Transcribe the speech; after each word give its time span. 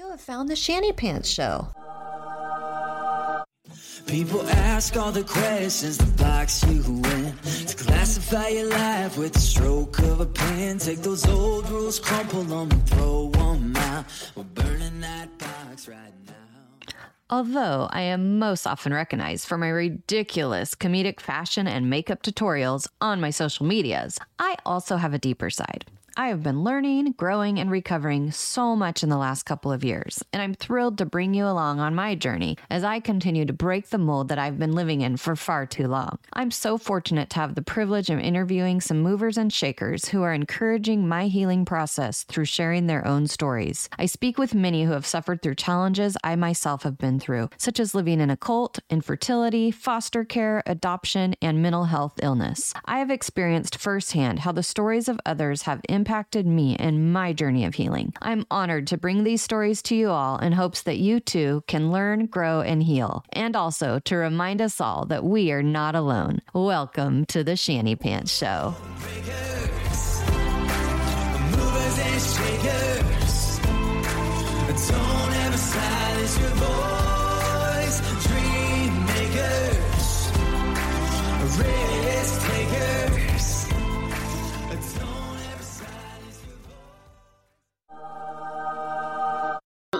You 0.00 0.08
have 0.08 0.20
found 0.22 0.48
the 0.48 0.56
Shanny 0.56 0.92
Pants 0.92 1.28
Show. 1.28 1.68
People 4.06 4.48
ask 4.48 4.96
all 4.96 5.12
the 5.12 5.24
questions 5.24 5.98
that 5.98 6.16
box 6.16 6.64
you 6.64 6.80
in. 6.80 7.36
To 7.66 7.76
classify 7.76 8.48
your 8.48 8.70
life 8.70 9.18
with 9.18 9.34
the 9.34 9.40
stroke 9.40 9.98
of 9.98 10.20
a 10.20 10.24
pen. 10.24 10.78
Take 10.78 11.00
those 11.00 11.28
old 11.28 11.68
rules, 11.68 12.00
crumple 12.00 12.44
them, 12.44 12.70
and 12.70 12.88
throw 12.88 13.28
them 13.28 13.76
out. 13.76 14.06
We're 14.34 14.44
burning 14.44 15.00
that 15.02 15.36
box 15.36 15.86
right 15.86 16.14
now. 16.26 16.94
Although 17.28 17.86
I 17.90 18.00
am 18.00 18.38
most 18.38 18.66
often 18.66 18.94
recognized 18.94 19.46
for 19.46 19.58
my 19.58 19.68
ridiculous 19.68 20.74
comedic 20.74 21.20
fashion 21.20 21.66
and 21.66 21.90
makeup 21.90 22.22
tutorials 22.22 22.88
on 23.02 23.20
my 23.20 23.28
social 23.28 23.66
medias, 23.66 24.18
I 24.38 24.56
also 24.64 24.96
have 24.96 25.12
a 25.12 25.18
deeper 25.18 25.50
side. 25.50 25.84
I 26.16 26.28
have 26.28 26.42
been 26.42 26.64
learning, 26.64 27.12
growing, 27.12 27.60
and 27.60 27.70
recovering 27.70 28.32
so 28.32 28.74
much 28.74 29.02
in 29.02 29.08
the 29.08 29.16
last 29.16 29.44
couple 29.44 29.70
of 29.70 29.84
years, 29.84 30.22
and 30.32 30.42
I'm 30.42 30.54
thrilled 30.54 30.98
to 30.98 31.06
bring 31.06 31.34
you 31.34 31.46
along 31.46 31.78
on 31.78 31.94
my 31.94 32.14
journey 32.16 32.58
as 32.68 32.82
I 32.82 32.98
continue 32.98 33.44
to 33.46 33.52
break 33.52 33.90
the 33.90 33.98
mold 33.98 34.28
that 34.28 34.38
I've 34.38 34.58
been 34.58 34.72
living 34.72 35.02
in 35.02 35.16
for 35.16 35.36
far 35.36 35.66
too 35.66 35.86
long. 35.86 36.18
I'm 36.32 36.50
so 36.50 36.78
fortunate 36.78 37.30
to 37.30 37.38
have 37.38 37.54
the 37.54 37.62
privilege 37.62 38.10
of 38.10 38.18
interviewing 38.18 38.80
some 38.80 39.00
movers 39.00 39.38
and 39.38 39.52
shakers 39.52 40.08
who 40.08 40.22
are 40.22 40.34
encouraging 40.34 41.06
my 41.06 41.28
healing 41.28 41.64
process 41.64 42.24
through 42.24 42.46
sharing 42.46 42.86
their 42.86 43.06
own 43.06 43.28
stories. 43.28 43.88
I 43.98 44.06
speak 44.06 44.36
with 44.36 44.54
many 44.54 44.84
who 44.84 44.92
have 44.92 45.06
suffered 45.06 45.42
through 45.42 45.54
challenges 45.54 46.16
I 46.24 46.34
myself 46.34 46.82
have 46.82 46.98
been 46.98 47.20
through, 47.20 47.50
such 47.56 47.78
as 47.78 47.94
living 47.94 48.20
in 48.20 48.30
a 48.30 48.36
cult, 48.36 48.80
infertility, 48.90 49.70
foster 49.70 50.24
care, 50.24 50.62
adoption, 50.66 51.36
and 51.40 51.62
mental 51.62 51.84
health 51.84 52.14
illness. 52.22 52.74
I 52.84 52.98
have 52.98 53.10
experienced 53.10 53.78
firsthand 53.78 54.40
how 54.40 54.52
the 54.52 54.62
stories 54.62 55.08
of 55.08 55.20
others 55.24 55.62
have 55.62 55.80
impacted 55.88 55.99
me 56.46 56.76
in 56.76 57.12
my 57.12 57.32
journey 57.32 57.64
of 57.64 57.74
healing. 57.74 58.12
I'm 58.22 58.46
honored 58.50 58.86
to 58.88 58.96
bring 58.96 59.24
these 59.24 59.42
stories 59.42 59.82
to 59.82 59.94
you 59.94 60.10
all 60.10 60.38
in 60.38 60.52
hopes 60.52 60.82
that 60.82 60.98
you 60.98 61.20
too 61.20 61.62
can 61.66 61.90
learn, 61.90 62.26
grow, 62.26 62.60
and 62.60 62.82
heal, 62.82 63.24
and 63.32 63.56
also 63.56 63.98
to 64.00 64.16
remind 64.16 64.60
us 64.60 64.80
all 64.80 65.06
that 65.06 65.24
we 65.24 65.52
are 65.52 65.62
not 65.62 65.94
alone. 65.94 66.40
Welcome 66.54 67.26
to 67.26 67.44
the 67.44 67.56
Shanny 67.56 67.96
Pants 67.96 68.32
Show. 68.32 68.74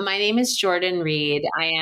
My 0.00 0.16
name 0.16 0.38
is 0.38 0.56
Jordan 0.56 1.00
Reid. 1.00 1.44
I 1.58 1.72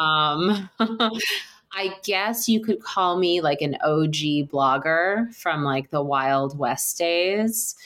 am, 0.00 0.04
um, 0.04 0.70
I 1.72 1.94
guess 2.02 2.48
you 2.48 2.60
could 2.60 2.82
call 2.82 3.18
me 3.18 3.40
like 3.40 3.62
an 3.62 3.76
OG 3.84 4.50
blogger 4.50 5.32
from 5.34 5.62
like 5.62 5.90
the 5.90 6.02
Wild 6.02 6.58
West 6.58 6.98
days. 6.98 7.76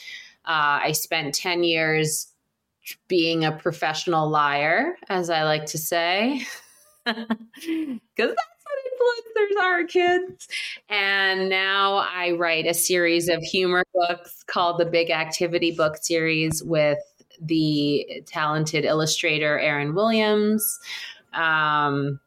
Uh, 0.45 0.81
I 0.83 0.93
spent 0.93 1.35
10 1.35 1.63
years 1.63 2.27
being 3.07 3.45
a 3.45 3.51
professional 3.51 4.27
liar, 4.27 4.95
as 5.09 5.29
I 5.29 5.43
like 5.43 5.67
to 5.67 5.77
say, 5.77 6.41
because 7.05 7.27
that's 8.17 8.63
what 8.63 8.77
influencers 8.87 9.63
are, 9.63 9.83
kids. 9.83 10.47
And 10.89 11.49
now 11.49 11.97
I 11.97 12.31
write 12.31 12.65
a 12.65 12.73
series 12.73 13.29
of 13.29 13.43
humor 13.43 13.83
books 13.93 14.43
called 14.47 14.79
the 14.79 14.85
Big 14.85 15.11
Activity 15.11 15.71
Book 15.71 15.97
Series 15.97 16.63
with 16.63 16.97
the 17.41 18.23
talented 18.25 18.85
illustrator 18.85 19.59
Erin 19.59 19.93
Williams. 19.93 20.79
Um, 21.33 22.19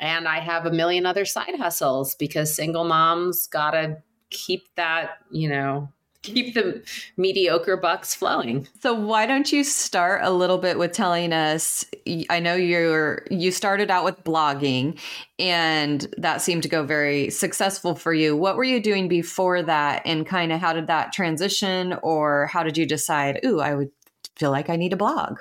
and 0.00 0.26
I 0.26 0.40
have 0.40 0.66
a 0.66 0.70
million 0.70 1.06
other 1.06 1.24
side 1.24 1.56
hustles 1.56 2.14
because 2.14 2.54
single 2.54 2.84
moms 2.84 3.46
gotta 3.46 4.02
keep 4.30 4.66
that, 4.76 5.18
you 5.30 5.48
know, 5.48 5.88
keep 6.24 6.54
the 6.54 6.82
mediocre 7.16 7.76
bucks 7.76 8.14
flowing. 8.14 8.66
So 8.80 8.94
why 8.94 9.26
don't 9.26 9.52
you 9.52 9.62
start 9.62 10.22
a 10.24 10.30
little 10.30 10.58
bit 10.58 10.78
with 10.78 10.92
telling 10.92 11.32
us 11.32 11.84
I 12.30 12.40
know 12.40 12.54
you're 12.54 13.26
you 13.30 13.52
started 13.52 13.90
out 13.90 14.04
with 14.04 14.24
blogging 14.24 14.98
and 15.38 16.12
that 16.16 16.40
seemed 16.40 16.62
to 16.62 16.68
go 16.68 16.82
very 16.82 17.30
successful 17.30 17.94
for 17.94 18.14
you. 18.14 18.36
What 18.36 18.56
were 18.56 18.64
you 18.64 18.80
doing 18.80 19.06
before 19.06 19.62
that 19.62 20.02
and 20.06 20.26
kind 20.26 20.50
of 20.50 20.60
how 20.60 20.72
did 20.72 20.86
that 20.86 21.12
transition 21.12 21.94
or 22.02 22.46
how 22.46 22.62
did 22.62 22.78
you 22.78 22.86
decide, 22.86 23.40
"Ooh, 23.44 23.60
I 23.60 23.74
would 23.74 23.90
feel 24.36 24.50
like 24.50 24.70
I 24.70 24.76
need 24.76 24.92
a 24.92 24.96
blog?" 24.96 25.38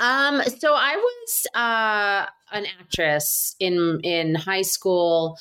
Um, 0.00 0.42
so 0.58 0.74
I 0.74 0.96
was 0.96 1.46
uh, 1.54 2.26
an 2.52 2.66
actress 2.80 3.56
in 3.60 4.00
in 4.02 4.34
high 4.34 4.62
school, 4.62 5.38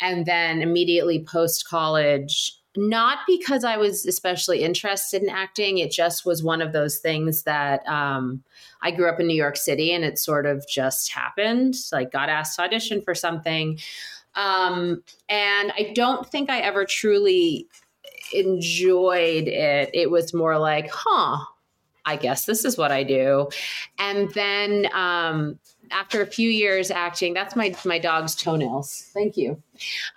and 0.00 0.26
then 0.26 0.62
immediately 0.62 1.24
post 1.24 1.68
college. 1.68 2.56
Not 2.76 3.18
because 3.26 3.64
I 3.64 3.76
was 3.76 4.06
especially 4.06 4.62
interested 4.62 5.24
in 5.24 5.28
acting. 5.28 5.78
It 5.78 5.90
just 5.90 6.24
was 6.24 6.44
one 6.44 6.62
of 6.62 6.72
those 6.72 6.98
things 6.98 7.42
that 7.42 7.84
um, 7.88 8.44
I 8.80 8.92
grew 8.92 9.08
up 9.08 9.18
in 9.18 9.26
New 9.26 9.34
York 9.34 9.56
City, 9.56 9.92
and 9.92 10.04
it 10.04 10.20
sort 10.20 10.46
of 10.46 10.64
just 10.68 11.12
happened. 11.12 11.74
Like 11.90 12.12
got 12.12 12.28
asked 12.28 12.56
to 12.56 12.62
audition 12.62 13.02
for 13.02 13.14
something, 13.14 13.78
um, 14.36 15.02
and 15.28 15.72
I 15.72 15.92
don't 15.94 16.26
think 16.30 16.48
I 16.48 16.60
ever 16.60 16.84
truly 16.84 17.66
enjoyed 18.32 19.48
it. 19.48 19.90
It 19.92 20.10
was 20.10 20.32
more 20.32 20.56
like, 20.56 20.88
huh, 20.92 21.44
I 22.04 22.16
guess 22.16 22.44
this 22.44 22.64
is 22.64 22.76
what 22.78 22.92
I 22.92 23.02
do. 23.02 23.48
And 23.98 24.30
then 24.32 24.88
um, 24.94 25.58
after 25.90 26.22
a 26.22 26.26
few 26.26 26.48
years 26.48 26.90
acting, 26.90 27.34
that's 27.34 27.56
my 27.56 27.74
my 27.84 27.98
dog's 27.98 28.34
toenails. 28.34 29.10
Thank 29.12 29.36
you. 29.36 29.62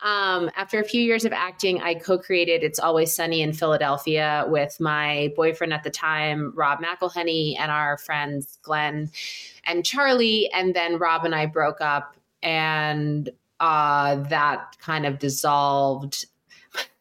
Um, 0.04 0.50
after 0.56 0.80
a 0.80 0.84
few 0.84 1.02
years 1.02 1.26
of 1.26 1.34
acting, 1.34 1.82
I 1.82 1.96
co-created 1.96 2.64
"It's 2.64 2.80
Always 2.80 3.14
Sunny 3.14 3.42
in 3.42 3.54
Philadelphia" 3.54 4.46
with 4.48 4.80
my 4.80 5.34
boyfriend 5.36 5.74
at 5.74 5.84
the 5.84 5.90
time, 5.90 6.54
Rob 6.56 6.80
McElhenney, 6.80 7.56
and 7.60 7.72
our 7.72 7.98
friends 7.98 8.60
Glenn 8.62 9.10
and 9.66 9.86
Charlie. 9.86 10.50
And 10.54 10.76
then 10.76 10.98
Rob 10.98 11.26
and 11.26 11.36
I 11.36 11.46
broke 11.48 11.82
up, 11.82 12.16
and 12.42 13.30
uh, 13.60 14.16
that 14.30 14.78
kind 14.80 15.06
of 15.06 15.20
dissolved 15.20 16.26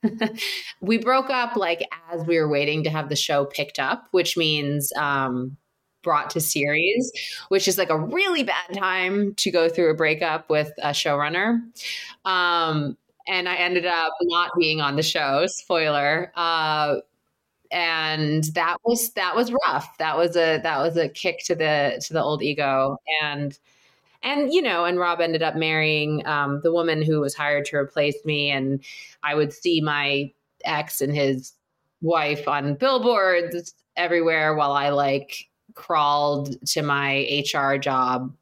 we 0.81 0.99
broke 0.99 1.31
up 1.31 1.57
like 1.57 1.89
as 2.11 2.25
we 2.27 2.39
were 2.39 2.49
waiting 2.49 2.85
to 2.85 2.91
have 2.91 3.09
the 3.09 3.17
show 3.17 3.45
picked 3.45 3.79
up, 3.79 4.09
which 4.11 4.37
means 4.37 4.93
um, 4.97 5.57
brought 6.03 6.31
to 6.31 6.41
series, 6.41 7.13
which 7.49 7.69
is 7.69 7.79
like 7.79 7.91
a 7.91 7.99
really 7.99 8.43
bad 8.43 8.75
time 8.75 9.35
to 9.37 9.51
go 9.51 9.69
through 9.69 9.91
a 9.91 9.95
breakup 9.95 10.51
with 10.51 10.73
a 10.83 10.91
showrunner. 10.91 11.61
Um, 12.25 12.97
and 13.29 13.49
I 13.49 13.55
ended 13.57 13.87
up 13.87 14.13
not 14.23 14.51
being 14.59 14.81
on 14.81 14.97
the 14.97 15.03
show. 15.03 15.47
Spoiler. 15.47 16.33
Uh, 16.35 16.97
and 17.71 18.45
that 18.55 18.77
was 18.85 19.13
that 19.13 19.35
was 19.35 19.53
rough. 19.67 19.97
That 19.99 20.17
was 20.17 20.37
a 20.37 20.59
that 20.63 20.79
was 20.79 20.97
a 20.97 21.09
kick 21.09 21.43
to 21.47 21.55
the 21.55 22.03
to 22.07 22.13
the 22.13 22.23
old 22.23 22.43
ego. 22.43 22.99
And 23.23 23.59
and 24.23 24.53
you 24.53 24.63
know, 24.63 24.85
and 24.85 24.99
Rob 24.99 25.21
ended 25.21 25.43
up 25.43 25.57
marrying 25.57 26.27
um, 26.27 26.61
the 26.63 26.73
woman 26.73 27.03
who 27.03 27.21
was 27.21 27.35
hired 27.35 27.65
to 27.67 27.77
replace 27.77 28.25
me, 28.25 28.51
and 28.51 28.85
I 29.23 29.35
would 29.35 29.53
see 29.53 29.81
my 29.81 30.33
ex 30.65 31.01
and 31.01 31.15
his 31.15 31.53
wife 32.01 32.49
on 32.49 32.75
billboards 32.75 33.75
everywhere 33.97 34.55
while 34.55 34.73
I 34.73 34.91
like 34.91 35.49
crawled 35.75 36.65
to 36.69 36.83
my 36.83 37.45
HR 37.53 37.77
job 37.77 38.35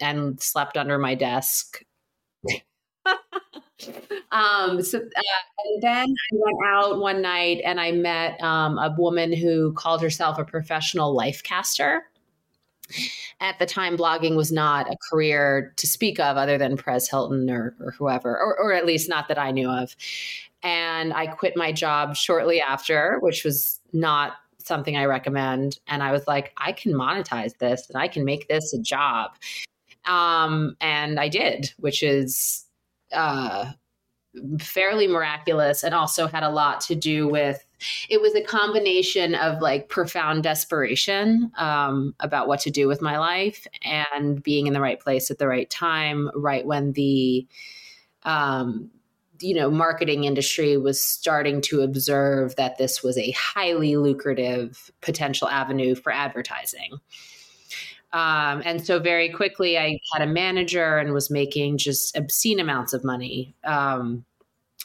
and 0.00 0.40
slept 0.40 0.76
under 0.76 0.98
my 0.98 1.14
desk. 1.14 1.82
um, 4.32 4.82
so, 4.82 4.98
uh, 4.98 5.32
and 5.64 5.82
then 5.82 6.06
I 6.08 6.32
went 6.32 6.58
out 6.66 6.98
one 7.00 7.22
night 7.22 7.60
and 7.64 7.80
I 7.80 7.92
met 7.92 8.40
um, 8.42 8.78
a 8.78 8.94
woman 8.96 9.32
who 9.32 9.72
called 9.72 10.02
herself 10.02 10.38
a 10.38 10.44
professional 10.44 11.14
life 11.14 11.42
caster. 11.42 12.04
At 13.40 13.58
the 13.58 13.66
time, 13.66 13.96
blogging 13.96 14.36
was 14.36 14.52
not 14.52 14.90
a 14.90 14.96
career 15.10 15.72
to 15.76 15.86
speak 15.86 16.20
of 16.20 16.36
other 16.36 16.58
than 16.58 16.76
Perez 16.76 17.08
Hilton 17.08 17.50
or, 17.50 17.74
or 17.80 17.92
whoever, 17.92 18.30
or, 18.38 18.58
or 18.58 18.72
at 18.72 18.86
least 18.86 19.08
not 19.08 19.28
that 19.28 19.38
I 19.38 19.50
knew 19.50 19.68
of. 19.68 19.94
And 20.62 21.12
I 21.12 21.26
quit 21.26 21.56
my 21.56 21.72
job 21.72 22.16
shortly 22.16 22.60
after, 22.60 23.18
which 23.20 23.44
was 23.44 23.80
not 23.92 24.34
something 24.58 24.96
I 24.96 25.04
recommend. 25.04 25.78
And 25.86 26.02
I 26.02 26.10
was 26.12 26.26
like, 26.26 26.52
I 26.56 26.72
can 26.72 26.92
monetize 26.92 27.58
this 27.58 27.88
and 27.88 28.00
I 28.00 28.08
can 28.08 28.24
make 28.24 28.48
this 28.48 28.72
a 28.72 28.80
job. 28.80 29.32
Um, 30.06 30.76
and 30.80 31.20
I 31.20 31.28
did, 31.28 31.72
which 31.78 32.02
is 32.02 32.64
uh, 33.12 33.72
fairly 34.58 35.06
miraculous 35.06 35.82
and 35.82 35.94
also 35.94 36.26
had 36.26 36.42
a 36.42 36.50
lot 36.50 36.80
to 36.82 36.94
do 36.94 37.28
with 37.28 37.64
it 38.08 38.20
was 38.20 38.34
a 38.34 38.42
combination 38.42 39.34
of 39.34 39.60
like 39.60 39.88
profound 39.88 40.42
desperation 40.42 41.50
um, 41.56 42.14
about 42.20 42.48
what 42.48 42.60
to 42.60 42.70
do 42.70 42.88
with 42.88 43.02
my 43.02 43.18
life 43.18 43.66
and 43.82 44.42
being 44.42 44.66
in 44.66 44.72
the 44.72 44.80
right 44.80 45.00
place 45.00 45.30
at 45.30 45.38
the 45.38 45.48
right 45.48 45.70
time 45.70 46.30
right 46.34 46.66
when 46.66 46.92
the 46.92 47.46
um, 48.22 48.90
you 49.40 49.54
know 49.54 49.70
marketing 49.70 50.24
industry 50.24 50.76
was 50.76 51.00
starting 51.00 51.60
to 51.60 51.82
observe 51.82 52.56
that 52.56 52.78
this 52.78 53.02
was 53.02 53.18
a 53.18 53.32
highly 53.32 53.96
lucrative 53.96 54.90
potential 55.00 55.48
avenue 55.48 55.94
for 55.94 56.12
advertising. 56.12 56.98
Um, 58.12 58.62
and 58.64 58.86
so 58.86 59.00
very 59.00 59.28
quickly 59.28 59.76
i 59.76 59.98
had 60.12 60.22
a 60.22 60.30
manager 60.30 60.98
and 60.98 61.12
was 61.12 61.30
making 61.32 61.78
just 61.78 62.16
obscene 62.16 62.60
amounts 62.60 62.92
of 62.92 63.02
money 63.02 63.56
um, 63.64 64.24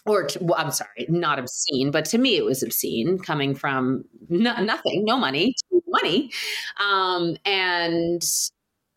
or 0.05 0.23
to, 0.23 0.39
well, 0.41 0.59
i'm 0.59 0.71
sorry 0.71 1.05
not 1.09 1.39
obscene 1.39 1.91
but 1.91 2.05
to 2.05 2.17
me 2.17 2.37
it 2.37 2.45
was 2.45 2.63
obscene 2.63 3.17
coming 3.19 3.53
from 3.53 4.03
no, 4.29 4.55
nothing 4.61 5.03
no 5.05 5.17
money 5.17 5.55
money. 5.91 6.31
Um, 6.79 7.37
and 7.45 8.21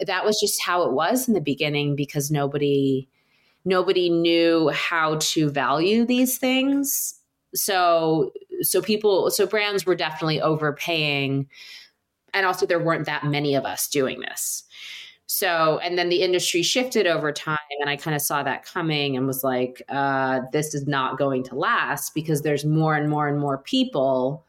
that 0.06 0.25
was 0.25 0.40
just 0.40 0.62
how 0.62 0.82
it 0.82 0.93
was 0.93 1.28
in 1.28 1.34
the 1.34 1.40
beginning 1.40 1.96
because 1.96 2.31
nobody 2.31 3.08
nobody 3.64 4.10
knew 4.10 4.70
how 4.70 5.16
to 5.20 5.49
value 5.49 6.04
these 6.04 6.38
things. 6.38 7.14
So 7.54 8.32
so 8.62 8.82
people 8.82 9.31
so 9.31 9.46
brands 9.46 9.87
were 9.87 9.94
definitely 9.94 10.40
overpaying 10.40 11.49
and 12.34 12.46
also 12.46 12.66
there 12.66 12.82
weren't 12.82 13.06
that 13.06 13.25
many 13.25 13.54
of 13.54 13.64
us 13.64 13.88
doing 13.88 14.20
this 14.20 14.64
so 15.32 15.79
and 15.79 15.96
then 15.96 16.11
the 16.11 16.23
industry 16.23 16.62
shifted 16.62 17.06
over 17.06 17.32
time 17.32 17.56
and 17.81 17.88
i 17.88 17.96
kind 17.96 18.14
of 18.14 18.20
saw 18.20 18.43
that 18.43 18.64
coming 18.67 19.17
and 19.17 19.26
was 19.26 19.43
like 19.43 19.82
uh, 19.88 20.40
this 20.52 20.75
is 20.75 20.87
not 20.87 21.17
going 21.17 21.43
to 21.43 21.55
last 21.55 22.14
because 22.14 22.43
there's 22.43 22.64
more 22.67 22.94
and 22.94 23.08
more 23.08 23.29
and 23.29 23.38
more 23.38 23.58
people 23.58 24.44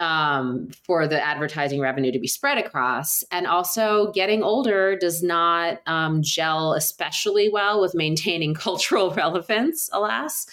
um, 0.00 0.70
for 0.86 1.06
the 1.06 1.22
advertising 1.22 1.78
revenue 1.78 2.10
to 2.10 2.18
be 2.18 2.26
spread 2.26 2.56
across. 2.56 3.22
And 3.30 3.46
also, 3.46 4.10
getting 4.12 4.42
older 4.42 4.96
does 4.96 5.22
not 5.22 5.80
um, 5.86 6.22
gel 6.22 6.72
especially 6.72 7.50
well 7.50 7.82
with 7.82 7.94
maintaining 7.94 8.54
cultural 8.66 9.12
relevance, 9.12 9.90
alas. 9.92 10.46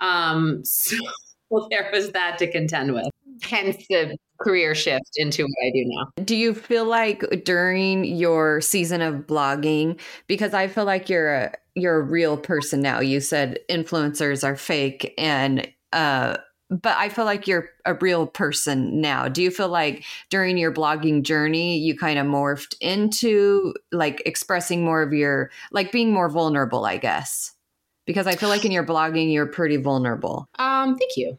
Um, 0.00 0.62
so 0.64 0.98
well, 1.48 1.68
there 1.70 1.88
was 1.90 2.12
that 2.12 2.36
to 2.38 2.50
contend 2.50 2.92
with. 2.92 3.08
Hence 3.42 3.86
the 3.88 4.16
career 4.42 4.74
shift 4.74 5.10
into 5.16 5.44
what 5.44 5.66
I 5.66 5.70
do 5.70 5.84
now. 5.86 6.24
Do 6.24 6.36
you 6.36 6.54
feel 6.54 6.84
like 6.84 7.44
during 7.44 8.04
your 8.04 8.60
season 8.60 9.00
of 9.00 9.26
blogging, 9.26 9.98
because 10.26 10.54
I 10.54 10.68
feel 10.68 10.84
like 10.84 11.08
you're 11.08 11.32
a 11.34 11.52
you're 11.74 11.96
a 11.96 12.02
real 12.02 12.36
person 12.36 12.80
now. 12.80 13.00
You 13.00 13.20
said 13.20 13.58
influencers 13.70 14.44
are 14.44 14.56
fake 14.56 15.14
and 15.16 15.66
uh 15.92 16.36
but 16.70 16.96
I 16.96 17.10
feel 17.10 17.26
like 17.26 17.46
you're 17.46 17.68
a 17.84 17.92
real 17.94 18.26
person 18.26 19.02
now. 19.02 19.28
Do 19.28 19.42
you 19.42 19.50
feel 19.50 19.68
like 19.68 20.04
during 20.30 20.56
your 20.56 20.72
blogging 20.72 21.22
journey, 21.22 21.76
you 21.76 21.98
kind 21.98 22.18
of 22.18 22.26
morphed 22.26 22.76
into 22.80 23.74
like 23.92 24.22
expressing 24.24 24.82
more 24.82 25.02
of 25.02 25.12
your, 25.12 25.50
like 25.70 25.92
being 25.92 26.14
more 26.14 26.30
vulnerable, 26.30 26.86
I 26.86 26.96
guess? 26.96 27.52
Because 28.06 28.26
I 28.26 28.36
feel 28.36 28.48
like 28.48 28.64
in 28.64 28.72
your 28.72 28.86
blogging, 28.86 29.30
you're 29.30 29.44
pretty 29.44 29.76
vulnerable. 29.76 30.46
Um, 30.58 30.96
thank 30.96 31.12
you. 31.18 31.36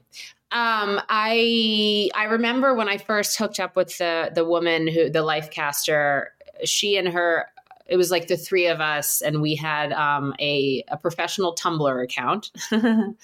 Um, 0.53 1.01
I 1.09 2.09
I 2.15 2.25
remember 2.25 2.73
when 2.73 2.87
I 2.87 2.97
first 2.97 3.37
hooked 3.37 3.59
up 3.59 3.75
with 3.75 3.97
the 3.97 4.31
the 4.33 4.45
woman 4.45 4.87
who 4.87 5.09
the 5.09 5.23
life 5.23 5.51
caster. 5.51 6.33
She 6.63 6.97
and 6.97 7.07
her 7.09 7.47
it 7.87 7.97
was 7.97 8.11
like 8.11 8.27
the 8.27 8.37
three 8.37 8.67
of 8.67 8.79
us 8.79 9.21
and 9.21 9.41
we 9.41 9.55
had 9.55 9.91
um, 9.91 10.33
a, 10.39 10.85
a 10.87 10.95
professional 10.95 11.53
tumblr 11.53 12.01
account 12.01 12.49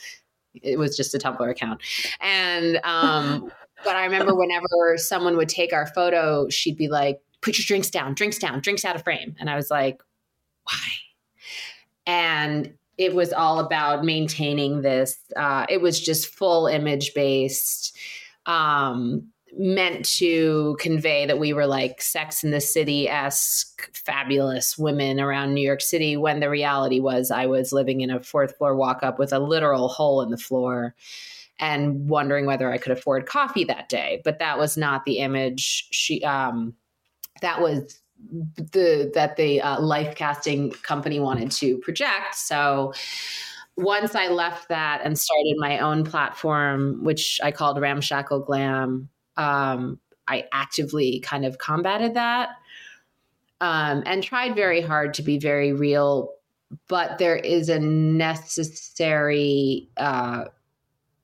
it 0.55 0.77
was 0.77 0.95
just 0.95 1.13
a 1.13 1.17
Tumblr 1.17 1.49
account. 1.49 1.81
And 2.19 2.79
um, 2.83 3.51
but 3.83 3.95
I 3.95 4.05
remember 4.05 4.35
whenever 4.35 4.95
someone 4.97 5.37
would 5.37 5.49
take 5.49 5.73
our 5.73 5.87
photo, 5.87 6.49
she'd 6.49 6.77
be 6.77 6.87
like, 6.87 7.21
"Put 7.41 7.57
your 7.57 7.65
drinks 7.65 7.89
down, 7.89 8.13
drinks 8.13 8.37
down, 8.37 8.59
drinks 8.59 8.85
out 8.85 8.95
of 8.95 9.03
frame." 9.03 9.35
And 9.39 9.49
I 9.49 9.55
was 9.55 9.69
like, 9.69 10.01
"Why?" 10.63 10.87
And 12.05 12.73
it 12.99 13.15
was 13.15 13.31
all 13.31 13.59
about 13.59 14.03
maintaining 14.03 14.81
this. 14.81 15.17
Uh, 15.35 15.65
it 15.69 15.81
was 15.81 15.99
just 15.99 16.27
full 16.27 16.67
image 16.67 17.13
based. 17.15 17.97
Um, 18.45 19.29
meant 19.57 20.05
to 20.05 20.77
convey 20.79 21.25
that 21.25 21.39
we 21.39 21.53
were 21.53 21.65
like 21.65 22.03
sex 22.03 22.43
in 22.43 22.51
the 22.51 22.61
city 22.61 23.09
esque 23.09 23.89
fabulous 23.95 24.77
women 24.77 25.19
around 25.19 25.55
New 25.55 25.65
York 25.65 25.81
City 25.81 26.15
when 26.15 26.39
the 26.39 26.51
reality 26.51 26.99
was 26.99 27.31
I 27.31 27.47
was 27.47 27.73
living 27.73 28.01
in 28.01 28.11
a 28.11 28.21
fourth 28.21 28.57
floor 28.57 28.75
walk 28.75 28.99
up 29.01 29.17
with 29.17 29.33
a 29.33 29.39
literal 29.39 29.87
hole 29.87 30.21
in 30.21 30.29
the 30.29 30.37
floor 30.37 30.93
and 31.57 32.07
wondering 32.07 32.45
whether 32.45 32.71
I 32.71 32.77
could 32.77 32.91
afford 32.91 33.25
coffee 33.25 33.63
that 33.63 33.89
day. 33.89 34.21
But 34.23 34.37
that 34.37 34.59
was 34.59 34.77
not 34.77 35.05
the 35.05 35.17
image 35.17 35.87
she 35.89 36.23
um 36.23 36.75
that 37.41 37.59
was 37.59 37.99
the 38.27 39.11
that 39.13 39.37
the 39.37 39.61
uh, 39.61 39.81
life 39.81 40.15
casting 40.15 40.71
company 40.71 41.19
wanted 41.19 41.51
to 41.51 41.77
project. 41.79 42.35
So 42.35 42.93
once 43.77 44.13
I 44.13 44.27
left 44.27 44.67
that 44.69 45.01
and 45.03 45.17
started 45.17 45.55
my 45.57 45.79
own 45.79 46.03
platform, 46.03 47.03
which 47.03 47.39
I 47.41 47.51
called 47.51 47.79
Ramshackle 47.79 48.41
Glam, 48.41 49.09
um, 49.37 49.99
I 50.27 50.45
actively 50.51 51.21
kind 51.21 51.45
of 51.45 51.57
combated 51.57 52.15
that 52.15 52.49
um, 53.61 54.03
and 54.05 54.23
tried 54.23 54.55
very 54.55 54.81
hard 54.81 55.13
to 55.15 55.21
be 55.21 55.37
very 55.37 55.73
real. 55.73 56.33
But 56.87 57.17
there 57.17 57.35
is 57.35 57.69
a 57.69 57.79
necessary, 57.79 59.89
uh, 59.97 60.45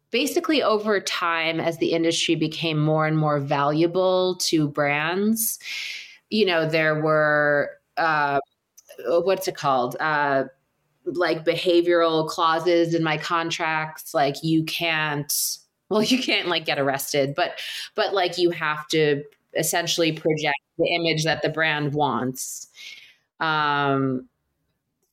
basically, 0.09 0.63
over 0.63 0.99
time, 0.99 1.59
as 1.59 1.77
the 1.77 1.91
industry 1.91 2.35
became 2.35 2.79
more 2.79 3.05
and 3.05 3.17
more 3.17 3.39
valuable 3.39 4.37
to 4.37 4.67
brands, 4.67 5.59
you 6.29 6.45
know, 6.45 6.67
there 6.67 7.01
were, 7.01 7.71
uh, 7.97 8.39
what's 9.07 9.47
it 9.47 9.55
called? 9.55 9.95
Uh, 9.99 10.45
like 11.05 11.45
behavioral 11.45 12.27
clauses 12.27 12.93
in 12.93 13.03
my 13.03 13.17
contracts, 13.17 14.13
like 14.13 14.43
you 14.43 14.63
can't 14.63 15.57
well 15.89 16.01
you 16.01 16.17
can't 16.21 16.47
like 16.47 16.65
get 16.65 16.79
arrested 16.79 17.35
but 17.35 17.59
but 17.93 18.11
like 18.11 18.39
you 18.39 18.49
have 18.49 18.87
to 18.87 19.23
essentially 19.55 20.11
project 20.11 20.57
the 20.79 20.87
image 20.95 21.23
that 21.23 21.41
the 21.43 21.49
brand 21.49 21.93
wants. 21.93 22.67
Um 23.39 24.27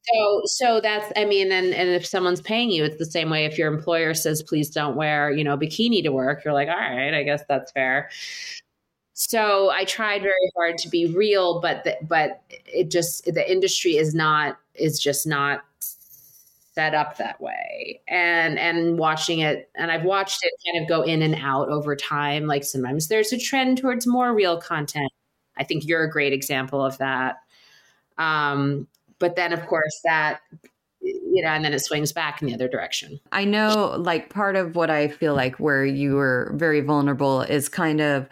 so 0.04 0.42
so 0.47 0.81
that's 0.81 1.12
i 1.16 1.25
mean 1.25 1.52
and 1.52 1.73
and 1.75 1.88
if 1.90 2.04
someone's 2.04 2.40
paying 2.40 2.71
you 2.71 2.83
it's 2.85 2.99
the 2.99 3.07
same 3.07 3.31
way. 3.31 3.45
If 3.45 3.57
your 3.59 3.73
employer 3.73 4.14
says 4.14 4.42
please 4.42 4.71
don't 4.71 4.97
wear 4.97 5.31
you 5.31 5.45
know 5.45 5.57
bikini 5.57 6.02
to 6.02 6.11
work 6.11 6.45
you're 6.45 6.54
like 6.54 6.69
all 6.69 6.75
right 6.75 7.14
i 7.14 7.23
guess 7.23 7.45
that's 7.49 7.71
fair 7.71 8.11
so 9.12 9.71
i 9.71 9.85
tried 9.85 10.23
very 10.23 10.52
hard 10.57 10.78
to 10.78 10.88
be 10.88 11.07
real 11.07 11.61
but 11.61 11.85
the, 11.85 11.97
but 12.02 12.42
it 12.49 12.90
just 12.90 13.25
the 13.26 13.50
industry 13.50 13.97
is 13.97 14.14
not 14.14 14.59
is 14.75 14.99
just 14.99 15.26
not 15.26 15.62
set 16.75 16.95
up 16.95 17.19
that 17.19 17.38
way 17.40 18.00
and 18.09 18.59
and 18.59 18.99
watching 18.99 19.40
it 19.40 19.69
and 19.76 19.90
i've 19.90 20.04
watched 20.04 20.42
it 20.42 20.52
kind 20.66 20.83
of 20.83 20.88
go 20.88 21.02
in 21.02 21.21
and 21.21 21.35
out 21.35 21.69
over 21.69 21.95
time 21.95 22.47
like 22.47 22.64
sometimes 22.64 23.09
there's 23.09 23.33
a 23.33 23.38
trend 23.38 23.76
towards 23.76 24.07
more 24.07 24.35
real 24.35 24.59
content 24.59 25.12
I 25.57 25.64
think 25.64 25.87
you're 25.87 26.04
a 26.04 26.11
great 26.11 26.33
example 26.33 26.85
of 26.85 26.99
that. 26.99 27.37
Um, 28.19 28.87
but 29.19 29.37
then, 29.37 29.52
of 29.52 29.66
course, 29.66 30.00
that 30.04 30.40
you 31.00 31.42
know, 31.42 31.49
and 31.49 31.64
then 31.64 31.73
it 31.73 31.81
swings 31.81 32.12
back 32.12 32.40
in 32.40 32.49
the 32.49 32.54
other 32.54 32.69
direction. 32.69 33.19
I 33.33 33.45
know, 33.45 33.97
like, 33.99 34.31
part 34.31 34.54
of 34.54 34.76
what 34.76 34.88
I 34.88 35.09
feel 35.09 35.35
like 35.35 35.59
where 35.59 35.85
you 35.85 36.14
were 36.14 36.52
very 36.54 36.81
vulnerable 36.81 37.42
is 37.42 37.69
kind 37.69 38.00
of 38.00 38.28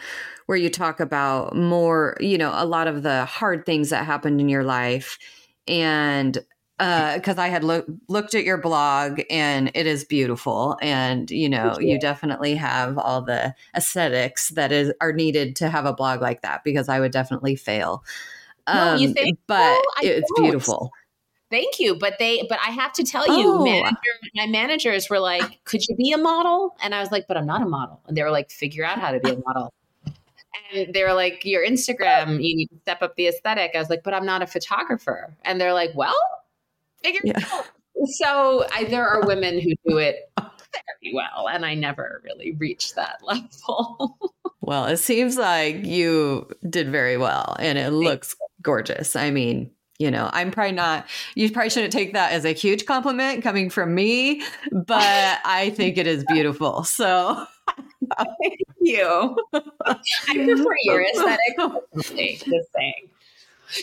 where 0.50 0.58
you 0.58 0.68
talk 0.68 0.98
about 0.98 1.54
more, 1.54 2.16
you 2.18 2.36
know, 2.36 2.50
a 2.52 2.66
lot 2.66 2.88
of 2.88 3.04
the 3.04 3.24
hard 3.24 3.64
things 3.64 3.90
that 3.90 4.04
happened 4.04 4.40
in 4.40 4.48
your 4.48 4.64
life. 4.64 5.16
And 5.68 6.32
because 6.76 7.38
uh, 7.38 7.42
I 7.42 7.46
had 7.46 7.62
lo- 7.62 7.84
looked 8.08 8.34
at 8.34 8.42
your 8.42 8.58
blog 8.58 9.20
and 9.30 9.70
it 9.76 9.86
is 9.86 10.04
beautiful, 10.04 10.76
and 10.82 11.30
you 11.30 11.48
know 11.48 11.76
you. 11.78 11.92
you. 11.92 12.00
definitely 12.00 12.56
have 12.56 12.98
all 12.98 13.22
the 13.22 13.54
aesthetics 13.76 14.48
that 14.48 14.72
is 14.72 14.92
are 15.00 15.12
needed 15.12 15.54
to 15.54 15.68
have 15.68 15.86
a 15.86 15.92
blog 15.92 16.20
like 16.20 16.42
that. 16.42 16.64
Because 16.64 16.88
I 16.88 16.98
would 16.98 17.12
definitely 17.12 17.54
fail. 17.54 18.02
No, 18.66 18.96
you 18.96 19.06
um, 19.06 19.14
think, 19.14 19.38
but 19.46 19.80
it's 20.02 20.28
don't. 20.34 20.46
beautiful. 20.46 20.90
Thank 21.48 21.78
you, 21.78 21.94
but 21.94 22.14
they, 22.18 22.44
but 22.48 22.58
I 22.66 22.70
have 22.70 22.92
to 22.94 23.04
tell 23.04 23.24
you, 23.38 23.52
oh. 23.52 23.64
manager, 23.64 23.94
my 24.34 24.48
managers 24.48 25.08
were 25.08 25.20
like, 25.20 25.62
"Could 25.64 25.86
you 25.86 25.94
be 25.94 26.10
a 26.10 26.18
model?" 26.18 26.74
And 26.82 26.92
I 26.92 26.98
was 26.98 27.12
like, 27.12 27.28
"But 27.28 27.36
I'm 27.36 27.46
not 27.46 27.62
a 27.62 27.66
model." 27.66 28.00
And 28.08 28.16
they 28.16 28.24
were 28.24 28.32
like, 28.32 28.50
"Figure 28.50 28.84
out 28.84 28.98
how 28.98 29.12
to 29.12 29.20
be 29.20 29.30
a 29.30 29.38
model." 29.38 29.72
And 30.72 30.94
they 30.94 31.02
were 31.02 31.12
like, 31.12 31.44
"Your 31.44 31.64
Instagram, 31.64 32.42
you 32.42 32.56
need 32.56 32.68
to 32.68 32.78
step 32.82 33.02
up 33.02 33.16
the 33.16 33.28
aesthetic. 33.28 33.72
I 33.74 33.78
was 33.78 33.90
like, 33.90 34.02
"But 34.02 34.14
I'm 34.14 34.26
not 34.26 34.42
a 34.42 34.46
photographer." 34.46 35.36
And 35.44 35.60
they're 35.60 35.74
like, 35.74 35.90
"Well, 35.94 36.16
figure 37.02 37.20
yeah. 37.24 37.38
it 37.38 37.52
out." 37.52 37.66
So 38.04 38.66
I, 38.72 38.84
there 38.84 39.06
are 39.06 39.26
women 39.26 39.60
who 39.60 39.74
do 39.86 39.98
it 39.98 40.30
very 40.38 41.14
well, 41.14 41.48
and 41.48 41.64
I 41.66 41.74
never 41.74 42.22
really 42.24 42.52
reached 42.52 42.96
that 42.96 43.18
level. 43.22 44.18
well, 44.60 44.86
it 44.86 44.98
seems 44.98 45.36
like 45.36 45.84
you 45.84 46.48
did 46.68 46.90
very 46.90 47.16
well, 47.16 47.56
and 47.58 47.78
it 47.78 47.90
looks 47.90 48.34
gorgeous. 48.62 49.16
I 49.16 49.30
mean, 49.30 49.70
you 50.00 50.10
know, 50.10 50.30
I'm 50.32 50.50
probably 50.50 50.72
not, 50.72 51.06
you 51.34 51.52
probably 51.52 51.68
shouldn't 51.68 51.92
take 51.92 52.14
that 52.14 52.32
as 52.32 52.46
a 52.46 52.52
huge 52.52 52.86
compliment 52.86 53.42
coming 53.42 53.68
from 53.68 53.94
me, 53.94 54.42
but 54.72 55.38
I 55.44 55.72
think 55.76 55.98
it 55.98 56.06
is 56.06 56.24
beautiful. 56.26 56.84
So 56.84 57.46
thank 58.16 58.60
you. 58.80 59.36
I 59.52 59.98
prefer 60.32 60.74
your 60.84 61.04
aesthetic. 61.04 61.58
Just 61.94 62.72
saying. 62.74 63.10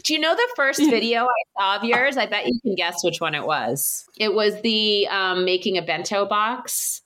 Do 0.04 0.14
you 0.14 0.20
know 0.20 0.34
the 0.34 0.50
first 0.56 0.80
video 0.80 1.26
I 1.26 1.44
saw 1.58 1.78
of 1.78 1.84
yours? 1.84 2.18
I 2.18 2.26
bet 2.26 2.48
you 2.48 2.60
can 2.62 2.74
guess 2.74 3.04
which 3.04 3.22
one 3.22 3.36
it 3.36 3.46
was. 3.46 4.06
It 4.18 4.34
was 4.34 4.60
the 4.62 5.08
um, 5.10 5.46
making 5.46 5.78
a 5.78 5.84
bento 5.84 6.26
box 6.26 7.04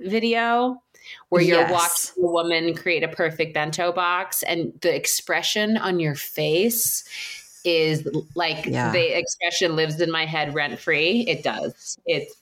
video 0.00 0.82
where 1.28 1.42
you're 1.42 1.60
yes. 1.60 1.70
watching 2.16 2.24
a 2.24 2.32
woman 2.32 2.74
create 2.74 3.04
a 3.04 3.08
perfect 3.08 3.54
bento 3.54 3.92
box 3.92 4.42
and 4.42 4.72
the 4.82 4.94
expression 4.94 5.76
on 5.76 6.00
your 6.00 6.14
face 6.16 7.04
is 7.68 8.08
like 8.34 8.64
yeah. 8.66 8.90
the 8.92 9.18
expression 9.18 9.76
lives 9.76 10.00
in 10.00 10.10
my 10.10 10.24
head 10.24 10.54
rent 10.54 10.78
free. 10.78 11.24
It 11.28 11.42
does. 11.42 11.98
It's 12.06 12.34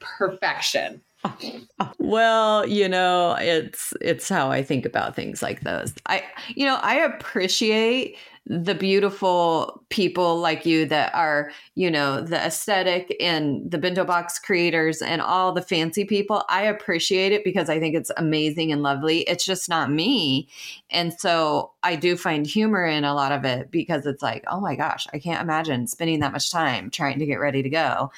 perfection. 0.00 1.00
well, 1.98 2.66
you 2.66 2.88
know, 2.88 3.36
it's 3.38 3.92
it's 4.00 4.28
how 4.28 4.50
I 4.50 4.62
think 4.62 4.86
about 4.86 5.14
things 5.14 5.42
like 5.42 5.60
those. 5.60 5.92
I 6.06 6.22
you 6.48 6.66
know, 6.66 6.76
I 6.76 6.94
appreciate 6.96 8.16
the 8.50 8.74
beautiful 8.74 9.84
people 9.90 10.40
like 10.40 10.66
you 10.66 10.84
that 10.84 11.14
are, 11.14 11.52
you 11.76 11.88
know, 11.88 12.20
the 12.20 12.36
aesthetic 12.36 13.16
and 13.20 13.70
the 13.70 13.78
bento 13.78 14.04
box 14.04 14.40
creators 14.40 15.00
and 15.00 15.22
all 15.22 15.52
the 15.52 15.62
fancy 15.62 16.04
people. 16.04 16.42
I 16.48 16.62
appreciate 16.62 17.30
it 17.30 17.44
because 17.44 17.68
I 17.68 17.78
think 17.78 17.94
it's 17.94 18.10
amazing 18.16 18.72
and 18.72 18.82
lovely. 18.82 19.20
It's 19.20 19.44
just 19.44 19.68
not 19.68 19.92
me. 19.92 20.48
And 20.90 21.12
so 21.12 21.70
I 21.84 21.94
do 21.94 22.16
find 22.16 22.44
humor 22.44 22.84
in 22.84 23.04
a 23.04 23.14
lot 23.14 23.30
of 23.30 23.44
it 23.44 23.70
because 23.70 24.04
it's 24.04 24.22
like, 24.22 24.42
oh 24.48 24.60
my 24.60 24.74
gosh, 24.74 25.06
I 25.14 25.20
can't 25.20 25.40
imagine 25.40 25.86
spending 25.86 26.18
that 26.18 26.32
much 26.32 26.50
time 26.50 26.90
trying 26.90 27.20
to 27.20 27.26
get 27.26 27.38
ready 27.38 27.62
to 27.62 27.70
go. 27.70 28.10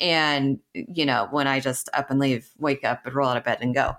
And, 0.00 0.58
you 0.74 1.06
know, 1.06 1.28
when 1.30 1.46
I 1.46 1.60
just 1.60 1.88
up 1.94 2.10
and 2.10 2.20
leave, 2.20 2.50
wake 2.58 2.84
up 2.84 3.06
and 3.06 3.14
roll 3.14 3.30
out 3.30 3.38
of 3.38 3.44
bed 3.44 3.58
and 3.62 3.74
go. 3.74 3.96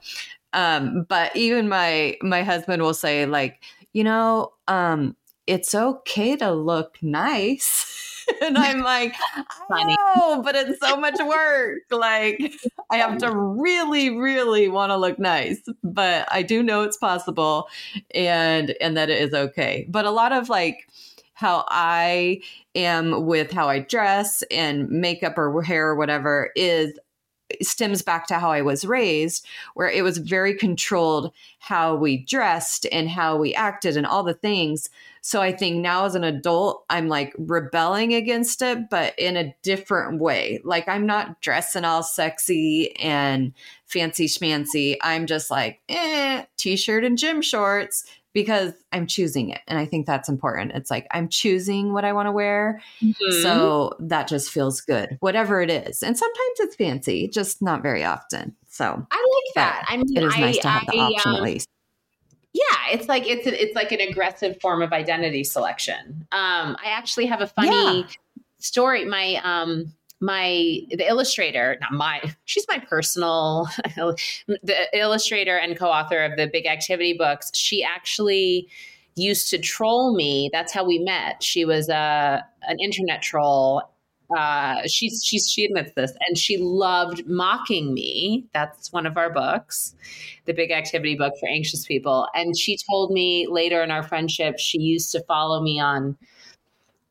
Um, 0.54 1.08
but 1.10 1.36
even 1.36 1.68
my 1.68 2.18
my 2.22 2.44
husband 2.44 2.84
will 2.84 2.94
say, 2.94 3.26
like, 3.26 3.64
you 3.94 4.04
know, 4.04 4.54
um, 4.68 5.16
it's 5.50 5.74
okay 5.74 6.36
to 6.36 6.52
look 6.52 7.00
nice. 7.02 8.26
and 8.42 8.56
I'm 8.56 8.82
like, 8.82 9.16
I 9.72 9.84
know, 9.84 9.96
oh, 10.16 10.42
but 10.44 10.56
it's 10.56 10.80
so 10.80 10.96
much 10.96 11.18
work. 11.20 11.80
Like, 11.90 12.54
I 12.92 12.98
have 12.98 13.18
to 13.20 13.36
really, 13.36 14.12
really 14.12 14.70
want 14.70 14.92
to 14.92 14.98
look 14.98 15.18
nice, 15.18 15.62
but 15.84 16.28
I 16.32 16.44
do 16.44 16.62
know 16.62 16.84
it's 16.84 16.98
possible 16.98 17.68
and 18.14 18.76
and 18.80 18.96
that 18.96 19.10
it 19.10 19.22
is 19.22 19.34
okay. 19.34 19.88
But 19.90 20.06
a 20.06 20.12
lot 20.12 20.32
of 20.32 20.50
like 20.50 20.88
how 21.34 21.66
I 21.68 22.42
am 22.76 23.26
with 23.26 23.52
how 23.52 23.68
I 23.68 23.80
dress 23.80 24.44
and 24.52 24.88
makeup 24.90 25.38
or 25.38 25.64
hair 25.64 25.88
or 25.88 25.96
whatever 25.96 26.52
is 26.56 27.00
stems 27.62 28.02
back 28.02 28.28
to 28.28 28.40
how 28.40 28.52
I 28.52 28.62
was 28.62 28.86
raised, 28.86 29.46
where 29.74 29.90
it 29.90 30.04
was 30.04 30.18
very 30.18 30.56
controlled 30.56 31.32
how 31.60 31.96
we 31.96 32.18
dressed 32.18 32.86
and 32.92 33.10
how 33.10 33.38
we 33.38 33.54
acted 33.54 33.98
and 33.98 34.06
all 34.06 34.24
the 34.24 34.34
things. 34.34 34.90
So 35.22 35.42
I 35.42 35.52
think 35.52 35.78
now 35.78 36.06
as 36.06 36.16
an 36.16 36.24
adult, 36.24 36.86
I'm 36.90 37.08
like 37.10 37.34
rebelling 37.38 38.14
against 38.14 38.62
it, 38.62 38.90
but 38.90 39.14
in 39.20 39.36
a 39.36 39.54
different 39.62 40.22
way. 40.22 40.62
Like 40.64 40.88
I'm 40.88 41.06
not 41.06 41.42
dressing 41.42 41.84
all 41.84 42.04
sexy 42.04 42.96
and 42.98 43.54
fancy 43.86 44.28
schmancy. 44.28 44.96
I'm 45.02 45.26
just 45.26 45.52
like, 45.52 45.82
eh, 45.90 46.46
t 46.58 46.78
shirt 46.78 47.04
and 47.04 47.18
gym 47.18 47.42
shorts 47.42 48.06
because 48.34 48.74
I'm 48.92 49.08
choosing 49.08 49.50
it. 49.50 49.62
And 49.68 49.80
I 49.80 49.86
think 49.86 50.06
that's 50.06 50.30
important. 50.30 50.74
It's 50.74 50.92
like 50.92 51.08
I'm 51.12 51.30
choosing 51.30 51.94
what 51.94 52.06
I 52.06 52.14
want 52.14 52.28
to 52.28 52.32
wear. 52.32 52.82
Mm-hmm. 53.02 53.42
So 53.42 53.96
that 54.00 54.28
just 54.28 54.52
feels 54.52 54.82
good, 54.82 55.18
whatever 55.20 55.62
it 55.62 55.70
is. 55.70 56.04
And 56.04 56.18
sometimes 56.18 56.60
it's 56.60 56.76
fancy, 56.76 57.28
just 57.28 57.62
not 57.62 57.82
very 57.82 58.04
often. 58.04 58.56
So 58.70 58.86
I 58.86 59.42
like 59.46 59.56
that. 59.56 59.86
I 59.88 59.98
mean, 59.98 60.16
it 60.16 60.24
is 60.24 60.34
I, 60.36 60.40
nice 60.40 60.58
to 60.60 60.68
have 60.68 60.84
I, 60.90 60.92
the 60.92 60.98
option 61.00 61.32
um, 61.32 61.38
at 61.38 61.44
least. 61.44 61.68
Yeah, 62.54 62.94
it's 62.94 63.08
like 63.08 63.28
it's 63.28 63.46
a, 63.46 63.62
it's 63.62 63.76
like 63.76 63.92
an 63.92 64.00
aggressive 64.00 64.60
form 64.60 64.82
of 64.82 64.92
identity 64.92 65.44
selection. 65.44 66.28
Um, 66.32 66.78
I 66.84 66.88
actually 66.88 67.28
have 67.28 67.42
a 67.42 67.48
funny 67.48 68.02
yeah. 68.02 68.08
story. 68.58 69.06
My 69.06 69.40
um, 69.44 69.94
my 70.22 70.80
the 70.92 71.08
illustrator 71.08 71.78
not 71.82 71.92
my 71.92 72.22
she's 72.46 72.66
my 72.68 72.80
personal 72.80 73.68
the 74.48 74.76
illustrator 74.94 75.58
and 75.58 75.78
co-author 75.78 76.24
of 76.24 76.36
the 76.38 76.48
big 76.52 76.66
activity 76.66 77.14
books 77.18 77.52
she 77.54 77.84
actually 77.84 78.68
used 79.16 79.50
to 79.50 79.58
troll 79.58 80.16
me 80.16 80.50
that's 80.52 80.74
how 80.74 80.84
we 80.84 81.00
met 81.00 81.42
she 81.42 81.66
was 81.66 81.90
a 81.90 81.96
uh, 81.96 82.42
an 82.68 82.78
internet 82.80 83.22
troll 83.22 83.82
uh, 84.38 84.82
she's 84.88 85.24
she's 85.24 85.50
she 85.50 85.66
admits 85.66 85.92
this, 85.96 86.14
and 86.28 86.38
she 86.38 86.58
loved 86.58 87.26
mocking 87.26 87.94
me. 87.94 88.46
That's 88.54 88.94
one 88.94 89.06
of 89.08 89.18
our 89.18 89.32
books, 89.32 89.96
the 90.46 90.54
big 90.54 90.72
activity 90.72 91.16
book 91.16 91.34
for 91.40 91.50
anxious 91.50 91.86
people. 91.86 92.28
And 92.36 92.58
she 92.58 92.78
told 92.90 93.12
me 93.12 93.48
later 93.50 93.82
in 93.82 93.90
our 93.90 94.04
friendship, 94.04 94.60
she 94.60 94.80
used 94.80 95.12
to 95.14 95.24
follow 95.24 95.62
me 95.62 95.80
on 95.80 96.16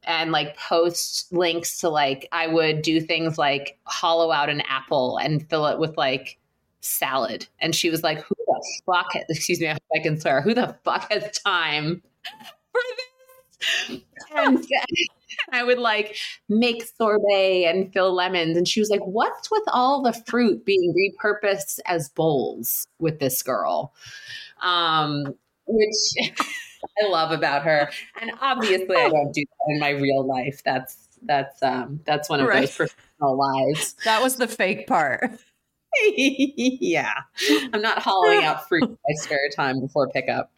and 0.08 0.32
like 0.32 0.56
post 0.56 1.32
links 1.32 1.78
to 1.78 1.88
like 1.88 2.26
I 2.32 2.48
would 2.48 2.82
do 2.82 3.00
things 3.00 3.38
like 3.38 3.78
hollow 3.84 4.32
out 4.32 4.48
an 4.48 4.62
apple 4.62 5.18
and 5.18 5.48
fill 5.48 5.66
it 5.66 5.78
with 5.78 5.96
like 5.96 6.38
salad. 6.80 7.46
And 7.60 7.74
she 7.74 7.90
was 7.90 8.02
like, 8.02 8.22
"Who 8.22 8.34
the 8.34 8.66
fuck? 8.86 9.12
Has, 9.12 9.24
excuse 9.28 9.60
me, 9.60 9.68
I 9.68 9.98
can 10.02 10.18
swear. 10.18 10.40
Who 10.40 10.54
the 10.54 10.76
fuck 10.82 11.12
has 11.12 11.30
time 11.38 12.02
for 12.72 12.80
this?" 13.60 14.00
And 14.34 14.66
I 15.52 15.62
would 15.62 15.78
like 15.78 16.16
make 16.48 16.84
sorbet 16.84 17.64
and 17.66 17.92
fill 17.92 18.14
lemons. 18.14 18.56
And 18.56 18.66
she 18.66 18.80
was 18.80 18.90
like, 18.90 19.04
What's 19.04 19.50
with 19.50 19.62
all 19.68 20.02
the 20.02 20.12
fruit 20.26 20.64
being 20.64 20.94
repurposed 20.94 21.80
as 21.86 22.08
bowls 22.08 22.86
with 22.98 23.20
this 23.20 23.42
girl? 23.42 23.92
Um, 24.62 25.34
which 25.66 26.32
I 27.02 27.08
love 27.08 27.30
about 27.30 27.62
her. 27.62 27.90
And 28.20 28.32
obviously 28.40 28.97
I 28.97 29.08
don't 29.11 29.32
do 29.32 29.44
that 29.44 29.73
in 29.73 29.78
my 29.80 29.90
real 29.90 30.26
life. 30.26 30.62
That's 30.64 31.08
that's 31.23 31.62
um 31.62 32.00
that's 32.04 32.28
one 32.28 32.40
of 32.40 32.47
right. 32.47 32.61
those 32.61 32.76
professional 32.76 33.37
lies. 33.37 33.94
That 34.04 34.23
was 34.23 34.37
the 34.37 34.49
fake 34.49 34.87
part. 34.87 35.30
yeah. 36.16 37.12
I'm 37.73 37.80
not 37.82 38.02
hollowing 38.02 38.44
out 38.44 38.68
fruit 38.68 38.85
in 38.85 38.90
my 38.90 39.14
spare 39.14 39.49
time 39.54 39.80
before 39.80 40.08
pickup. 40.11 40.50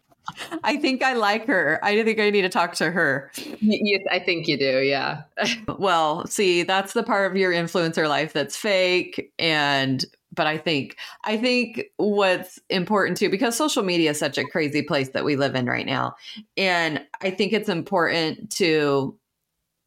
I 0.63 0.77
think 0.77 1.03
I 1.03 1.15
like 1.15 1.47
her. 1.47 1.79
I 1.83 2.03
think 2.03 2.21
I 2.21 2.31
need 2.31 2.43
to 2.43 2.49
talk 2.49 2.75
to 2.77 2.91
her. 2.91 3.31
Yes, 3.61 4.03
I 4.11 4.19
think 4.19 4.47
you 4.47 4.57
do. 4.59 4.81
Yeah. 4.81 5.23
well, 5.79 6.27
see, 6.27 6.63
that's 6.63 6.93
the 6.93 7.03
part 7.03 7.31
of 7.31 7.37
your 7.37 7.53
influencer 7.53 8.09
life 8.09 8.33
that's 8.33 8.57
fake 8.57 9.33
and 9.39 10.05
but 10.33 10.47
I 10.47 10.59
think 10.59 10.97
I 11.25 11.37
think 11.37 11.87
what's 11.97 12.59
important 12.69 13.17
too 13.19 13.31
because 13.31 13.57
social 13.57 13.83
media 13.83 14.11
is 14.11 14.19
such 14.19 14.39
a 14.39 14.45
crazy 14.45 14.83
place 14.83 15.11
that 15.11 15.25
we 15.25 15.37
live 15.37 15.55
in 15.55 15.67
right 15.67 15.87
now. 15.87 16.15
And 16.57 17.05
I 17.21 17.31
think 17.31 17.53
it's 17.53 17.69
important 17.69 18.51
to 18.53 19.17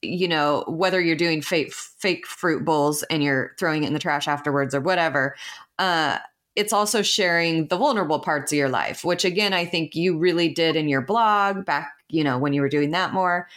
you 0.01 0.27
know 0.27 0.65
whether 0.67 0.99
you're 0.99 1.15
doing 1.15 1.41
fake 1.41 1.73
fake 1.73 2.27
fruit 2.27 2.65
bowls 2.65 3.03
and 3.03 3.23
you're 3.23 3.55
throwing 3.57 3.83
it 3.83 3.87
in 3.87 3.93
the 3.93 3.99
trash 3.99 4.27
afterwards 4.27 4.75
or 4.75 4.81
whatever 4.81 5.33
uh 5.79 6.17
it's 6.55 6.73
also 6.73 7.01
sharing 7.01 7.67
the 7.67 7.77
vulnerable 7.77 8.19
parts 8.19 8.51
of 8.51 8.57
your 8.57 8.69
life, 8.69 9.03
which 9.03 9.25
again, 9.25 9.53
I 9.53 9.65
think 9.65 9.95
you 9.95 10.17
really 10.17 10.49
did 10.49 10.75
in 10.75 10.87
your 10.87 11.01
blog 11.01 11.65
back, 11.65 11.91
you 12.09 12.23
know, 12.23 12.37
when 12.37 12.53
you 12.53 12.61
were 12.61 12.69
doing 12.69 12.91
that 12.91 13.13
more. 13.13 13.47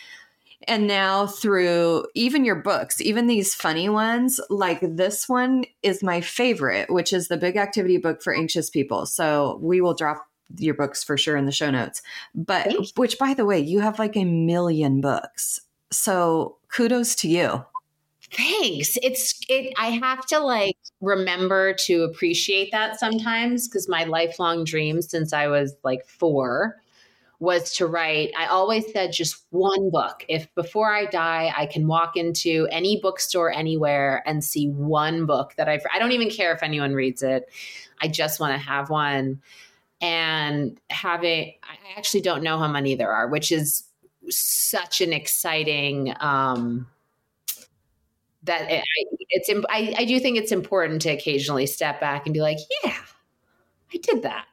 And 0.68 0.87
now 0.87 1.26
through 1.26 2.06
even 2.14 2.44
your 2.44 2.56
books, 2.56 3.00
even 3.00 3.26
these 3.26 3.54
funny 3.54 3.88
ones, 3.88 4.40
like 4.50 4.80
this 4.82 5.28
one 5.28 5.64
is 5.82 6.02
my 6.02 6.20
favorite, 6.20 6.90
which 6.90 7.12
is 7.12 7.28
the 7.28 7.37
big 7.37 7.56
activity 7.56 7.99
book 7.99 8.23
for 8.23 8.35
anxious 8.35 8.68
people. 8.68 9.06
So 9.06 9.58
we 9.62 9.80
will 9.80 9.94
drop 9.94 10.26
your 10.58 10.75
books 10.75 11.04
for 11.04 11.16
sure 11.16 11.37
in 11.37 11.46
the 11.46 11.52
show 11.52 11.70
notes. 11.70 12.02
But 12.35 12.75
which 12.96 13.18
by 13.18 13.35
the 13.35 13.44
way, 13.44 13.61
you 13.61 13.80
have 13.80 13.99
like 13.99 14.16
a 14.16 14.25
million 14.25 15.00
books. 15.00 15.61
So 15.90 16.56
kudos 16.68 17.14
to 17.16 17.28
you. 17.28 17.64
Thanks. 18.32 18.99
It's 19.02 19.40
it 19.49 19.73
I 19.76 19.90
have 19.90 20.26
to 20.26 20.40
like 20.40 20.76
remember 21.00 21.75
to 21.75 22.02
appreciate 22.02 22.73
that 22.73 22.99
sometimes 22.99 23.68
because 23.68 23.88
my 23.88 24.04
lifelong 24.04 24.64
dream 24.64 25.00
since 25.00 25.32
I 25.32 25.46
was 25.46 25.75
like 25.85 26.06
4 26.06 26.76
was 27.38 27.75
to 27.75 27.87
write 27.87 28.33
I 28.38 28.47
always 28.47 28.90
said 28.93 29.12
just 29.12 29.45
one 29.50 29.90
book. 29.90 30.25
If 30.28 30.52
before 30.55 30.93
I 30.93 31.07
die 31.07 31.52
I 31.57 31.66
can 31.66 31.87
walk 31.87 32.16
into 32.16 32.66
any 32.71 33.00
bookstore 33.00 33.52
anywhere 33.52 34.23
and 34.26 34.43
see 34.43 34.69
one 34.69 35.26
book 35.26 35.55
that 35.57 35.69
I've 35.69 35.83
I 35.93 35.99
don't 35.99 36.12
even 36.12 36.31
care 36.31 36.52
if 36.55 36.62
anyone 36.62 36.95
reads 36.95 37.23
it. 37.23 37.49
I 38.00 38.09
just 38.09 38.40
want 38.40 38.52
to 38.52 38.59
have 38.59 38.90
one 38.90 39.40
and 40.00 40.81
having 40.90 41.55
I 41.62 41.99
actually 41.99 42.23
don't 42.23 42.43
know 42.43 42.59
how 42.59 42.69
many 42.69 42.95
there 42.95 43.12
are, 43.12 43.28
which 43.28 43.52
is 43.52 43.85
such 44.28 45.00
an 45.00 45.12
exciting 45.12 46.14
um 46.21 46.87
that 48.47 48.71
it, 48.71 48.85
it's 49.31 49.50
I, 49.69 49.95
I 49.99 50.05
do 50.05 50.19
think 50.21 50.38
it's 50.38 50.52
important 50.52 51.02
to 51.02 51.11
occasionally 51.11 51.66
step 51.66 52.00
back 52.00 52.26
and 52.26 52.33
be 52.33 52.40
like 52.40 52.59
yeah 52.85 52.97
i 53.93 53.99
did 53.99 54.23
that 54.23 54.47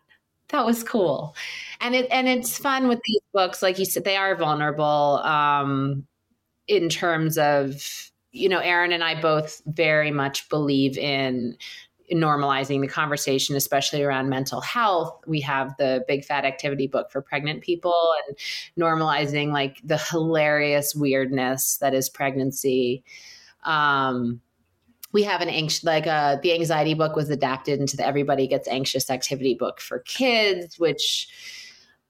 that 0.49 0.65
was 0.65 0.83
cool 0.83 1.35
and 1.83 1.93
it 1.93 2.07
and 2.09 2.27
it's 2.27 2.57
fun 2.57 2.87
with 2.87 2.99
these 3.05 3.21
books 3.33 3.61
like 3.61 3.77
you 3.77 3.85
said 3.85 4.03
they 4.03 4.17
are 4.17 4.35
vulnerable 4.35 5.19
um 5.23 6.07
in 6.67 6.89
terms 6.89 7.37
of 7.37 8.11
you 8.31 8.49
know 8.49 8.59
erin 8.59 8.91
and 8.91 9.03
i 9.03 9.19
both 9.19 9.61
very 9.67 10.09
much 10.09 10.49
believe 10.49 10.97
in 10.97 11.55
normalizing 12.11 12.81
the 12.81 12.87
conversation, 12.87 13.55
especially 13.55 14.03
around 14.03 14.29
mental 14.29 14.61
health. 14.61 15.21
We 15.25 15.39
have 15.41 15.75
the 15.77 16.03
Big 16.07 16.23
Fat 16.23 16.45
Activity 16.45 16.87
book 16.87 17.11
for 17.11 17.21
pregnant 17.21 17.61
people 17.61 17.95
and 18.27 18.37
normalizing 18.77 19.51
like 19.51 19.79
the 19.83 19.97
hilarious 19.97 20.95
weirdness 20.95 21.77
that 21.77 21.93
is 21.93 22.09
pregnancy. 22.09 23.03
Um, 23.63 24.41
we 25.11 25.23
have 25.23 25.41
an 25.41 25.49
anxious 25.49 25.83
like 25.83 26.07
uh, 26.07 26.37
the 26.41 26.53
anxiety 26.53 26.93
book 26.93 27.15
was 27.15 27.29
adapted 27.29 27.79
into 27.79 27.95
the 27.95 28.05
everybody 28.05 28.47
gets 28.47 28.67
anxious 28.67 29.09
activity 29.09 29.53
book 29.53 29.79
for 29.79 29.99
kids 29.99 30.79
which 30.79 31.27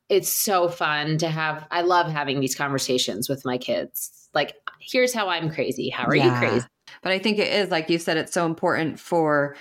it's 0.10 0.29
so 0.29 0.67
fun 0.67 1.17
to 1.17 1.27
have 1.27 1.65
i 1.72 1.81
love 1.81 2.12
having 2.12 2.39
these 2.39 2.55
conversations 2.55 3.29
with 3.29 3.45
my 3.45 3.57
kids. 3.57 4.29
Like 4.33 4.55
here's 4.79 5.13
how 5.13 5.29
i'm 5.29 5.50
crazy. 5.51 5.89
How 5.89 6.05
are 6.05 6.15
yeah. 6.15 6.41
you 6.41 6.48
crazy? 6.48 6.67
But 7.01 7.12
i 7.12 7.19
think 7.19 7.39
it 7.39 7.51
is 7.51 7.72
like 7.72 7.89
you 7.89 8.00
said 8.00 8.17
it's 8.17 8.33
so 8.33 8.45
important 8.45 9.00
for 9.00 9.55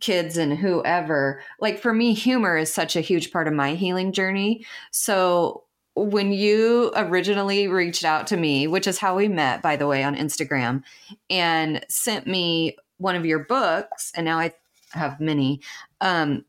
kids 0.00 0.36
and 0.36 0.56
whoever. 0.56 1.42
Like 1.60 1.78
for 1.78 1.92
me 1.92 2.12
humor 2.12 2.56
is 2.56 2.72
such 2.72 2.94
a 2.94 3.00
huge 3.00 3.32
part 3.32 3.48
of 3.48 3.54
my 3.54 3.74
healing 3.74 4.12
journey. 4.12 4.66
So 4.90 5.64
when 5.94 6.30
you 6.32 6.92
originally 6.94 7.66
reached 7.66 8.04
out 8.04 8.28
to 8.28 8.36
me 8.36 8.68
which 8.68 8.86
is 8.86 8.98
how 8.98 9.16
we 9.16 9.26
met 9.26 9.60
by 9.62 9.74
the 9.74 9.86
way 9.86 10.04
on 10.04 10.14
instagram 10.14 10.80
and 11.28 11.84
sent 11.88 12.24
me 12.24 12.76
one 12.98 13.16
of 13.16 13.26
your 13.26 13.40
books 13.40 14.12
and 14.14 14.24
now 14.24 14.38
i 14.38 14.52
have 14.92 15.18
many 15.18 15.60
um 16.00 16.44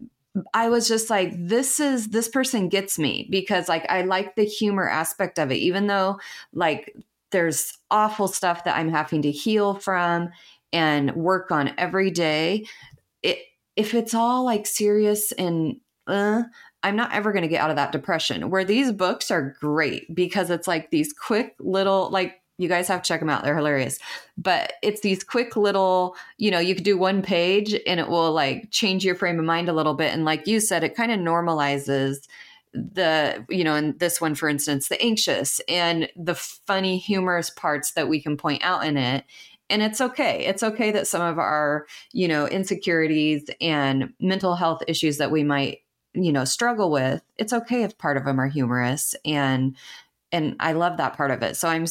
I 0.53 0.69
was 0.69 0.87
just 0.87 1.09
like, 1.09 1.33
this 1.35 1.79
is 1.79 2.09
this 2.09 2.27
person 2.27 2.69
gets 2.69 2.99
me 2.99 3.27
because 3.29 3.69
like 3.69 3.85
I 3.89 4.03
like 4.03 4.35
the 4.35 4.45
humor 4.45 4.87
aspect 4.87 5.39
of 5.39 5.51
it, 5.51 5.57
even 5.57 5.87
though 5.87 6.19
like 6.53 6.95
there's 7.31 7.77
awful 7.91 8.27
stuff 8.27 8.63
that 8.63 8.77
I'm 8.77 8.89
having 8.89 9.21
to 9.23 9.31
heal 9.31 9.75
from 9.75 10.29
and 10.73 11.15
work 11.15 11.51
on 11.51 11.73
every 11.77 12.11
day 12.11 12.65
it, 13.23 13.39
if 13.75 13.93
it's 13.93 14.13
all 14.13 14.45
like 14.45 14.65
serious 14.65 15.31
and 15.31 15.77
uh, 16.07 16.43
I'm 16.83 16.95
not 16.95 17.13
ever 17.13 17.31
going 17.31 17.43
to 17.43 17.47
get 17.47 17.61
out 17.61 17.69
of 17.69 17.75
that 17.75 17.91
depression. 17.91 18.49
Where 18.49 18.63
these 18.63 18.91
books 18.91 19.31
are 19.31 19.55
great 19.59 20.13
because 20.13 20.49
it's 20.49 20.67
like 20.67 20.89
these 20.89 21.13
quick 21.13 21.55
little, 21.59 22.09
like, 22.09 22.41
you 22.59 22.67
guys 22.67 22.87
have 22.87 23.01
to 23.01 23.07
check 23.07 23.21
them 23.21 23.29
out. 23.29 23.43
They're 23.43 23.55
hilarious. 23.55 23.99
But 24.37 24.73
it's 24.83 25.01
these 25.01 25.23
quick 25.23 25.55
little, 25.55 26.15
you 26.37 26.51
know, 26.51 26.59
you 26.59 26.75
could 26.75 26.83
do 26.83 26.97
one 26.97 27.21
page 27.21 27.73
and 27.87 27.99
it 27.99 28.07
will 28.07 28.31
like 28.31 28.69
change 28.69 29.05
your 29.05 29.15
frame 29.15 29.39
of 29.39 29.45
mind 29.45 29.69
a 29.69 29.73
little 29.73 29.93
bit. 29.93 30.13
And 30.13 30.25
like 30.25 30.45
you 30.45 30.59
said, 30.59 30.83
it 30.83 30.95
kind 30.95 31.11
of 31.11 31.19
normalizes 31.19 32.27
the, 32.73 33.45
you 33.49 33.63
know, 33.63 33.75
in 33.75 33.97
this 33.97 34.21
one, 34.21 34.35
for 34.35 34.49
instance, 34.49 34.89
the 34.89 35.01
anxious 35.01 35.59
and 35.67 36.09
the 36.15 36.35
funny, 36.35 36.97
humorous 36.97 37.49
parts 37.49 37.91
that 37.91 38.09
we 38.09 38.21
can 38.21 38.37
point 38.37 38.63
out 38.63 38.85
in 38.85 38.97
it 38.97 39.23
and 39.69 39.83
it's 39.83 40.01
okay 40.01 40.45
it's 40.45 40.63
okay 40.63 40.91
that 40.91 41.07
some 41.07 41.21
of 41.21 41.37
our 41.37 41.85
you 42.11 42.27
know 42.27 42.47
insecurities 42.47 43.49
and 43.61 44.13
mental 44.19 44.55
health 44.55 44.81
issues 44.87 45.17
that 45.17 45.31
we 45.31 45.43
might 45.43 45.79
you 46.13 46.31
know 46.31 46.45
struggle 46.45 46.91
with 46.91 47.21
it's 47.37 47.53
okay 47.53 47.83
if 47.83 47.97
part 47.97 48.17
of 48.17 48.25
them 48.25 48.39
are 48.39 48.47
humorous 48.47 49.15
and 49.25 49.75
and 50.31 50.55
i 50.59 50.73
love 50.73 50.97
that 50.97 51.15
part 51.15 51.31
of 51.31 51.43
it 51.43 51.55
so 51.55 51.67
i'm 51.67 51.85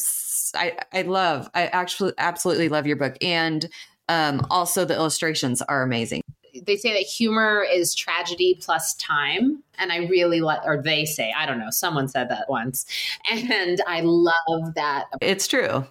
i 0.55 0.77
i 0.93 1.01
love 1.03 1.49
i 1.53 1.67
actually 1.67 2.13
absolutely 2.17 2.69
love 2.69 2.87
your 2.87 2.95
book. 2.95 3.15
And 3.21 3.69
um 4.07 4.45
also 4.49 4.85
the 4.85 4.95
illustrations 4.95 5.61
are 5.63 5.83
amazing. 5.83 6.21
They 6.65 6.77
say 6.77 6.93
that 6.93 7.03
humor 7.03 7.63
is 7.71 7.93
tragedy 7.93 8.57
plus 8.59 8.95
time. 8.95 9.63
And 9.77 9.91
i 9.91 9.97
really 10.07 10.41
like 10.41 10.59
or 10.65 10.81
they 10.81 11.05
say 11.05 11.33
i 11.37 11.45
don't 11.45 11.59
know 11.59 11.69
someone 11.69 12.07
said 12.07 12.29
that 12.29 12.49
once. 12.49 12.85
And 13.31 13.81
i 13.87 14.01
love 14.01 14.73
that. 14.75 15.05
It's 15.21 15.47
true. 15.47 15.85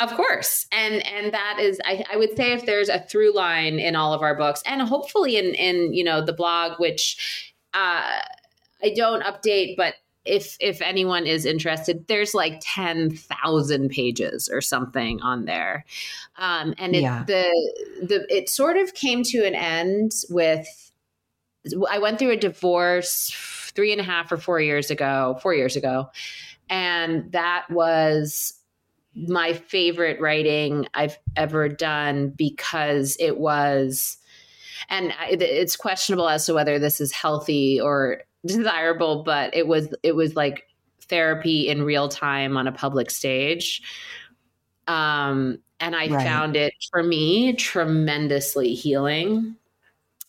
Of 0.00 0.14
course. 0.14 0.66
And 0.72 1.06
and 1.06 1.32
that 1.32 1.58
is 1.60 1.80
I, 1.84 2.04
I 2.12 2.16
would 2.16 2.36
say 2.36 2.52
if 2.52 2.66
there's 2.66 2.88
a 2.88 3.00
through 3.00 3.34
line 3.34 3.78
in 3.78 3.96
all 3.96 4.12
of 4.12 4.22
our 4.22 4.34
books 4.34 4.62
and 4.66 4.82
hopefully 4.82 5.36
in 5.36 5.54
in 5.54 5.92
you 5.92 6.04
know 6.04 6.24
the 6.24 6.32
blog 6.32 6.80
which 6.80 7.52
uh 7.74 8.20
i 8.82 8.92
don't 8.94 9.22
update 9.22 9.76
but 9.76 9.94
if 10.28 10.56
if 10.60 10.80
anyone 10.82 11.26
is 11.26 11.44
interested, 11.44 12.06
there's 12.06 12.34
like 12.34 12.60
ten 12.60 13.10
thousand 13.10 13.90
pages 13.90 14.48
or 14.48 14.60
something 14.60 15.20
on 15.22 15.46
there, 15.46 15.84
um, 16.36 16.74
and 16.78 16.94
it, 16.94 17.02
yeah. 17.02 17.24
the 17.26 17.50
the 18.02 18.26
it 18.34 18.48
sort 18.48 18.76
of 18.76 18.94
came 18.94 19.22
to 19.24 19.44
an 19.44 19.54
end 19.54 20.12
with. 20.30 20.66
I 21.90 21.98
went 21.98 22.18
through 22.18 22.30
a 22.30 22.36
divorce 22.36 23.30
three 23.74 23.92
and 23.92 24.00
a 24.00 24.04
half 24.04 24.30
or 24.30 24.36
four 24.36 24.60
years 24.60 24.90
ago, 24.90 25.38
four 25.42 25.54
years 25.54 25.76
ago, 25.76 26.10
and 26.70 27.30
that 27.32 27.66
was 27.70 28.54
my 29.14 29.52
favorite 29.52 30.20
writing 30.20 30.86
I've 30.94 31.18
ever 31.36 31.68
done 31.68 32.30
because 32.30 33.16
it 33.18 33.38
was 33.38 34.18
and 34.88 35.12
it's 35.30 35.76
questionable 35.76 36.28
as 36.28 36.46
to 36.46 36.54
whether 36.54 36.78
this 36.78 37.00
is 37.00 37.12
healthy 37.12 37.80
or 37.80 38.22
desirable, 38.48 39.22
but 39.22 39.54
it 39.54 39.66
was 39.66 39.94
it 40.02 40.16
was 40.16 40.36
like 40.36 40.64
therapy 41.02 41.68
in 41.68 41.82
real 41.82 42.08
time 42.08 42.56
on 42.56 42.66
a 42.66 42.72
public 42.72 43.10
stage. 43.10 43.82
Um, 44.86 45.58
and 45.80 45.94
I 45.94 46.08
right. 46.08 46.26
found 46.26 46.56
it 46.56 46.72
for 46.90 47.02
me 47.02 47.52
tremendously 47.52 48.74
healing. 48.74 49.56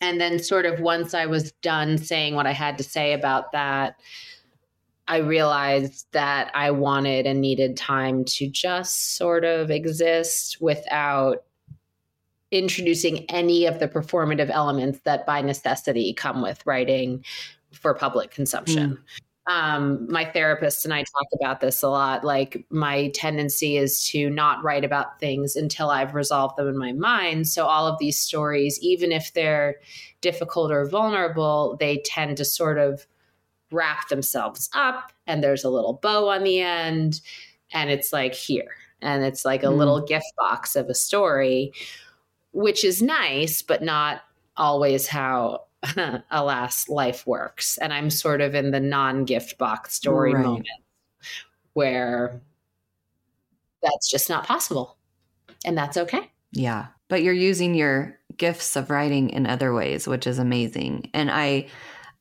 And 0.01 0.21
then, 0.21 0.39
sort 0.39 0.65
of, 0.65 0.79
once 0.79 1.13
I 1.13 1.25
was 1.25 1.51
done 1.61 1.97
saying 1.97 2.35
what 2.35 2.47
I 2.47 2.53
had 2.53 2.77
to 2.77 2.83
say 2.83 3.13
about 3.13 3.51
that, 3.51 3.95
I 5.07 5.17
realized 5.17 6.05
that 6.11 6.51
I 6.53 6.71
wanted 6.71 7.25
and 7.25 7.41
needed 7.41 7.75
time 7.75 8.23
to 8.25 8.47
just 8.47 9.17
sort 9.17 9.43
of 9.43 9.71
exist 9.71 10.61
without 10.61 11.43
introducing 12.51 13.25
any 13.29 13.65
of 13.65 13.79
the 13.79 13.87
performative 13.87 14.49
elements 14.49 14.99
that 15.03 15.25
by 15.25 15.41
necessity 15.41 16.13
come 16.13 16.41
with 16.41 16.65
writing 16.65 17.23
for 17.71 17.93
public 17.93 18.31
consumption. 18.31 18.91
Mm. 18.91 18.97
Um, 19.49 20.07
my 20.11 20.25
therapist 20.25 20.85
and 20.85 20.93
I 20.93 20.99
talk 20.99 21.25
about 21.41 21.59
this 21.59 21.81
a 21.81 21.89
lot. 21.89 22.23
Like, 22.23 22.65
my 22.69 23.09
tendency 23.15 23.77
is 23.77 24.05
to 24.09 24.29
not 24.29 24.63
write 24.63 24.85
about 24.85 25.19
things 25.19 25.55
until 25.55 25.89
I've 25.89 26.13
resolved 26.13 26.55
them 26.55 26.67
in 26.67 26.77
my 26.77 26.91
mind. 26.91 27.47
So, 27.47 27.65
all 27.65 27.87
of 27.87 27.97
these 27.97 28.15
stories, 28.15 28.79
even 28.79 29.11
if 29.11 29.33
they're 29.33 29.77
difficult 30.21 30.71
or 30.71 30.87
vulnerable, 30.87 31.77
they 31.79 32.03
tend 32.05 32.37
to 32.37 32.45
sort 32.45 32.77
of 32.77 33.07
wrap 33.71 34.07
themselves 34.09 34.69
up, 34.73 35.11
and 35.25 35.43
there's 35.43 35.63
a 35.63 35.69
little 35.69 35.93
bow 35.93 36.29
on 36.29 36.43
the 36.43 36.59
end, 36.59 37.21
and 37.73 37.89
it's 37.89 38.13
like 38.13 38.35
here. 38.35 38.75
And 39.01 39.23
it's 39.23 39.45
like 39.45 39.63
a 39.63 39.67
mm. 39.67 39.77
little 39.77 40.05
gift 40.05 40.31
box 40.37 40.75
of 40.75 40.89
a 40.89 40.93
story, 40.93 41.71
which 42.51 42.83
is 42.83 43.01
nice, 43.01 43.63
but 43.63 43.81
not 43.81 44.21
always 44.57 45.07
how 45.07 45.63
alas, 46.31 46.89
life 46.89 47.25
works. 47.25 47.77
And 47.77 47.93
I'm 47.93 48.09
sort 48.09 48.41
of 48.41 48.55
in 48.55 48.71
the 48.71 48.79
non 48.79 49.25
gift 49.25 49.57
box 49.57 49.95
story 49.95 50.33
right. 50.33 50.43
moment 50.43 50.67
where 51.73 52.41
that's 53.81 54.09
just 54.09 54.29
not 54.29 54.45
possible. 54.45 54.97
And 55.65 55.77
that's 55.77 55.97
okay. 55.97 56.31
Yeah. 56.51 56.87
But 57.07 57.23
you're 57.23 57.33
using 57.33 57.75
your 57.75 58.17
gifts 58.37 58.75
of 58.75 58.89
writing 58.89 59.29
in 59.29 59.45
other 59.45 59.73
ways, 59.73 60.07
which 60.07 60.27
is 60.27 60.39
amazing. 60.39 61.09
And 61.13 61.29
I 61.31 61.67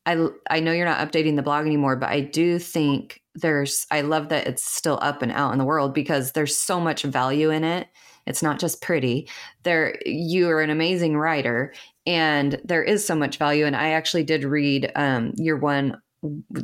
I 0.06 0.28
I 0.50 0.60
know 0.60 0.72
you're 0.72 0.86
not 0.86 1.06
updating 1.06 1.36
the 1.36 1.42
blog 1.42 1.66
anymore, 1.66 1.96
but 1.96 2.08
I 2.08 2.20
do 2.20 2.58
think 2.58 3.22
there's 3.34 3.86
I 3.90 4.00
love 4.00 4.28
that 4.30 4.46
it's 4.46 4.64
still 4.64 4.98
up 5.02 5.22
and 5.22 5.32
out 5.32 5.52
in 5.52 5.58
the 5.58 5.64
world 5.64 5.94
because 5.94 6.32
there's 6.32 6.56
so 6.56 6.80
much 6.80 7.02
value 7.02 7.50
in 7.50 7.64
it. 7.64 7.88
It's 8.26 8.42
not 8.42 8.58
just 8.58 8.82
pretty. 8.82 9.28
There 9.62 9.98
you 10.04 10.48
are 10.50 10.60
an 10.60 10.70
amazing 10.70 11.16
writer 11.16 11.72
and 12.08 12.58
there 12.64 12.82
is 12.82 13.06
so 13.06 13.14
much 13.14 13.36
value. 13.36 13.66
And 13.66 13.76
I 13.76 13.90
actually 13.90 14.24
did 14.24 14.42
read 14.42 14.90
um 14.96 15.34
your 15.36 15.58
one 15.58 16.00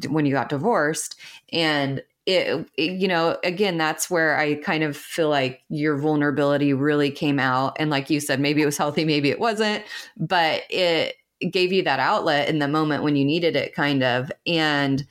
when 0.09 0.27
you 0.27 0.33
got 0.33 0.49
divorced. 0.49 1.17
And 1.53 2.03
it, 2.27 2.67
it, 2.79 2.93
you 2.93 3.07
know 3.07 3.37
again 3.45 3.77
that's 3.77 4.09
where 4.09 4.39
i 4.39 4.55
kind 4.55 4.83
of 4.83 4.97
feel 4.97 5.29
like 5.29 5.61
your 5.69 5.99
vulnerability 5.99 6.73
really 6.73 7.11
came 7.11 7.39
out. 7.39 7.77
And 7.79 7.91
like 7.91 8.09
you 8.09 8.19
said 8.19 8.41
maybe 8.41 8.63
it 8.63 8.67
was 8.67 8.79
healthy 8.79 9.05
maybe 9.05 9.29
it 9.29 9.39
wasn't 9.39 9.85
but 10.17 10.63
it 10.71 11.17
gave 11.51 11.71
you 11.71 11.83
that 11.83 12.01
outlet 12.01 12.49
in 12.49 12.61
the 12.61 12.69
moment 12.69 13.03
when 13.03 13.15
you 13.15 13.27
needed 13.27 13.55
it 13.55 13.75
kind 13.75 14.03
of. 14.03 14.33
And 14.47 15.07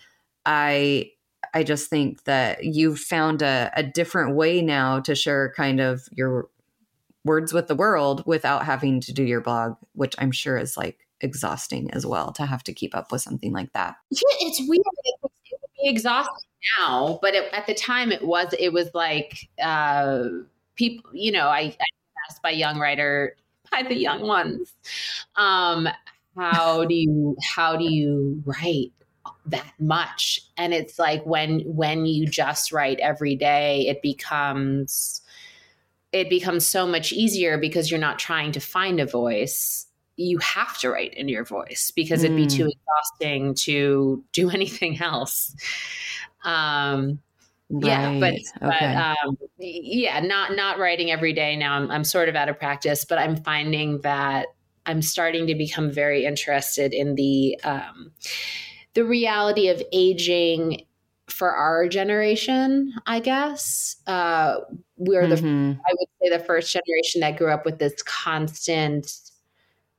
i 0.46 1.12
i 1.54 1.64
just 1.64 1.90
think 1.90 2.24
that 2.24 2.64
you've 2.64 3.00
found 3.00 3.44
a, 3.44 3.72
a 3.76 3.84
different 3.84 4.36
way 4.36 4.62
now 4.62 5.00
to 5.00 5.14
share 5.14 5.54
kind 5.56 5.80
of 5.80 6.10
your 6.12 6.50
words 7.26 7.54
with 7.54 7.68
the 7.68 7.76
world 7.76 8.24
without 8.26 8.66
having 8.66 9.00
to 9.00 9.14
do 9.14 9.24
your 9.24 9.42
blog 9.42 9.76
which 9.94 10.16
i'm 10.18 10.32
sure 10.32 10.58
is 10.58 10.78
like 10.78 11.00
exhausting 11.22 11.90
as 11.92 12.06
well 12.06 12.32
to 12.34 12.46
have 12.46 12.64
to 12.64 12.74
keep 12.74 12.96
up 12.96 13.12
with 13.12 13.22
something 13.22 13.54
like 13.54 13.72
that 13.74 13.96
yeah 14.10 14.20
it's 14.42 14.60
weird 14.68 14.82
it 15.04 15.16
would 15.22 15.32
be 15.82 15.90
exhausting 15.90 16.34
now, 16.78 17.20
but 17.22 17.34
it, 17.34 17.52
at 17.54 17.68
the 17.68 17.74
time 17.74 18.12
it 18.12 18.26
was 18.26 18.54
it 18.58 18.74
was 18.74 18.90
like 18.94 19.50
uh, 19.62 20.24
people. 20.76 21.10
You 21.14 21.32
know, 21.32 21.48
I, 21.48 21.60
I 21.60 21.86
asked 22.30 22.42
by 22.42 22.52
young 22.52 22.80
writer 22.80 23.36
by 23.72 23.84
the 23.84 23.96
young 23.96 24.22
ones, 24.28 24.74
um, 25.36 25.88
how 26.38 26.86
do 26.90 26.96
you 26.96 27.36
how 27.44 27.76
do 27.76 27.86
you 27.86 28.42
write 28.46 28.94
that 29.48 29.74
much? 29.80 30.40
And 30.58 30.74
it's 30.74 30.98
like 31.00 31.26
when 31.26 31.62
when 31.62 32.06
you 32.06 32.26
just 32.28 32.72
write 32.72 33.00
every 33.00 33.36
day, 33.36 33.88
it 33.88 34.02
becomes 34.02 35.22
it 36.14 36.30
becomes 36.30 36.66
so 36.66 36.88
much 36.88 37.12
easier 37.12 37.58
because 37.58 37.92
you're 37.92 38.00
not 38.00 38.20
trying 38.20 38.52
to 38.54 38.60
find 38.60 39.00
a 39.00 39.06
voice 39.06 39.88
you 40.16 40.38
have 40.40 40.78
to 40.80 40.90
write 40.90 41.14
in 41.16 41.28
your 41.28 41.44
voice 41.44 41.92
because 41.96 42.24
it'd 42.24 42.38
be 42.38 42.48
too 42.48 42.66
mm. 42.66 42.72
exhausting 42.72 43.56
to 43.56 44.24
do 44.32 44.50
anything 44.52 45.02
else. 45.02 45.56
Um, 46.46 47.20
right. 47.70 47.90
Yeah, 47.90 48.20
but, 48.20 48.34
but 48.62 48.84
um, 48.84 49.38
yeah, 49.58 50.20
not 50.20 50.56
not 50.56 50.78
writing 50.78 51.10
every 51.10 51.34
day 51.34 51.56
now. 51.56 51.74
I'm, 51.74 51.90
I'm 51.90 52.04
sort 52.04 52.30
of 52.30 52.36
out 52.36 52.50
of 52.50 52.60
practice, 52.60 53.06
but 53.06 53.18
I'm 53.18 53.38
finding 53.38 54.02
that 54.02 54.48
I'm 54.86 55.02
starting 55.02 55.48
to 55.48 55.56
become 55.56 55.92
very 55.92 56.26
interested 56.26 56.94
in 56.94 57.16
the 57.16 57.60
um, 57.64 58.12
the 58.94 59.06
reality 59.06 59.70
of 59.70 59.82
aging 59.92 60.86
for 61.34 61.52
our 61.52 61.88
generation. 61.88 62.94
I 63.06 63.20
guess 63.20 63.98
uh, 64.08 64.58
we're 64.98 65.28
the 65.28 65.36
mm-hmm. 65.36 65.72
I 65.80 65.94
would 66.00 66.08
say 66.22 66.38
the 66.38 66.44
first 66.44 66.72
generation 66.72 67.22
that 67.22 67.38
grew 67.38 67.52
up 67.52 67.66
with 67.66 67.80
this 67.80 68.02
constant 68.04 69.12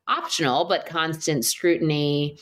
optional 0.07 0.66
but 0.66 0.85
constant 0.85 1.44
scrutiny 1.44 2.38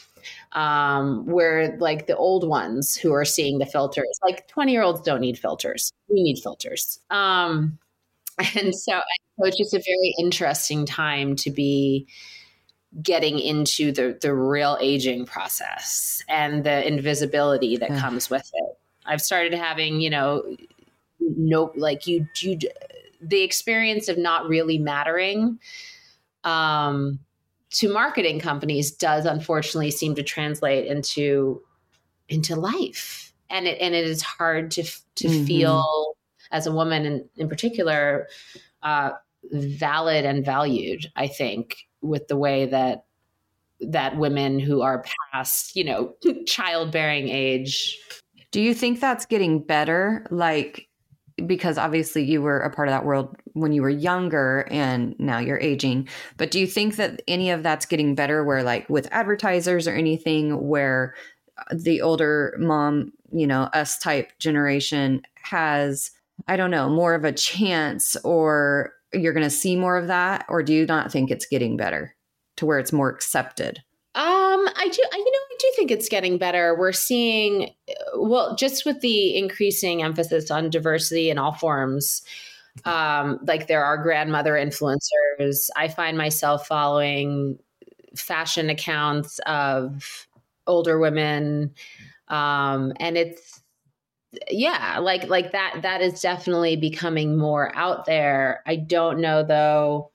um, 0.53 1.27
where 1.27 1.77
like 1.79 2.07
the 2.07 2.17
old 2.17 2.47
ones 2.47 2.97
who 2.97 3.13
are 3.13 3.25
seeing 3.25 3.59
the 3.59 3.67
filters, 3.67 4.19
like 4.23 4.47
20 4.49 4.73
year 4.73 4.83
olds 4.83 5.01
don't 5.03 5.21
need 5.21 5.39
filters. 5.39 5.93
We 6.09 6.23
need 6.23 6.39
filters. 6.43 7.01
Um, 7.11 7.79
and 8.39 8.75
so, 8.75 9.01
so 9.39 9.47
it's 9.47 9.59
just 9.59 9.75
a 9.75 9.83
very 9.85 10.15
interesting 10.19 10.87
time 10.87 11.37
to 11.37 11.51
be 11.51 12.07
getting 13.01 13.39
into 13.39 13.91
the, 13.91 14.19
the 14.21 14.35
real 14.35 14.77
aging 14.81 15.25
process 15.25 16.23
and 16.29 16.65
the 16.65 16.87
invisibility 16.87 17.77
that 17.79 17.89
comes 17.99 18.29
with 18.29 18.51
it. 18.53 18.79
I've 19.07 19.23
started 19.23 19.55
having, 19.55 20.01
you 20.01 20.11
know, 20.11 20.45
no, 21.21 21.73
like 21.77 22.07
you, 22.07 22.27
you, 22.41 22.59
the 23.21 23.43
experience 23.43 24.09
of 24.09 24.19
not 24.19 24.49
really 24.49 24.79
mattering, 24.79 25.59
um, 26.45 27.21
to 27.73 27.93
marketing 27.93 28.39
companies 28.39 28.91
does 28.91 29.25
unfortunately 29.25 29.91
seem 29.91 30.15
to 30.15 30.23
translate 30.23 30.87
into 30.87 31.63
into 32.29 32.57
life 32.57 33.33
and 33.51 33.67
it 33.67 33.79
and 33.81 33.95
it 33.95 34.05
is 34.05 34.23
hard 34.23 34.71
to 34.71 34.83
to 35.15 35.29
mm-hmm. 35.29 35.45
feel 35.45 36.17
as 36.51 36.67
a 36.67 36.73
woman 36.73 37.05
in, 37.05 37.29
in 37.37 37.49
particular 37.49 38.29
uh, 38.83 39.11
valid 39.53 40.25
and 40.25 40.45
valued 40.45 41.11
i 41.17 41.27
think 41.27 41.89
with 42.01 42.29
the 42.29 42.37
way 42.37 42.67
that 42.67 43.05
that 43.81 44.17
women 44.17 44.61
who 44.61 44.83
are 44.83 45.05
past 45.33 45.75
you 45.75 45.85
know 45.85 46.15
childbearing 46.47 47.29
age 47.29 47.99
do 48.53 48.61
you 48.61 48.75
think 48.75 49.01
that's 49.01 49.27
getting 49.27 49.61
better 49.61 50.25
like 50.31 50.89
because 51.47 51.79
obviously 51.79 52.23
you 52.23 52.43
were 52.43 52.61
a 52.61 52.71
part 52.71 52.89
of 52.89 52.93
that 52.93 53.05
world 53.05 53.37
when 53.55 53.73
you 53.73 53.83
were 53.83 53.91
younger 53.91 54.67
and 54.71 55.15
now 55.19 55.39
you're 55.39 55.59
aging. 55.61 56.09
But 56.37 56.51
do 56.51 56.61
you 56.61 56.67
think 56.67 56.97
that 56.97 57.23
any 57.27 57.51
of 57.51 57.63
that's 57.63 57.87
getting 57.87 58.15
better 58.15 58.45
where 58.45 58.63
like 58.63 58.89
with 58.89 59.09
advertisers 59.11 59.89
or 59.89 59.95
anything 59.95 60.69
where 60.69 61.15
the 61.73 62.01
older 62.03 62.55
mom, 62.59 63.13
you 63.33 63.47
know, 63.47 63.63
us 63.73 63.99
type 63.99 64.39
generation 64.39 65.23
has 65.43 66.11
I 66.49 66.57
don't 66.57 66.71
know, 66.71 66.89
more 66.89 67.15
of 67.15 67.25
a 67.25 67.33
chance 67.33 68.17
or 68.25 68.93
you're 69.13 69.33
going 69.33 69.45
to 69.45 69.51
see 69.51 69.77
more 69.77 69.97
of 69.97 70.09
that 70.09 70.45
or 70.49 70.63
do 70.63 70.73
you 70.73 70.87
not 70.87 71.13
think 71.13 71.31
it's 71.31 71.47
getting 71.47 71.77
better 71.77 72.15
to 72.57 72.67
where 72.67 72.79
it's 72.79 72.93
more 72.93 73.09
accepted? 73.09 73.83
Um, 74.15 74.69
I 74.77 74.89
do. 74.93 75.03
I 75.11 75.17
do 75.17 75.32
think 75.83 75.99
it's 75.99 76.09
getting 76.09 76.39
better. 76.39 76.77
We're 76.79 76.93
seeing, 76.93 77.71
well, 78.17 78.55
just 78.55 78.87
with 78.87 79.01
the 79.01 79.37
increasing 79.37 80.01
emphasis 80.05 80.49
on 80.49 80.71
diversity 80.71 81.29
in 81.29 81.39
all 81.39 81.55
forms. 81.55 82.23
Um, 82.85 83.41
like 83.43 83.67
there 83.67 83.85
are 83.85 84.01
grandmother 84.01 84.53
influencers. 84.53 85.69
I 85.77 85.89
find 85.89 86.17
myself 86.17 86.69
following 86.69 87.59
fashion 88.15 88.71
accounts 88.71 89.41
of 89.41 90.29
older 90.69 91.01
women, 91.01 91.75
um, 92.29 92.93
and 93.01 93.19
it's 93.19 93.61
yeah, 94.49 95.01
like 95.01 95.29
like 95.29 95.51
that. 95.53 95.81
That 95.83 96.01
is 96.01 96.21
definitely 96.23 96.77
becoming 96.77 97.37
more 97.37 97.77
out 97.77 98.07
there. 98.07 98.63
I 98.67 98.77
don't 98.77 99.21
know 99.21 99.43
though. 99.43 100.13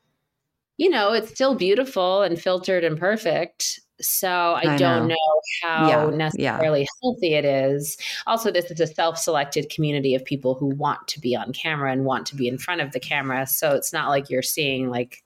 You 0.77 0.89
know, 0.89 1.13
it's 1.13 1.31
still 1.31 1.55
beautiful 1.55 2.21
and 2.21 2.39
filtered 2.39 2.83
and 2.83 2.97
perfect 2.97 3.79
so 3.99 4.29
I, 4.29 4.73
I 4.73 4.77
don't 4.77 5.07
know. 5.07 5.15
know, 5.15 5.41
how 5.63 5.89
yeah, 5.89 6.15
necessarily 6.15 6.81
yeah. 6.81 6.85
healthy 7.01 7.33
it 7.33 7.45
is. 7.45 7.97
Also, 8.27 8.51
this 8.51 8.69
is 8.69 8.79
a 8.79 8.87
self 8.87 9.17
selected 9.17 9.69
community 9.69 10.13
of 10.13 10.23
people 10.23 10.53
who 10.55 10.67
want 10.67 11.07
to 11.09 11.19
be 11.19 11.35
on 11.35 11.51
camera 11.53 11.91
and 11.91 12.05
want 12.05 12.27
to 12.27 12.35
be 12.35 12.47
in 12.47 12.57
front 12.57 12.81
of 12.81 12.91
the 12.91 12.99
camera. 12.99 13.47
So 13.47 13.71
it's 13.71 13.93
not 13.93 14.09
like 14.09 14.29
you're 14.29 14.41
seeing 14.41 14.89
like 14.89 15.23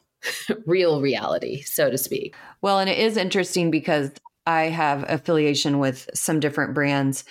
real 0.66 1.00
reality, 1.00 1.62
so 1.62 1.90
to 1.90 1.98
speak. 1.98 2.34
Well, 2.60 2.78
and 2.78 2.90
it 2.90 2.98
is 2.98 3.16
interesting 3.16 3.70
because 3.70 4.10
I 4.46 4.64
have 4.64 5.04
affiliation 5.08 5.78
with 5.78 6.08
some 6.14 6.40
different 6.40 6.74
brands. 6.74 7.24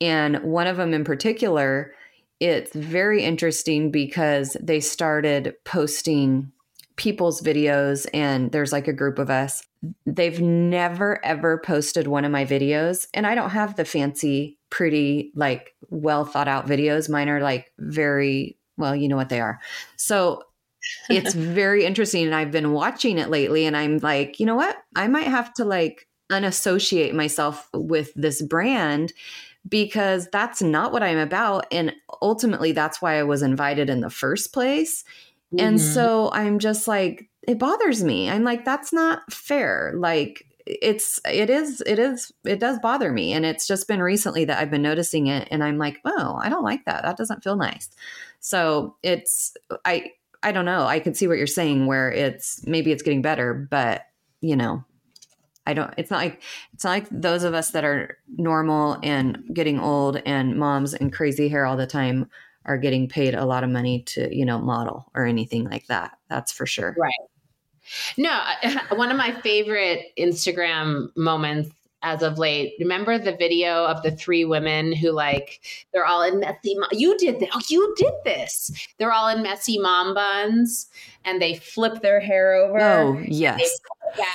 And 0.00 0.42
one 0.42 0.66
of 0.66 0.76
them 0.76 0.92
in 0.92 1.04
particular, 1.04 1.94
it's 2.40 2.74
very 2.74 3.22
interesting 3.22 3.90
because 3.90 4.56
they 4.60 4.80
started 4.80 5.54
posting 5.64 6.52
people's 6.96 7.42
videos 7.42 8.06
and 8.14 8.52
there's 8.52 8.72
like 8.72 8.88
a 8.88 8.92
group 8.92 9.18
of 9.18 9.30
us 9.30 9.62
they've 10.06 10.40
never 10.40 11.24
ever 11.24 11.58
posted 11.58 12.06
one 12.06 12.24
of 12.24 12.32
my 12.32 12.44
videos 12.44 13.06
and 13.12 13.26
i 13.26 13.34
don't 13.34 13.50
have 13.50 13.76
the 13.76 13.84
fancy 13.84 14.56
pretty 14.70 15.32
like 15.34 15.74
well 15.90 16.24
thought 16.24 16.48
out 16.48 16.66
videos. 16.66 17.08
Mine 17.08 17.28
are 17.28 17.40
like 17.40 17.72
very 17.78 18.56
well 18.76 18.94
you 18.94 19.08
know 19.08 19.16
what 19.16 19.28
they 19.28 19.40
are. 19.40 19.60
So 19.96 20.42
it's 21.08 21.34
very 21.34 21.84
interesting 21.84 22.24
and 22.26 22.34
i've 22.34 22.52
been 22.52 22.72
watching 22.72 23.18
it 23.18 23.28
lately 23.28 23.64
and 23.64 23.76
i'm 23.76 23.98
like 23.98 24.38
you 24.38 24.46
know 24.46 24.54
what? 24.54 24.76
I 24.94 25.08
might 25.08 25.26
have 25.26 25.52
to 25.54 25.64
like 25.64 26.06
unassociate 26.30 27.14
myself 27.14 27.68
with 27.72 28.12
this 28.14 28.42
brand 28.42 29.12
because 29.68 30.28
that's 30.32 30.62
not 30.62 30.92
what 30.92 31.02
i'm 31.02 31.18
about. 31.18 31.66
And 31.72 31.92
ultimately 32.20 32.72
that's 32.72 33.00
why 33.00 33.18
i 33.18 33.22
was 33.22 33.42
invited 33.42 33.88
in 33.88 34.00
the 34.00 34.10
first 34.10 34.52
place 34.52 35.04
Mm-hmm. 35.54 35.66
And 35.66 35.80
so 35.80 36.30
I'm 36.32 36.58
just 36.58 36.88
like, 36.88 37.28
it 37.46 37.58
bothers 37.58 38.02
me. 38.02 38.28
I'm 38.28 38.44
like, 38.44 38.64
that's 38.64 38.92
not 38.92 39.32
fair. 39.32 39.92
Like, 39.96 40.44
it's 40.66 41.20
it 41.24 41.48
is 41.48 41.80
it 41.86 41.98
is 41.98 42.32
it 42.44 42.58
does 42.58 42.78
bother 42.80 43.12
me 43.12 43.32
and 43.32 43.46
it's 43.46 43.68
just 43.68 43.86
been 43.86 44.02
recently 44.02 44.44
that 44.44 44.58
I've 44.58 44.70
been 44.70 44.82
noticing 44.82 45.28
it 45.28 45.46
and 45.52 45.62
I'm 45.62 45.78
like 45.78 46.00
oh 46.04 46.38
I 46.42 46.48
don't 46.48 46.64
like 46.64 46.84
that 46.86 47.04
that 47.04 47.16
doesn't 47.16 47.44
feel 47.44 47.54
nice 47.54 47.88
so 48.40 48.96
it's 49.02 49.56
I 49.84 50.10
I 50.42 50.50
don't 50.50 50.64
know 50.64 50.84
I 50.84 50.98
can 50.98 51.14
see 51.14 51.28
what 51.28 51.38
you're 51.38 51.46
saying 51.46 51.86
where 51.86 52.10
it's 52.10 52.66
maybe 52.66 52.90
it's 52.90 53.04
getting 53.04 53.22
better 53.22 53.54
but 53.54 54.02
you 54.40 54.56
know 54.56 54.84
I 55.66 55.74
don't 55.74 55.94
it's 55.96 56.10
not 56.10 56.18
like 56.18 56.42
it's 56.72 56.82
not 56.82 56.90
like 56.90 57.08
those 57.10 57.44
of 57.44 57.54
us 57.54 57.70
that 57.70 57.84
are 57.84 58.18
normal 58.36 58.98
and 59.04 59.44
getting 59.52 59.78
old 59.78 60.20
and 60.26 60.58
moms 60.58 60.94
and 60.94 61.12
crazy 61.12 61.48
hair 61.48 61.64
all 61.64 61.76
the 61.76 61.86
time 61.86 62.28
are 62.66 62.76
getting 62.76 63.08
paid 63.08 63.34
a 63.34 63.44
lot 63.44 63.64
of 63.64 63.70
money 63.70 64.02
to, 64.02 64.34
you 64.36 64.44
know, 64.44 64.58
model 64.58 65.10
or 65.14 65.24
anything 65.24 65.64
like 65.64 65.86
that. 65.86 66.18
That's 66.28 66.52
for 66.52 66.66
sure. 66.66 66.94
Right. 66.98 67.12
No, 68.18 68.42
one 68.96 69.10
of 69.10 69.16
my 69.16 69.32
favorite 69.40 70.06
Instagram 70.18 71.16
moments 71.16 71.70
as 72.02 72.22
of 72.22 72.38
late. 72.38 72.74
Remember 72.78 73.18
the 73.18 73.36
video 73.36 73.84
of 73.84 74.02
the 74.02 74.10
three 74.10 74.44
women 74.44 74.92
who 74.92 75.10
like 75.10 75.60
they're 75.92 76.04
all 76.04 76.22
in 76.22 76.40
messy. 76.40 76.76
you 76.92 77.16
did 77.16 77.40
this. 77.40 77.48
Oh, 77.52 77.60
you 77.68 77.94
did 77.96 78.12
this. 78.24 78.70
They're 78.98 79.12
all 79.12 79.28
in 79.28 79.42
messy 79.42 79.78
mom 79.78 80.14
buns, 80.14 80.88
and 81.24 81.40
they 81.40 81.54
flip 81.54 82.02
their 82.02 82.20
hair 82.20 82.54
over. 82.54 82.80
Oh 82.80 83.18
yes, 83.26 83.60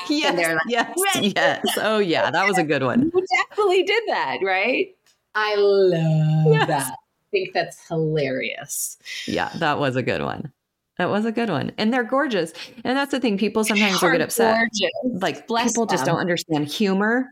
yes, 0.09 0.37
like, 0.37 0.59
yes, 0.67 0.97
yes. 1.35 1.65
Oh 1.77 1.99
yeah, 1.99 2.31
that 2.31 2.47
was 2.47 2.57
a 2.57 2.63
good 2.63 2.83
one. 2.83 3.11
You 3.13 3.25
definitely 3.49 3.83
did 3.83 4.03
that, 4.07 4.37
right? 4.43 4.95
I 5.35 5.55
love 5.55 6.53
yes. 6.53 6.67
that. 6.67 6.95
I 7.31 7.37
think 7.37 7.53
that's 7.53 7.87
hilarious. 7.87 8.97
Yeah, 9.25 9.49
that 9.55 9.79
was 9.79 9.95
a 9.95 10.03
good 10.03 10.21
one. 10.21 10.51
That 10.97 11.09
was 11.09 11.25
a 11.25 11.31
good 11.31 11.49
one. 11.49 11.71
And 11.77 11.93
they're 11.93 12.03
gorgeous. 12.03 12.51
And 12.83 12.97
that's 12.97 13.11
the 13.11 13.19
thing. 13.19 13.37
People 13.37 13.63
sometimes 13.63 14.01
will 14.01 14.11
get 14.11 14.21
upset. 14.21 14.57
Gorgeous. 14.57 15.21
Like 15.21 15.47
Bless 15.47 15.71
people 15.71 15.85
them. 15.85 15.95
just 15.95 16.05
don't 16.05 16.19
understand 16.19 16.67
humor. 16.67 17.29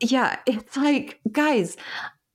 Yeah. 0.00 0.38
It's 0.46 0.76
like, 0.76 1.18
guys, 1.32 1.76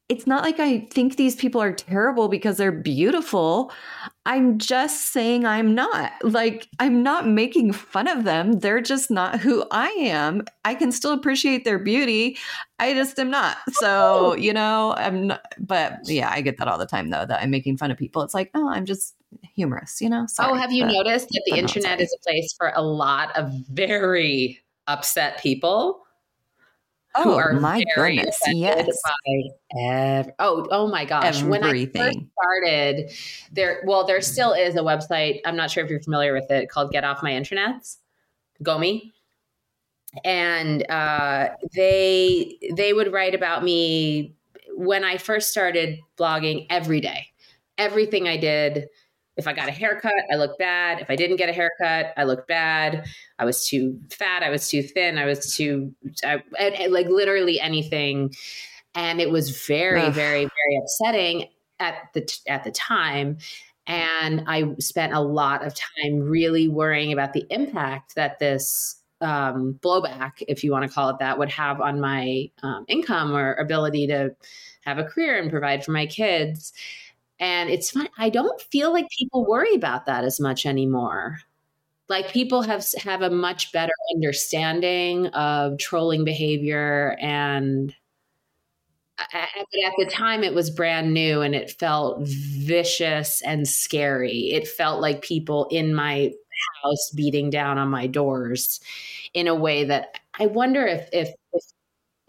it's 0.09 0.27
not 0.27 0.43
like 0.43 0.59
I 0.59 0.79
think 0.91 1.15
these 1.15 1.35
people 1.35 1.61
are 1.61 1.71
terrible 1.71 2.27
because 2.27 2.57
they're 2.57 2.71
beautiful. 2.71 3.71
I'm 4.25 4.57
just 4.57 5.11
saying 5.11 5.45
I'm 5.45 5.73
not. 5.73 6.11
Like, 6.23 6.67
I'm 6.79 7.03
not 7.03 7.27
making 7.27 7.71
fun 7.71 8.07
of 8.07 8.23
them. 8.23 8.59
They're 8.59 8.81
just 8.81 9.09
not 9.09 9.39
who 9.39 9.65
I 9.71 9.87
am. 9.89 10.43
I 10.65 10.75
can 10.75 10.91
still 10.91 11.13
appreciate 11.13 11.63
their 11.63 11.79
beauty. 11.79 12.37
I 12.79 12.93
just 12.93 13.17
am 13.17 13.31
not. 13.31 13.57
So, 13.71 14.35
you 14.35 14.53
know, 14.53 14.93
I'm 14.97 15.27
not, 15.27 15.45
but 15.57 15.99
yeah, 16.03 16.29
I 16.31 16.41
get 16.41 16.57
that 16.57 16.67
all 16.67 16.77
the 16.77 16.85
time 16.85 17.09
though, 17.09 17.25
that 17.25 17.41
I'm 17.41 17.49
making 17.49 17.77
fun 17.77 17.89
of 17.89 17.97
people. 17.97 18.21
It's 18.21 18.33
like, 18.33 18.51
oh, 18.53 18.69
I'm 18.69 18.85
just 18.85 19.15
humorous, 19.55 20.01
you 20.01 20.09
know? 20.09 20.25
Sorry, 20.27 20.51
oh, 20.51 20.55
have 20.55 20.71
you 20.71 20.83
but, 20.83 20.91
noticed 20.91 21.29
that 21.29 21.43
the 21.47 21.57
internet 21.57 22.01
is 22.01 22.13
a 22.13 22.21
place 22.23 22.53
for 22.57 22.71
a 22.75 22.81
lot 22.81 23.35
of 23.37 23.51
very 23.69 24.59
upset 24.87 25.41
people? 25.41 26.02
Oh 27.15 27.59
my 27.59 27.83
goodness! 27.95 28.39
Yes. 28.47 28.87
Ev- 29.77 30.31
oh, 30.39 30.67
oh 30.71 30.87
my 30.87 31.05
gosh! 31.05 31.41
Everything. 31.41 31.49
When 31.49 31.63
I 31.63 31.85
first 31.85 32.17
started, 32.39 33.11
there. 33.51 33.83
Well, 33.85 34.05
there 34.05 34.21
still 34.21 34.53
is 34.53 34.75
a 34.75 34.79
website. 34.79 35.39
I'm 35.45 35.55
not 35.55 35.69
sure 35.69 35.83
if 35.83 35.91
you're 35.91 36.01
familiar 36.01 36.33
with 36.33 36.49
it 36.49 36.69
called 36.69 36.91
Get 36.91 37.03
Off 37.03 37.21
My 37.21 37.31
Internets, 37.31 37.97
Gomi, 38.63 39.11
and 40.23 40.89
uh, 40.89 41.49
they 41.75 42.57
they 42.75 42.93
would 42.93 43.11
write 43.13 43.35
about 43.35 43.63
me 43.63 44.35
when 44.75 45.03
I 45.03 45.17
first 45.17 45.51
started 45.51 45.99
blogging 46.17 46.65
every 46.69 46.99
day. 46.99 47.27
Everything 47.77 48.27
I 48.27 48.37
did 48.37 48.87
if 49.35 49.47
I 49.47 49.53
got 49.53 49.67
a 49.67 49.71
haircut, 49.71 50.13
I 50.31 50.35
looked 50.35 50.59
bad. 50.59 51.01
If 51.01 51.09
I 51.09 51.15
didn't 51.15 51.37
get 51.37 51.49
a 51.49 51.53
haircut, 51.53 52.13
I 52.17 52.23
looked 52.23 52.47
bad. 52.47 53.05
I 53.39 53.45
was 53.45 53.67
too 53.67 53.99
fat. 54.11 54.43
I 54.43 54.49
was 54.49 54.69
too 54.69 54.83
thin. 54.83 55.17
I 55.17 55.25
was 55.25 55.55
too, 55.55 55.93
I, 56.23 56.43
and, 56.59 56.75
and 56.75 56.93
like 56.93 57.07
literally 57.07 57.59
anything. 57.59 58.33
And 58.95 59.19
it 59.19 59.31
was 59.31 59.65
very, 59.65 60.01
Ugh. 60.01 60.13
very, 60.13 60.43
very 60.43 60.81
upsetting 60.81 61.47
at 61.79 61.95
the 62.13 62.39
at 62.47 62.63
the 62.63 62.71
time. 62.71 63.37
And 63.87 64.43
I 64.47 64.75
spent 64.79 65.13
a 65.13 65.19
lot 65.19 65.65
of 65.65 65.73
time 65.75 66.19
really 66.19 66.67
worrying 66.67 67.11
about 67.11 67.33
the 67.33 67.45
impact 67.49 68.15
that 68.15 68.39
this 68.39 69.01
um, 69.19 69.79
blowback, 69.81 70.43
if 70.47 70.63
you 70.63 70.71
want 70.71 70.87
to 70.87 70.93
call 70.93 71.09
it 71.09 71.17
that, 71.19 71.39
would 71.39 71.49
have 71.49 71.81
on 71.81 71.99
my 71.99 72.49
um, 72.61 72.85
income 72.87 73.35
or 73.35 73.55
ability 73.55 74.07
to 74.07 74.35
have 74.85 74.99
a 74.99 75.03
career 75.03 75.41
and 75.41 75.49
provide 75.49 75.83
for 75.83 75.91
my 75.91 76.05
kids. 76.05 76.71
And 77.43 77.69
it's 77.69 77.91
fun. 77.91 78.07
I 78.17 78.29
don't 78.29 78.61
feel 78.71 78.93
like 78.93 79.05
people 79.19 79.45
worry 79.45 79.75
about 79.75 80.05
that 80.05 80.23
as 80.23 80.39
much 80.39 80.65
anymore. 80.65 81.39
Like 82.07 82.31
people 82.31 82.61
have 82.61 82.85
have 83.03 83.21
a 83.21 83.29
much 83.29 83.73
better 83.73 83.91
understanding 84.15 85.27
of 85.27 85.77
trolling 85.77 86.23
behavior 86.23 87.17
and 87.19 87.93
but 89.17 89.27
at 89.33 89.93
the 89.97 90.05
time 90.09 90.41
it 90.43 90.53
was 90.53 90.69
brand 90.69 91.13
new 91.13 91.41
and 91.41 91.53
it 91.53 91.71
felt 91.71 92.19
vicious 92.21 93.41
and 93.41 93.67
scary. 93.67 94.51
It 94.53 94.65
felt 94.65 95.01
like 95.01 95.21
people 95.21 95.67
in 95.69 95.93
my 95.93 96.31
house 96.81 97.11
beating 97.13 97.49
down 97.49 97.77
on 97.77 97.89
my 97.89 98.07
doors 98.07 98.79
in 99.33 99.47
a 99.47 99.55
way 99.55 99.83
that 99.83 100.17
I 100.39 100.45
wonder 100.45 100.87
if 100.87 101.09
if 101.11 101.29
if, 101.51 101.63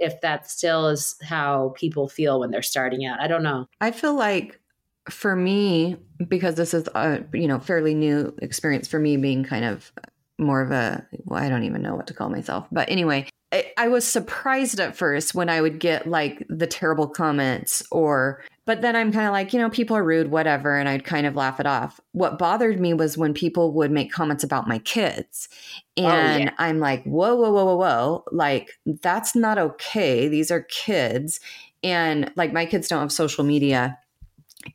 if 0.01 0.21
that 0.23 0.51
still 0.51 0.89
is 0.89 1.15
how 1.23 1.73
people 1.77 2.09
feel 2.09 2.41
when 2.41 2.51
they're 2.51 2.63
starting 2.63 3.07
out. 3.07 3.21
I 3.21 3.29
don't 3.29 3.45
know. 3.45 3.69
I 3.81 3.93
feel 3.93 4.17
like 4.17 4.61
for 5.11 5.37
me, 5.37 5.97
because 6.29 6.55
this 6.55 6.75
is 6.75 6.89
a 6.95 7.23
you 7.33 7.49
know 7.49 7.59
fairly 7.59 7.95
new 7.95 8.35
experience 8.41 8.89
for 8.89 8.99
me, 8.99 9.17
being 9.17 9.45
kind 9.45 9.65
of 9.65 9.93
more 10.39 10.63
of 10.63 10.71
a 10.71 11.07
well, 11.25 11.43
I 11.43 11.49
don't 11.49 11.65
even 11.65 11.83
know 11.83 11.95
what 11.95 12.07
to 12.09 12.15
call 12.15 12.29
myself, 12.29 12.67
but 12.73 12.89
anyway, 12.89 13.29
I, 13.53 13.73
I 13.77 13.89
was 13.89 14.05
surprised 14.05 14.81
at 14.81 14.97
first 14.97 15.35
when 15.35 15.49
I 15.49 15.61
would 15.61 15.79
get 15.79 16.09
like 16.09 16.45
the 16.49 16.67
terrible 16.67 17.07
comments 17.07 17.83
or 17.91 18.43
but 18.67 18.81
then 18.81 18.97
I'm 18.97 19.13
kind 19.13 19.27
of 19.27 19.33
like, 19.33 19.53
you 19.53 19.59
know, 19.59 19.69
people 19.69 19.97
are 19.97 20.05
rude, 20.05 20.31
whatever. 20.31 20.77
And 20.77 20.89
I'd 20.89 21.05
kind 21.05 21.27
of 21.27 21.37
laugh 21.37 21.61
it 21.61 21.67
off. 21.67 22.01
What 22.13 22.39
bothered 22.39 22.81
me 22.81 22.95
was 22.95 23.19
when 23.19 23.35
people 23.35 23.73
would 23.75 23.91
make 23.91 24.11
comments 24.11 24.43
about 24.43 24.67
my 24.67 24.79
kids. 24.79 25.49
And 25.97 26.43
oh, 26.43 26.45
yeah. 26.45 26.55
I'm 26.59 26.81
like, 26.81 27.05
whoa, 27.05 27.35
whoa, 27.35 27.53
whoa, 27.53 27.65
whoa, 27.65 27.77
whoa. 27.77 28.25
Like, 28.33 28.71
that's 28.87 29.37
not 29.37 29.59
okay. 29.59 30.29
These 30.29 30.51
are 30.51 30.63
kids. 30.63 31.41
And 31.83 32.33
like, 32.37 32.55
my 32.55 32.65
kids 32.65 32.89
don't 32.89 33.01
have 33.01 33.13
social 33.13 33.45
media. 33.45 33.99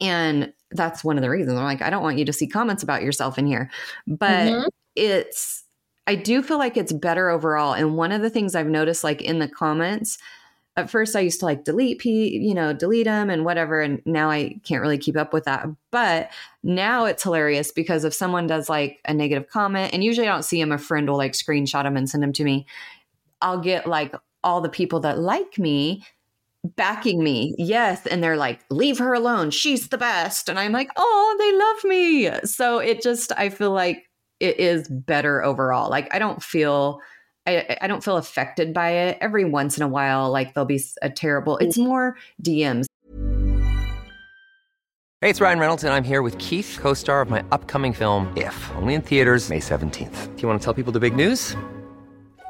And 0.02 0.54
that's 0.72 1.04
one 1.04 1.18
of 1.18 1.22
the 1.22 1.30
reasons 1.30 1.58
I'm 1.58 1.64
like, 1.64 1.82
I 1.82 1.90
don't 1.90 2.04
want 2.04 2.18
you 2.18 2.26
to 2.26 2.34
see 2.34 2.48
comments 2.48 2.84
about 2.84 3.04
yourself 3.04 3.38
in 3.38 3.48
here. 3.48 3.70
But 4.08 4.48
mm-hmm. 4.48 4.68
it's, 4.96 5.64
I 6.08 6.16
do 6.16 6.42
feel 6.42 6.58
like 6.58 6.78
it's 6.78 6.94
better 6.94 7.30
overall. 7.30 7.74
And 7.74 7.96
one 7.96 8.12
of 8.12 8.22
the 8.22 8.30
things 8.30 8.56
I've 8.56 8.68
noticed, 8.68 9.04
like 9.04 9.22
in 9.22 9.40
the 9.40 9.48
comments, 9.48 10.18
at 10.80 10.90
first 10.90 11.16
I 11.16 11.20
used 11.20 11.40
to 11.42 11.46
like 11.46 11.64
delete 11.64 12.00
p 12.00 12.38
you 12.38 12.54
know 12.54 12.74
delete 12.74 13.06
them 13.06 13.30
and 13.30 13.46
whatever 13.46 13.82
and 13.82 14.02
now 14.06 14.30
I 14.30 14.60
can't 14.64 14.82
really 14.82 14.98
keep 14.98 15.18
up 15.18 15.34
with 15.34 15.44
that 15.46 15.68
but 15.92 16.32
now 16.64 17.06
it's 17.06 17.24
hilarious 17.24 17.72
because 17.72 18.06
if 18.06 18.14
someone 18.14 18.48
does 18.48 18.70
like 18.70 19.00
a 19.06 19.14
negative 19.14 19.50
comment 19.50 19.94
and 19.94 20.04
usually 20.04 20.28
I 20.28 20.32
don't 20.32 20.44
see 20.44 20.60
them 20.60 20.72
a 20.72 20.78
friend 20.78 21.10
will 21.10 21.18
like 21.18 21.34
screenshot 21.34 21.84
them 21.84 21.98
and 21.98 22.10
send 22.10 22.24
them 22.24 22.34
to 22.34 22.44
me 22.44 22.66
I'll 23.42 23.60
get 23.60 23.88
like 23.88 24.16
all 24.44 24.62
the 24.62 24.70
people 24.70 25.02
that 25.02 25.20
like 25.20 25.60
me 25.60 26.06
backing 26.64 27.24
me. 27.24 27.56
Yes. 27.58 28.06
And 28.08 28.24
they're 28.24 28.38
like, 28.38 28.62
leave 28.70 28.98
her 29.00 29.14
alone. 29.14 29.52
She's 29.52 29.90
the 29.90 29.98
best. 29.98 30.50
And 30.50 30.60
I'm 30.60 30.72
like, 30.72 30.90
oh, 30.98 31.36
they 31.40 31.58
love 31.58 31.90
me. 31.90 32.48
So 32.48 32.80
it 32.80 33.02
just, 33.02 33.32
I 33.38 33.50
feel 33.50 33.72
like 33.72 34.10
it 34.40 34.60
is 34.60 34.88
better 34.88 35.44
overall. 35.44 35.90
Like, 35.90 36.14
I 36.14 36.20
don't 36.20 36.42
feel. 36.42 37.02
I, 37.48 37.78
I 37.82 37.88
don't 37.88 38.04
feel 38.04 38.18
affected 38.18 38.76
by 38.76 38.92
it. 38.92 39.18
Every 39.22 39.44
once 39.44 39.76
in 39.78 39.82
a 39.82 39.88
while, 39.88 40.30
like 40.30 40.54
there'll 40.54 40.68
be 40.68 40.84
a 41.02 41.10
terrible, 41.10 41.58
it's 41.58 41.78
mm. 41.78 41.86
more 41.86 42.18
DMs. 42.44 42.86
Hey, 45.22 45.30
it's 45.30 45.42
Ryan 45.42 45.58
Reynolds, 45.58 45.84
and 45.84 45.92
I'm 45.92 46.04
here 46.04 46.22
with 46.22 46.38
Keith, 46.38 46.78
co 46.80 46.94
star 46.94 47.22
of 47.22 47.30
my 47.30 47.44
upcoming 47.52 47.92
film, 47.92 48.32
If, 48.38 48.72
only 48.76 48.94
in 48.94 49.02
theaters, 49.02 49.50
May 49.50 49.60
17th. 49.60 50.36
Do 50.36 50.42
you 50.42 50.48
want 50.48 50.62
to 50.62 50.64
tell 50.64 50.74
people 50.74 50.94
the 50.94 51.00
big 51.00 51.16
news? 51.16 51.56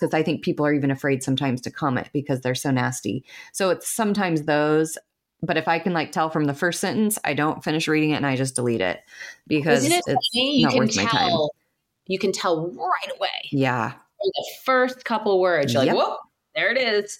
because 0.00 0.14
I 0.14 0.22
think 0.22 0.42
people 0.42 0.64
are 0.64 0.72
even 0.72 0.90
afraid 0.90 1.22
sometimes 1.22 1.60
to 1.62 1.70
comment 1.70 2.08
because 2.12 2.40
they're 2.40 2.54
so 2.54 2.70
nasty. 2.70 3.24
So 3.52 3.70
it's 3.70 3.88
sometimes 3.88 4.42
those. 4.42 4.96
But 5.42 5.56
if 5.56 5.68
I 5.68 5.78
can 5.78 5.92
like 5.92 6.12
tell 6.12 6.28
from 6.30 6.44
the 6.44 6.54
first 6.54 6.80
sentence, 6.80 7.18
I 7.24 7.32
don't 7.34 7.64
finish 7.64 7.88
reading 7.88 8.10
it 8.10 8.16
and 8.16 8.26
I 8.26 8.36
just 8.36 8.54
delete 8.54 8.82
it 8.82 9.00
because 9.46 9.84
it's 9.86 10.06
it 10.06 10.62
not 10.62 10.74
worth 10.74 10.96
my 10.96 11.04
time. 11.06 11.32
You 12.06 12.18
can 12.18 12.32
tell 12.32 12.68
right 12.70 13.16
away. 13.16 13.48
Yeah. 13.50 13.90
From 13.92 14.30
the 14.34 14.46
first 14.64 15.04
couple 15.04 15.40
words, 15.40 15.72
you're 15.72 15.84
Yep. 15.84 15.94
like, 15.96 16.04
whoa, 16.06 16.16
there 16.54 16.70
it 16.70 16.76
is. 16.78 17.18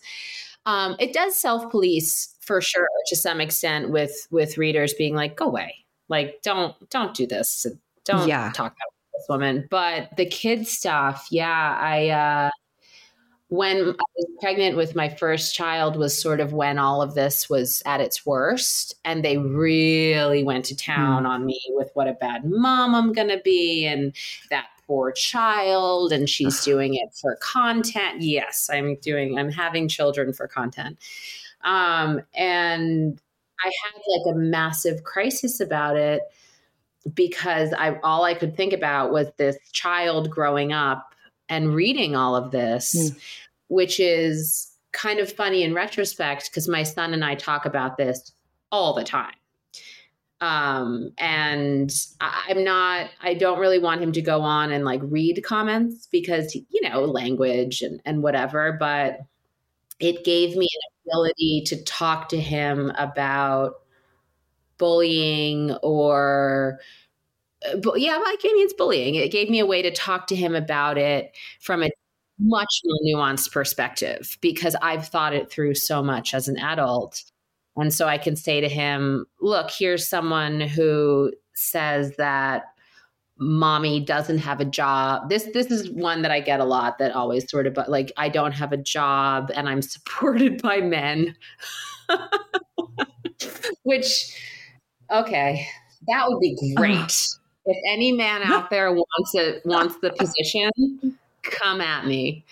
Um, 0.67 0.97
it 0.99 1.15
does 1.15 1.35
self 1.37 1.71
police 1.71 2.35
for 2.41 2.61
sure 2.61 2.89
to 3.07 3.17
some 3.17 3.41
extent 3.41 3.89
with 3.91 4.27
with 4.31 4.59
readers 4.59 4.93
being 4.95 5.15
like, 5.15 5.37
go 5.37 5.47
away. 5.47 5.75
Like, 6.11 6.43
don't 6.43 6.75
don't 6.91 7.15
do 7.15 7.27
this. 7.27 7.67
Don't 8.05 8.29
Yeah. 8.29 8.51
talk 8.55 8.73
about 8.73 8.93
this 9.15 9.27
woman. 9.31 9.67
But 9.71 10.15
the 10.19 10.27
kid 10.27 10.67
stuff, 10.67 11.29
yeah, 11.31 11.79
I 11.81 12.09
uh 12.11 12.51
when 13.51 13.79
I 13.79 14.05
was 14.17 14.27
pregnant 14.41 14.77
with 14.77 14.95
my 14.95 15.09
first 15.09 15.57
child 15.57 15.97
was 15.97 16.17
sort 16.17 16.39
of 16.39 16.53
when 16.53 16.79
all 16.79 17.03
of 17.03 17.15
this 17.15 17.51
was 17.51 17.83
at 17.85 18.01
its 18.01 18.25
worst. 18.25 18.95
And 19.05 19.25
they 19.25 19.39
really 19.39 20.45
went 20.45 20.65
to 20.67 20.77
town 20.77 21.27
on 21.27 21.45
me 21.45 21.61
with 21.71 21.91
what 21.95 22.07
a 22.07 22.13
bad 22.13 22.45
mom 22.45 22.95
I'm 22.95 23.13
going 23.13 23.29
to 23.29 23.41
be 23.45 23.87
and 23.87 24.15
that 24.51 24.69
poor 24.87 25.11
child. 25.11 26.13
And 26.13 26.29
she's 26.29 26.65
doing 26.65 26.95
it 26.95 27.13
for 27.21 27.37
content. 27.43 28.23
Yes, 28.23 28.71
I'm 28.73 28.95
doing, 29.03 29.37
I'm 29.37 29.51
having 29.51 29.89
children 29.89 30.33
for 30.33 30.47
content. 30.47 30.97
Um, 31.65 32.23
and 32.35 33.21
I 33.65 33.73
had 33.85 34.01
like 34.07 34.35
a 34.37 34.39
massive 34.39 35.03
crisis 35.03 35.59
about 35.59 35.97
it 35.97 36.23
because 37.15 37.73
I 37.73 37.99
all 38.03 38.25
I 38.25 38.35
could 38.35 38.57
think 38.57 38.73
about 38.73 39.11
was 39.11 39.29
this 39.39 39.57
child 39.73 40.31
growing 40.31 40.73
up 40.73 41.10
and 41.51 41.75
reading 41.75 42.17
all 42.17 42.35
of 42.35 42.53
this, 42.53 43.13
which 43.69 44.01
is 44.01 44.73
kind 44.93 45.19
of 45.19 45.31
funny 45.31 45.63
in 45.63 45.75
retrospect 45.75 46.51
because 46.51 46.69
my 46.69 46.83
son 46.83 47.13
and 47.13 47.25
I 47.25 47.35
talk 47.35 47.67
about 47.67 47.97
this 47.97 48.33
all 48.73 48.95
the 48.95 49.05
time. 49.05 49.35
Um, 50.41 51.13
and 51.19 51.93
I, 52.21 52.47
I'm 52.49 52.65
not, 52.65 53.11
I 53.21 53.35
don't 53.35 53.59
really 53.59 53.79
want 53.79 54.01
him 54.01 54.13
to 54.13 54.23
go 54.23 54.41
on 54.41 54.73
and 54.73 54.87
like 54.87 55.01
read 55.05 55.45
comments 55.45 56.09
because, 56.11 56.55
you 56.55 56.89
know, 56.89 57.05
language 57.05 57.83
and, 57.83 58.01
and 58.07 58.23
whatever, 58.23 58.77
but 58.81 59.19
it 59.99 60.25
gave 60.25 60.57
me 60.57 60.67
an 60.67 61.11
ability 61.13 61.65
to 61.67 61.85
talk 61.85 62.31
to 62.31 62.41
him 62.41 62.91
about 62.97 63.75
bullying 64.79 65.73
or 65.83 66.81
uh, 67.69 67.77
bu- 67.77 67.99
yeah, 67.99 68.17
like 68.17 68.41
I 68.45 68.53
mean, 68.53 68.65
it's 68.65 68.75
bullying. 68.75 69.15
It 69.15 69.31
gave 69.33 69.51
me 69.51 69.59
a 69.59 69.67
way 69.67 69.83
to 69.83 69.91
talk 69.91 70.27
to 70.29 70.37
him 70.37 70.55
about 70.55 70.99
it 70.99 71.37
from 71.61 71.83
a 71.83 71.91
much 72.39 72.81
more 72.85 72.99
nuanced 73.05 73.53
perspective 73.53 74.39
because 74.41 74.75
I've 74.81 75.07
thought 75.07 75.35
it 75.35 75.51
through 75.51 75.75
so 75.75 76.03
much 76.03 76.33
as 76.33 76.49
an 76.49 76.59
adult. 76.59 77.23
And 77.77 77.93
so 77.93 78.09
I 78.09 78.19
can 78.19 78.35
say 78.35 78.61
to 78.61 78.69
him, 78.69 79.27
look, 79.41 79.71
here's 79.71 80.09
someone 80.09 80.61
who 80.61 81.33
says 81.55 82.17
that 82.17 82.65
mommy 83.39 84.01
doesn't 84.01 84.39
have 84.39 84.61
a 84.61 84.65
job. 84.65 85.29
This 85.29 85.45
this 85.53 85.71
is 85.71 85.91
one 85.91 86.23
that 86.23 86.31
I 86.31 86.41
get 86.41 86.61
a 86.61 86.65
lot 86.65 86.99
that 86.99 87.13
always 87.13 87.51
sort 87.51 87.67
of 87.67 87.75
but 87.75 87.91
like 87.91 88.13
I 88.17 88.29
don't 88.29 88.53
have 88.53 88.73
a 88.73 88.77
job 88.77 89.51
and 89.55 89.69
I'm 89.69 89.83
supported 89.95 90.61
by 90.63 90.81
men. 90.81 91.37
Which 93.83 94.37
okay, 95.11 95.67
that 96.07 96.25
would 96.29 96.41
be 96.41 96.75
great. 96.77 97.29
If 97.67 97.77
any 97.87 98.13
man 98.13 98.43
out 98.43 98.71
there 98.71 98.93
wants 98.93 99.35
it 99.35 99.65
wants 99.65 99.97
the 99.99 100.13
position, 100.13 100.71
come 101.43 101.81
at 101.81 102.07
me. 102.07 102.45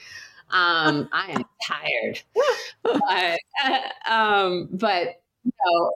Um, 0.50 1.08
I 1.12 1.32
am 1.32 1.44
tired, 1.66 2.22
but 2.82 3.38
uh, 3.64 3.80
um, 4.10 4.68
but 4.72 5.20
you 5.44 5.52
know, 5.64 5.92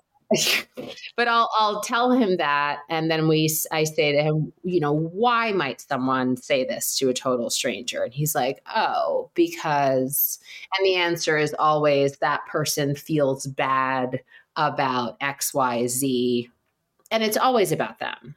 but 1.17 1.29
I'll 1.29 1.49
I'll 1.59 1.81
tell 1.81 2.13
him 2.13 2.37
that, 2.39 2.81
and 2.89 3.11
then 3.11 3.29
we 3.29 3.49
I 3.71 3.85
say 3.85 4.13
to 4.13 4.23
him, 4.23 4.53
you 4.63 4.81
know, 4.81 4.93
why 4.93 5.53
might 5.53 5.81
someone 5.81 6.37
say 6.37 6.65
this 6.65 6.97
to 6.99 7.09
a 7.09 7.15
total 7.15 7.51
stranger? 7.51 8.03
And 8.03 8.13
he's 8.13 8.35
like, 8.35 8.63
oh, 8.75 9.31
because, 9.35 10.39
and 10.77 10.87
the 10.87 10.97
answer 10.97 11.37
is 11.39 11.55
always 11.59 12.19
that 12.19 12.47
person 12.47 12.95
feels 12.95 13.47
bad 13.47 14.21
about 14.57 15.17
X, 15.21 15.55
Y, 15.55 15.87
Z, 15.87 16.51
and 17.11 17.23
it's 17.23 17.37
always 17.39 17.73
about 17.73 17.99
them 17.99 18.37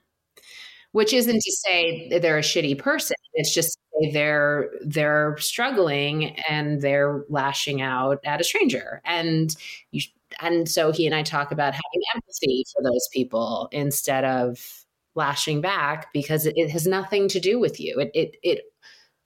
which 0.96 1.12
isn't 1.12 1.42
to 1.42 1.52
say 1.52 2.08
they're 2.22 2.38
a 2.38 2.42
shitty 2.42 2.80
person. 2.80 3.18
It's 3.34 3.54
just 3.54 3.78
they're 4.14 4.70
they're 4.80 5.36
struggling 5.40 6.38
and 6.50 6.82
they're 6.82 7.26
lashing 7.28 7.82
out 7.82 8.20
at 8.24 8.40
a 8.40 8.46
stranger. 8.46 9.02
And 9.04 9.54
you 9.92 10.04
and 10.40 10.70
so 10.70 10.94
he 10.94 11.06
and 11.06 11.14
I 11.14 11.22
talk 11.22 11.52
about 11.52 11.74
having 11.74 12.02
empathy 12.16 12.64
for 12.74 12.82
those 12.82 13.10
people 13.12 13.68
instead 13.74 14.24
of 14.24 14.86
lashing 15.16 15.60
back 15.60 16.14
because 16.14 16.46
it, 16.46 16.70
has 16.70 16.88
nothing 16.88 17.28
to 17.28 17.42
do 17.42 17.60
with 17.60 17.78
you. 17.78 18.00
It 18.00 18.12
it 18.14 18.36
it 18.42 18.62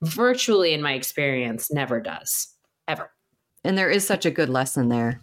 virtually 0.01 0.73
in 0.73 0.81
my 0.81 0.93
experience 0.93 1.71
never 1.71 2.01
does 2.01 2.51
ever. 2.87 3.11
And 3.63 3.77
there 3.77 3.91
is 3.91 4.07
such 4.07 4.25
a 4.25 4.31
good 4.31 4.49
lesson 4.49 4.89
there 4.89 5.21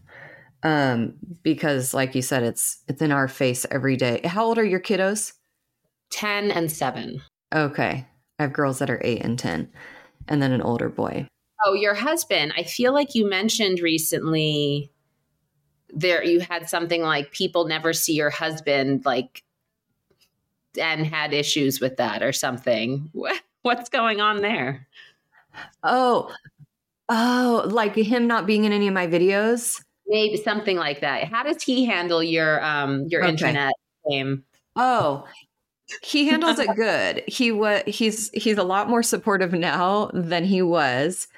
um 0.62 1.14
because 1.42 1.92
like 1.92 2.14
you 2.14 2.22
said 2.22 2.44
it's 2.44 2.78
it's 2.86 3.02
in 3.02 3.10
our 3.10 3.26
face 3.26 3.66
every 3.72 3.96
day. 3.96 4.20
How 4.24 4.44
old 4.44 4.58
are 4.58 4.64
your 4.64 4.80
kiddos 4.80 5.32
10 6.10 6.50
and 6.50 6.70
7 6.70 7.22
okay 7.54 8.06
i 8.38 8.42
have 8.42 8.52
girls 8.52 8.78
that 8.78 8.90
are 8.90 9.00
8 9.04 9.22
and 9.24 9.38
10 9.38 9.68
and 10.28 10.42
then 10.42 10.52
an 10.52 10.62
older 10.62 10.88
boy 10.88 11.26
Oh, 11.64 11.72
your 11.72 11.94
husband. 11.94 12.52
I 12.54 12.64
feel 12.64 12.92
like 12.92 13.14
you 13.14 13.28
mentioned 13.28 13.80
recently 13.80 14.90
there 15.88 16.22
you 16.22 16.40
had 16.40 16.68
something 16.68 17.00
like 17.02 17.32
people 17.32 17.66
never 17.66 17.94
see 17.94 18.12
your 18.12 18.28
husband 18.28 19.04
like 19.06 19.42
and 20.78 21.06
had 21.06 21.32
issues 21.32 21.80
with 21.80 21.96
that 21.96 22.22
or 22.22 22.32
something. 22.32 23.08
What- 23.12 23.40
What's 23.62 23.88
going 23.88 24.20
on 24.20 24.42
there? 24.42 24.86
oh 25.82 26.30
oh 27.08 27.62
like 27.66 27.94
him 27.96 28.26
not 28.26 28.46
being 28.46 28.64
in 28.64 28.72
any 28.72 28.86
of 28.88 28.94
my 28.94 29.06
videos 29.06 29.82
Maybe 30.06 30.36
something 30.36 30.76
like 30.76 31.00
that. 31.00 31.24
How 31.24 31.42
does 31.42 31.62
he 31.62 31.84
handle 31.86 32.22
your 32.22 32.62
um 32.62 33.06
your 33.08 33.22
Okay. 33.22 33.30
internet 33.30 33.72
game? 34.08 34.44
Oh, 34.76 35.26
he 36.02 36.28
handles 36.28 36.58
it 36.58 36.74
good. 36.74 37.22
He 37.26 37.52
was 37.52 37.82
he's 37.86 38.30
he's 38.30 38.58
a 38.58 38.64
lot 38.64 38.88
more 38.88 39.02
supportive 39.02 39.52
now 39.52 40.10
than 40.12 40.44
he 40.44 40.62
was. 40.62 41.28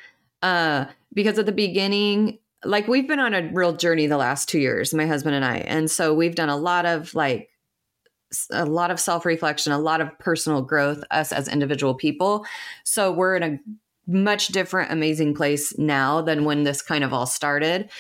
Uh 0.43 0.87
because 1.13 1.39
at 1.39 1.47
the 1.47 1.53
beginning 1.53 2.39
like 2.65 2.89
we've 2.89 3.07
been 3.07 3.21
on 3.21 3.35
a 3.35 3.51
real 3.53 3.73
journey 3.73 4.07
the 4.07 4.17
last 4.17 4.49
2 4.49 4.59
years, 4.59 4.93
my 4.93 5.07
husband 5.07 5.37
and 5.37 5.45
I. 5.45 5.59
And 5.59 5.91
so 5.91 6.13
we've 6.13 6.35
done 6.35 6.49
a 6.49 6.57
lot 6.57 6.87
of 6.87 7.15
like 7.15 7.51
a 8.51 8.67
lot 8.67 8.91
of 8.91 9.01
self-reflection, 9.01 9.73
a 9.73 9.79
lot 9.79 10.01
of 10.01 10.19
personal 10.19 10.63
growth 10.63 11.03
us 11.11 11.33
as 11.33 11.49
individual 11.49 11.95
people. 11.95 12.45
So 12.85 13.13
we're 13.13 13.37
in 13.37 13.43
a 13.43 13.59
much 14.07 14.49
different 14.49 14.91
amazing 14.91 15.35
place 15.35 15.77
now 15.79 16.21
than 16.23 16.45
when 16.45 16.65
this 16.65 16.83
kind 16.83 17.05
of 17.05 17.13
all 17.13 17.27
started. 17.27 17.91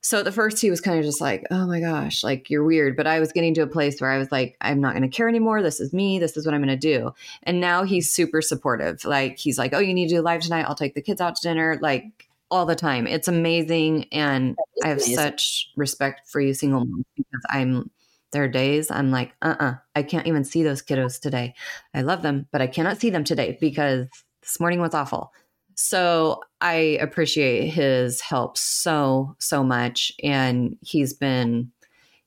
So 0.00 0.20
at 0.20 0.24
the 0.24 0.32
first, 0.32 0.60
he 0.60 0.70
was 0.70 0.80
kind 0.80 0.98
of 0.98 1.04
just 1.04 1.20
like, 1.20 1.44
oh 1.50 1.66
my 1.66 1.80
gosh, 1.80 2.22
like 2.22 2.48
you're 2.48 2.64
weird. 2.64 2.96
But 2.96 3.06
I 3.06 3.20
was 3.20 3.32
getting 3.32 3.52
to 3.54 3.62
a 3.62 3.66
place 3.66 4.00
where 4.00 4.10
I 4.10 4.18
was 4.18 4.30
like, 4.30 4.56
I'm 4.60 4.80
not 4.80 4.94
going 4.94 5.02
to 5.02 5.14
care 5.14 5.28
anymore. 5.28 5.62
This 5.62 5.80
is 5.80 5.92
me. 5.92 6.18
This 6.18 6.36
is 6.36 6.46
what 6.46 6.54
I'm 6.54 6.62
going 6.62 6.68
to 6.68 6.76
do. 6.76 7.12
And 7.42 7.60
now 7.60 7.82
he's 7.82 8.14
super 8.14 8.40
supportive. 8.40 9.04
Like, 9.04 9.38
he's 9.38 9.58
like, 9.58 9.74
oh, 9.74 9.80
you 9.80 9.92
need 9.92 10.08
to 10.08 10.16
do 10.16 10.22
live 10.22 10.40
tonight. 10.40 10.66
I'll 10.68 10.74
take 10.74 10.94
the 10.94 11.02
kids 11.02 11.20
out 11.20 11.36
to 11.36 11.42
dinner. 11.42 11.78
Like, 11.82 12.28
all 12.50 12.66
the 12.66 12.76
time. 12.76 13.06
It's 13.06 13.28
amazing. 13.28 14.06
And 14.12 14.56
I 14.82 14.88
have 14.88 14.98
amazing. 14.98 15.16
such 15.16 15.70
respect 15.76 16.28
for 16.28 16.40
you, 16.40 16.54
single 16.54 16.80
moms, 16.80 17.04
because 17.16 17.42
I'm, 17.50 17.90
there 18.32 18.44
are 18.44 18.48
days 18.48 18.90
I'm 18.90 19.10
like, 19.10 19.32
uh 19.42 19.56
uh 19.58 19.74
I 19.94 20.02
can't 20.02 20.26
even 20.26 20.44
see 20.44 20.62
those 20.62 20.82
kiddos 20.82 21.20
today. 21.20 21.54
I 21.94 22.02
love 22.02 22.22
them, 22.22 22.46
but 22.52 22.60
I 22.60 22.66
cannot 22.66 22.98
see 22.98 23.10
them 23.10 23.24
today 23.24 23.56
because 23.60 24.06
this 24.42 24.60
morning 24.60 24.80
was 24.80 24.94
awful. 24.94 25.32
So 25.80 26.40
I 26.60 26.98
appreciate 27.00 27.68
his 27.68 28.20
help 28.20 28.58
so, 28.58 29.36
so 29.38 29.62
much. 29.62 30.10
And 30.24 30.76
he's 30.80 31.14
been, 31.14 31.70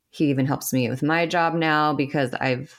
he 0.10 0.30
even 0.30 0.46
helps 0.46 0.72
me 0.72 0.90
with 0.90 1.04
my 1.04 1.26
job 1.26 1.54
now 1.54 1.94
because 1.94 2.34
I've, 2.36 2.74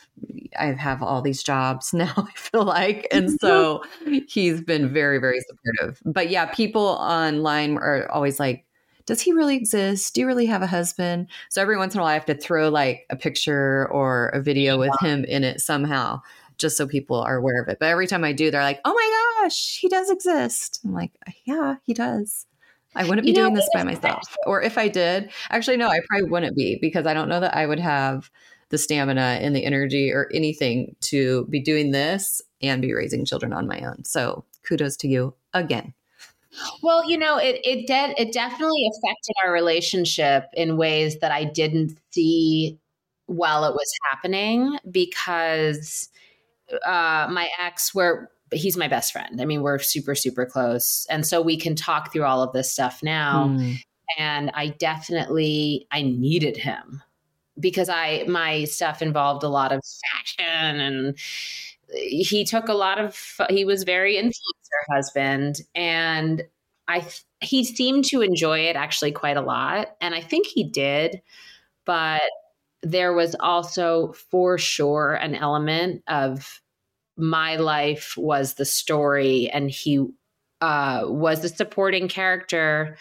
I 0.59 0.69
have 0.69 1.03
all 1.03 1.21
these 1.21 1.43
jobs 1.43 1.93
now, 1.95 2.15
I 2.17 2.33
feel 2.37 2.65
like. 2.65 3.07
And 3.13 3.31
so 3.41 3.85
he's 4.27 4.63
been 4.63 4.91
very, 4.91 5.19
very 5.19 5.41
supportive. 5.41 6.01
But 6.07 6.31
yeah, 6.31 6.47
people 6.47 6.87
online 6.87 7.77
are 7.77 8.11
always 8.11 8.41
like, 8.41 8.65
does 9.05 9.21
he 9.21 9.35
really 9.35 9.57
exist? 9.57 10.15
Do 10.15 10.23
you 10.23 10.27
really 10.27 10.47
have 10.47 10.63
a 10.63 10.67
husband? 10.67 11.27
So 11.51 11.61
every 11.61 11.77
once 11.77 11.93
in 11.93 12.01
a 12.01 12.03
while, 12.03 12.13
I 12.13 12.15
have 12.15 12.25
to 12.27 12.35
throw 12.35 12.71
like 12.71 13.05
a 13.11 13.17
picture 13.17 13.89
or 13.91 14.29
a 14.29 14.41
video 14.41 14.79
with 14.79 14.93
him 15.01 15.25
in 15.25 15.45
it 15.45 15.61
somehow, 15.61 16.23
just 16.59 16.77
so 16.77 16.87
people 16.87 17.17
are 17.17 17.37
aware 17.37 17.61
of 17.63 17.69
it. 17.69 17.79
But 17.79 17.89
every 17.89 18.07
time 18.07 18.25
I 18.25 18.33
do, 18.33 18.51
they're 18.51 18.63
like, 18.63 18.81
oh 18.85 18.93
my 18.93 19.43
gosh, 19.43 19.79
he 19.79 19.89
does 19.89 20.11
exist. 20.11 20.81
I'm 20.85 20.93
like, 20.93 21.13
yeah, 21.45 21.77
he 21.85 21.95
does. 21.95 22.47
I 22.95 23.05
wouldn't 23.05 23.25
be 23.25 23.31
You 23.31 23.39
know, 23.39 23.43
doing 23.45 23.55
this 23.55 23.69
by 23.73 23.85
myself. 23.85 24.37
Or 24.47 24.61
if 24.63 24.77
I 24.77 24.89
did, 24.89 25.31
actually, 25.51 25.79
no, 25.79 25.89
I 25.89 26.01
probably 26.09 26.29
wouldn't 26.29 26.57
be 26.57 26.79
because 26.81 27.07
I 27.07 27.15
don't 27.15 27.29
know 27.29 27.41
that 27.41 27.57
I 27.57 27.67
would 27.67 27.81
have 27.81 28.31
the 28.69 28.79
stamina 28.79 29.39
and 29.41 29.55
the 29.55 29.65
energy 29.65 30.11
or 30.11 30.31
anything 30.33 30.97
to 31.01 31.47
be 31.47 31.61
doing 31.61 31.91
this 31.91 32.43
and 32.61 32.83
be 32.83 32.93
raising 32.93 33.25
children 33.25 33.53
on 33.53 33.67
my 33.67 33.81
own. 33.81 34.05
So 34.05 34.45
kudos 34.67 34.97
to 34.99 35.09
you 35.09 35.35
again. 35.53 35.95
Well, 36.83 37.09
you 37.09 37.17
know, 37.17 37.39
it 37.39 37.61
it 37.65 37.87
did 37.87 38.15
it 38.19 38.33
definitely 38.33 38.87
affected 38.91 39.35
our 39.45 39.53
relationship 39.53 40.45
in 40.55 40.77
ways 40.77 41.19
that 41.21 41.33
I 41.33 41.45
didn't 41.45 41.99
see 42.11 42.79
while 43.27 43.65
it 43.65 43.73
was 43.73 43.91
happening 44.11 44.79
because 44.91 46.09
uh, 46.85 47.29
my 47.31 47.49
ex, 47.61 47.95
where 47.95 48.31
he's 48.53 48.77
my 48.77 48.89
best 48.89 49.13
friend. 49.13 49.41
I 49.41 49.45
mean, 49.45 49.63
we're 49.63 49.79
super, 49.79 50.15
super 50.15 50.45
close. 50.47 51.07
And 51.09 51.27
so 51.27 51.41
we 51.41 51.57
can 51.57 51.75
talk 51.75 52.13
through 52.13 52.25
all 52.25 52.43
of 52.43 52.53
this 52.53 52.71
stuff 52.71 53.03
now. 53.03 53.49
Mm. 53.49 53.79
And 54.19 54.51
I 54.55 54.69
definitely, 54.69 55.87
I 55.91 56.03
needed 56.03 56.57
him 56.57 57.03
because 57.59 57.89
I, 57.89 58.25
my 58.29 58.65
stuff 58.65 59.01
involved 59.01 59.43
a 59.43 59.49
lot 59.49 59.73
of 59.73 59.81
fashion 60.11 60.81
and 60.81 61.19
he 61.95 62.45
took 62.45 62.69
a 62.69 62.75
lot 62.75 62.99
of, 62.99 63.19
he 63.49 63.65
was 63.65 63.85
very 63.85 64.17
influencer 64.17 64.95
husband. 64.95 65.61
And 65.75 66.43
I, 66.89 67.07
he 67.41 67.65
seemed 67.65 68.05
to 68.07 68.21
enjoy 68.21 68.61
it 68.61 68.77
actually 68.77 69.13
quite 69.13 69.37
a 69.37 69.43
lot. 69.43 69.97
And 70.01 70.15
I 70.15 70.21
think 70.21 70.47
he 70.47 70.65
did. 70.65 71.23
But 71.85 72.23
there 72.83 73.13
was 73.13 73.35
also 73.41 74.13
for 74.31 74.59
sure 74.59 75.15
an 75.15 75.35
element 75.35 76.03
of 76.07 76.62
my 77.17 77.57
life 77.57 78.15
was 78.17 78.55
the 78.55 78.65
story 78.65 79.51
and 79.51 79.71
he 79.71 80.07
uh, 80.61 81.03
was 81.07 81.43
the 81.43 81.49
supporting 81.49 82.09
character 82.09 82.97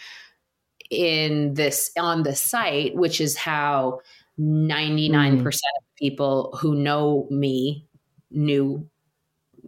in 0.90 1.54
this 1.54 1.90
on 1.98 2.22
the 2.22 2.34
site 2.34 2.94
which 2.94 3.20
is 3.20 3.36
how 3.36 4.00
99% 4.38 5.12
mm. 5.12 5.46
of 5.46 5.54
people 5.96 6.58
who 6.60 6.74
know 6.74 7.26
me 7.30 7.86
knew 8.30 8.86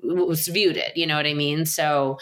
was 0.03 0.49
viewed 0.49 0.77
it 0.77 0.95
you 0.97 1.07
know 1.07 1.17
what 1.17 1.27
i 1.27 1.33
mean 1.33 1.65
so 1.65 2.19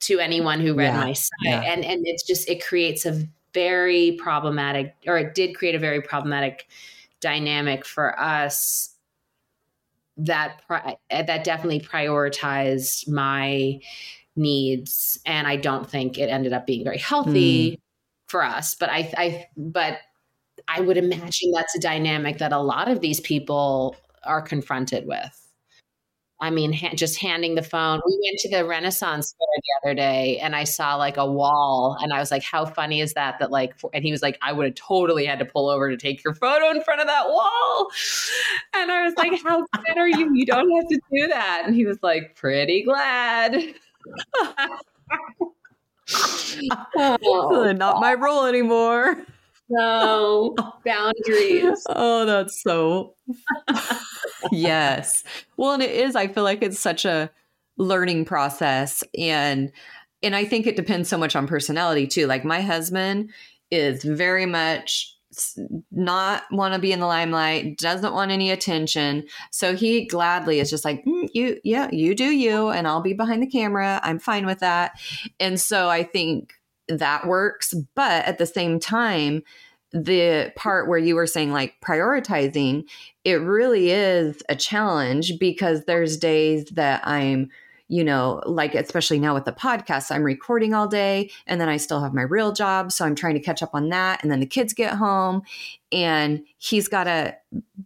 to 0.00 0.18
anyone 0.18 0.60
who 0.60 0.74
read 0.74 0.92
yeah. 0.92 1.00
my 1.00 1.12
site 1.12 1.30
yeah. 1.44 1.60
and 1.62 1.84
and 1.84 2.02
it's 2.06 2.24
just 2.24 2.48
it 2.48 2.64
creates 2.64 3.06
a 3.06 3.26
very 3.54 4.18
problematic 4.20 4.94
or 5.06 5.18
it 5.18 5.34
did 5.34 5.54
create 5.54 5.74
a 5.74 5.78
very 5.78 6.00
problematic 6.00 6.66
dynamic 7.20 7.84
for 7.84 8.18
us 8.18 8.91
that 10.16 10.62
pri- 10.66 10.96
that 11.10 11.44
definitely 11.44 11.80
prioritized 11.80 13.08
my 13.08 13.80
needs 14.36 15.20
and 15.26 15.46
i 15.46 15.56
don't 15.56 15.88
think 15.90 16.18
it 16.18 16.28
ended 16.28 16.52
up 16.52 16.66
being 16.66 16.84
very 16.84 16.98
healthy 16.98 17.72
mm. 17.72 17.80
for 18.26 18.42
us 18.42 18.74
but 18.74 18.88
i 18.90 19.12
i 19.16 19.46
but 19.56 19.98
i 20.68 20.80
would 20.80 20.96
imagine 20.96 21.50
that's 21.52 21.74
a 21.74 21.80
dynamic 21.80 22.38
that 22.38 22.52
a 22.52 22.58
lot 22.58 22.90
of 22.90 23.00
these 23.00 23.20
people 23.20 23.96
are 24.24 24.40
confronted 24.40 25.06
with 25.06 25.41
I 26.42 26.50
mean, 26.50 26.72
ha- 26.72 26.90
just 26.94 27.20
handing 27.20 27.54
the 27.54 27.62
phone. 27.62 28.00
We 28.04 28.18
went 28.24 28.40
to 28.40 28.50
the 28.50 28.64
Renaissance 28.66 29.32
fair 29.38 29.46
the 29.56 29.88
other 29.88 29.94
day 29.94 30.38
and 30.38 30.56
I 30.56 30.64
saw 30.64 30.96
like 30.96 31.16
a 31.16 31.24
wall 31.24 31.96
and 32.02 32.12
I 32.12 32.18
was 32.18 32.32
like, 32.32 32.42
how 32.42 32.64
funny 32.66 33.00
is 33.00 33.14
that? 33.14 33.38
That 33.38 33.52
like, 33.52 33.74
and 33.94 34.04
he 34.04 34.10
was 34.10 34.22
like, 34.22 34.38
I 34.42 34.52
would 34.52 34.66
have 34.66 34.74
totally 34.74 35.24
had 35.24 35.38
to 35.38 35.44
pull 35.44 35.70
over 35.70 35.88
to 35.88 35.96
take 35.96 36.24
your 36.24 36.34
photo 36.34 36.70
in 36.70 36.82
front 36.82 37.00
of 37.00 37.06
that 37.06 37.28
wall. 37.28 37.90
And 38.74 38.90
I 38.90 39.04
was 39.04 39.14
like, 39.16 39.40
how 39.44 39.64
good 39.86 39.96
are 39.96 40.08
you? 40.08 40.34
You 40.34 40.44
don't 40.44 40.68
have 40.74 40.88
to 40.88 41.00
do 41.12 41.28
that. 41.28 41.62
And 41.64 41.76
he 41.76 41.86
was 41.86 41.98
like, 42.02 42.34
pretty 42.34 42.82
glad. 42.82 43.56
oh, 46.96 47.72
Not 47.76 48.00
my 48.00 48.14
role 48.14 48.46
anymore. 48.46 49.24
No 49.68 50.56
boundaries. 50.84 51.84
Oh, 51.88 52.26
that's 52.26 52.62
so 52.62 53.14
yes. 54.50 55.24
Well, 55.56 55.72
and 55.72 55.82
it 55.82 55.90
is, 55.90 56.16
I 56.16 56.28
feel 56.28 56.44
like 56.44 56.62
it's 56.62 56.80
such 56.80 57.04
a 57.04 57.30
learning 57.76 58.24
process. 58.24 59.04
And 59.18 59.72
and 60.24 60.36
I 60.36 60.44
think 60.44 60.66
it 60.66 60.76
depends 60.76 61.08
so 61.08 61.18
much 61.18 61.34
on 61.34 61.48
personality 61.48 62.06
too. 62.06 62.26
Like 62.26 62.44
my 62.44 62.60
husband 62.60 63.30
is 63.72 64.04
very 64.04 64.46
much 64.46 65.16
not 65.90 66.44
want 66.50 66.74
to 66.74 66.80
be 66.80 66.92
in 66.92 67.00
the 67.00 67.06
limelight, 67.06 67.78
doesn't 67.78 68.12
want 68.12 68.30
any 68.30 68.50
attention. 68.50 69.24
So 69.50 69.74
he 69.74 70.06
gladly 70.06 70.60
is 70.60 70.70
just 70.70 70.84
like, 70.84 71.04
mm, 71.04 71.28
you, 71.32 71.58
yeah, 71.64 71.88
you 71.90 72.14
do 72.14 72.30
you, 72.30 72.68
and 72.68 72.86
I'll 72.86 73.00
be 73.00 73.14
behind 73.14 73.42
the 73.42 73.46
camera. 73.46 74.00
I'm 74.02 74.18
fine 74.18 74.46
with 74.46 74.58
that. 74.60 74.92
And 75.40 75.60
so 75.60 75.88
I 75.88 76.02
think 76.02 76.52
that 76.88 77.26
works. 77.26 77.74
But 77.94 78.26
at 78.26 78.38
the 78.38 78.46
same 78.46 78.78
time, 78.78 79.42
the 79.92 80.52
part 80.56 80.88
where 80.88 80.98
you 80.98 81.14
were 81.14 81.26
saying 81.26 81.52
like 81.52 81.74
prioritizing, 81.80 82.84
it 83.24 83.34
really 83.34 83.90
is 83.90 84.42
a 84.48 84.56
challenge 84.56 85.38
because 85.38 85.84
there's 85.84 86.16
days 86.16 86.64
that 86.72 87.06
I'm, 87.06 87.50
you 87.88 88.02
know, 88.02 88.42
like 88.46 88.74
especially 88.74 89.20
now 89.20 89.34
with 89.34 89.44
the 89.44 89.52
podcast, 89.52 90.10
I'm 90.10 90.22
recording 90.22 90.72
all 90.72 90.88
day 90.88 91.30
and 91.46 91.60
then 91.60 91.68
I 91.68 91.76
still 91.76 92.00
have 92.00 92.14
my 92.14 92.22
real 92.22 92.52
job. 92.52 92.90
So 92.90 93.04
I'm 93.04 93.14
trying 93.14 93.34
to 93.34 93.40
catch 93.40 93.62
up 93.62 93.74
on 93.74 93.90
that. 93.90 94.22
And 94.22 94.32
then 94.32 94.40
the 94.40 94.46
kids 94.46 94.72
get 94.72 94.94
home 94.94 95.42
and 95.92 96.42
he's 96.56 96.88
got 96.88 97.04
to 97.04 97.36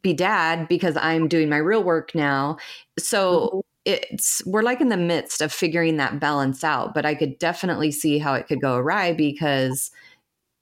be 0.02 0.14
dad 0.14 0.68
because 0.68 0.96
I'm 0.96 1.26
doing 1.26 1.48
my 1.48 1.57
real 1.57 1.82
work 1.82 2.14
now. 2.14 2.57
So 2.96 3.64
mm-hmm. 3.86 4.04
it's, 4.12 4.46
we're 4.46 4.62
like 4.62 4.80
in 4.80 4.90
the 4.90 4.96
midst 4.96 5.40
of 5.40 5.52
figuring 5.52 5.96
that 5.96 6.20
balance 6.20 6.62
out. 6.62 6.94
But 6.94 7.04
I 7.04 7.16
could 7.16 7.40
definitely 7.40 7.90
see 7.90 8.18
how 8.18 8.34
it 8.34 8.46
could 8.46 8.61
go 8.61 8.76
awry 8.76 9.12
because 9.12 9.90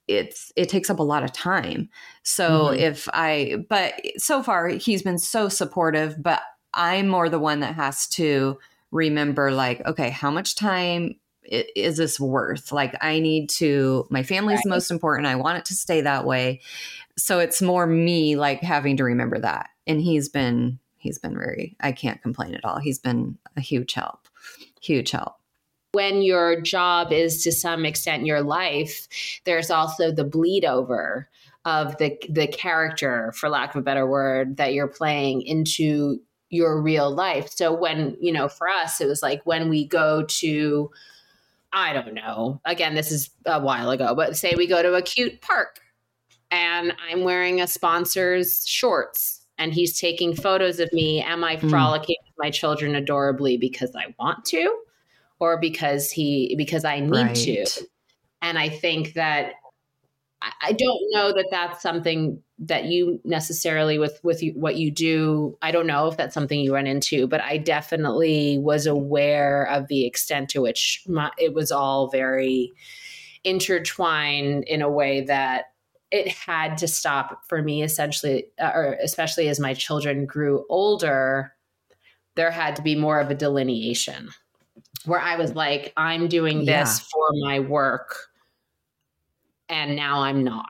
it's 0.09 0.53
it 0.57 0.69
takes 0.69 0.91
up 0.91 0.99
a 0.99 1.05
lot 1.05 1.25
of 1.25 1.33
time. 1.33 1.89
So 2.23 2.67
mm-hmm. 2.67 2.81
if 2.81 3.09
I 3.13 3.65
but 3.69 3.95
so 4.19 4.43
far 4.43 4.69
he's 4.69 5.03
been 5.03 5.19
so 5.19 5.49
supportive, 5.49 6.23
but 6.23 6.43
I'm 6.73 7.09
more 7.09 7.29
the 7.29 7.39
one 7.39 7.61
that 7.61 7.75
has 7.75 8.07
to 8.09 8.59
remember 8.91 9.51
like 9.51 9.85
okay, 9.87 10.11
how 10.11 10.31
much 10.31 10.55
time 10.55 11.17
is 11.45 11.97
this 11.97 12.19
worth? 12.19 12.73
Like 12.73 12.97
I 13.01 13.21
need 13.21 13.51
to 13.51 14.07
my 14.11 14.23
family's 14.23 14.59
right. 14.59 14.75
most 14.75 14.91
important. 14.91 15.27
I 15.27 15.37
want 15.37 15.59
it 15.59 15.65
to 15.67 15.75
stay 15.75 16.01
that 16.03 16.25
way. 16.25 16.61
So 17.17 17.39
it's 17.39 17.63
more 17.63 17.87
me 17.87 18.37
like 18.37 18.61
having 18.61 18.97
to 18.99 19.05
remember 19.05 19.39
that. 19.39 19.71
And 19.87 20.01
he's 20.01 20.29
been 20.29 20.79
he's 20.99 21.19
been 21.19 21.35
very 21.35 21.77
I 21.81 21.93
can't 21.93 22.23
complain 22.23 22.55
at 22.55 22.65
all. 22.65 22.79
He's 22.79 22.99
been 22.99 23.39
a 23.57 23.61
huge 23.61 23.95
help. 23.95 24.29
Huge 24.81 25.11
help 25.13 25.37
when 25.95 26.23
your 26.23 26.61
job 26.61 27.13
is 27.13 27.43
to 27.45 27.53
some 27.53 27.85
extent 27.85 28.27
your 28.27 28.43
life, 28.43 29.09
there's 29.45 29.71
also 29.71 30.13
the 30.13 30.25
bleed 30.25 30.65
over 30.65 31.29
of 31.65 31.97
the 31.99 32.19
the 32.29 32.47
character, 32.47 33.33
for 33.37 33.49
lack 33.49 33.75
of 33.75 33.81
a 33.81 33.83
better 33.83 34.07
word, 34.07 34.59
that 34.59 34.75
you're 34.75 34.89
playing 34.89 35.43
into 35.43 36.21
your 36.51 36.81
real 36.81 37.13
life. 37.13 37.51
So 37.51 37.73
when, 37.73 38.17
you 38.21 38.33
know, 38.33 38.49
for 38.49 38.69
us, 38.69 39.01
it 39.01 39.07
was 39.07 39.23
like 39.23 39.43
when 39.45 39.69
we 39.69 39.87
go 39.87 40.25
to, 40.25 40.91
I 41.73 41.93
don't 41.93 42.15
know, 42.15 42.61
again, 42.65 42.95
this 42.95 43.11
is 43.11 43.31
a 43.47 43.61
while 43.61 43.91
ago, 43.91 44.15
but 44.15 44.37
say 44.37 44.55
we 44.57 44.67
go 44.67 44.83
to 44.83 44.95
a 44.95 45.03
cute 45.03 45.41
park 45.41 45.81
and 46.51 46.95
I'm 47.11 47.25
wearing 47.25 47.61
a 47.61 47.67
sponsor's 47.67 48.67
shorts 48.67 49.41
and 49.59 49.73
he's 49.73 49.99
taking 49.99 50.37
photos 50.37 50.79
of 50.79 50.93
me. 50.93 51.23
Am 51.23 51.43
I 51.43 51.57
hmm. 51.57 51.69
frolicking 51.69 52.17
mm. 52.23 52.27
with 52.27 52.35
my 52.39 52.51
children 52.51 52.95
adorably 52.95 53.57
because 53.57 53.95
I 53.97 54.15
want 54.19 54.45
to? 54.47 54.73
Or 55.41 55.59
because 55.59 56.11
he 56.11 56.55
because 56.57 56.85
I 56.85 57.01
need 57.01 57.11
right. 57.11 57.35
to. 57.35 57.67
And 58.43 58.59
I 58.59 58.69
think 58.69 59.15
that 59.15 59.55
I 60.61 60.73
don't 60.73 61.01
know 61.11 61.33
that 61.33 61.49
that's 61.51 61.81
something 61.81 62.43
that 62.59 62.85
you 62.85 63.21
necessarily 63.25 63.99
with 63.99 64.21
with 64.23 64.43
what 64.55 64.77
you 64.77 64.91
do. 64.91 65.57
I 65.63 65.71
don't 65.71 65.87
know 65.87 66.09
if 66.09 66.17
that's 66.17 66.35
something 66.35 66.61
you 66.61 66.75
run 66.75 66.87
into, 66.87 67.27
but 67.27 67.41
I 67.41 67.59
definitely 67.59 68.59
was 68.59 68.87
aware 68.87 69.65
of 69.65 69.89
the 69.89 70.07
extent 70.07 70.51
to 70.51 70.61
which 70.61 71.03
my, 71.07 71.31
it 71.39 71.55
was 71.55 71.73
all 71.73 72.09
very 72.09 72.73
intertwined 73.45 74.65
in 74.65 74.83
a 74.83 74.91
way 74.91 75.23
that 75.23 75.67
it 76.11 76.29
had 76.29 76.79
to 76.79 76.89
stop 76.89 77.43
for 77.49 77.63
me 77.63 77.83
essentially 77.83 78.47
uh, 78.61 78.71
or 78.75 78.99
especially 79.03 79.49
as 79.49 79.61
my 79.61 79.75
children 79.75 80.25
grew 80.25 80.65
older 80.71 81.53
there 82.37 82.51
had 82.51 82.77
to 82.77 82.83
be 82.83 82.95
more 82.95 83.21
of 83.21 83.31
a 83.31 83.35
delineation 83.35 84.31
where 85.05 85.21
I 85.21 85.37
was 85.37 85.55
like, 85.55 85.93
I'm 85.97 86.29
doing 86.29 86.61
this 86.61 87.01
yeah. 87.01 87.07
for 87.13 87.29
my 87.43 87.61
work. 87.61 88.17
And 89.69 89.97
now 89.97 90.23
I'm 90.23 90.45
not. 90.45 90.69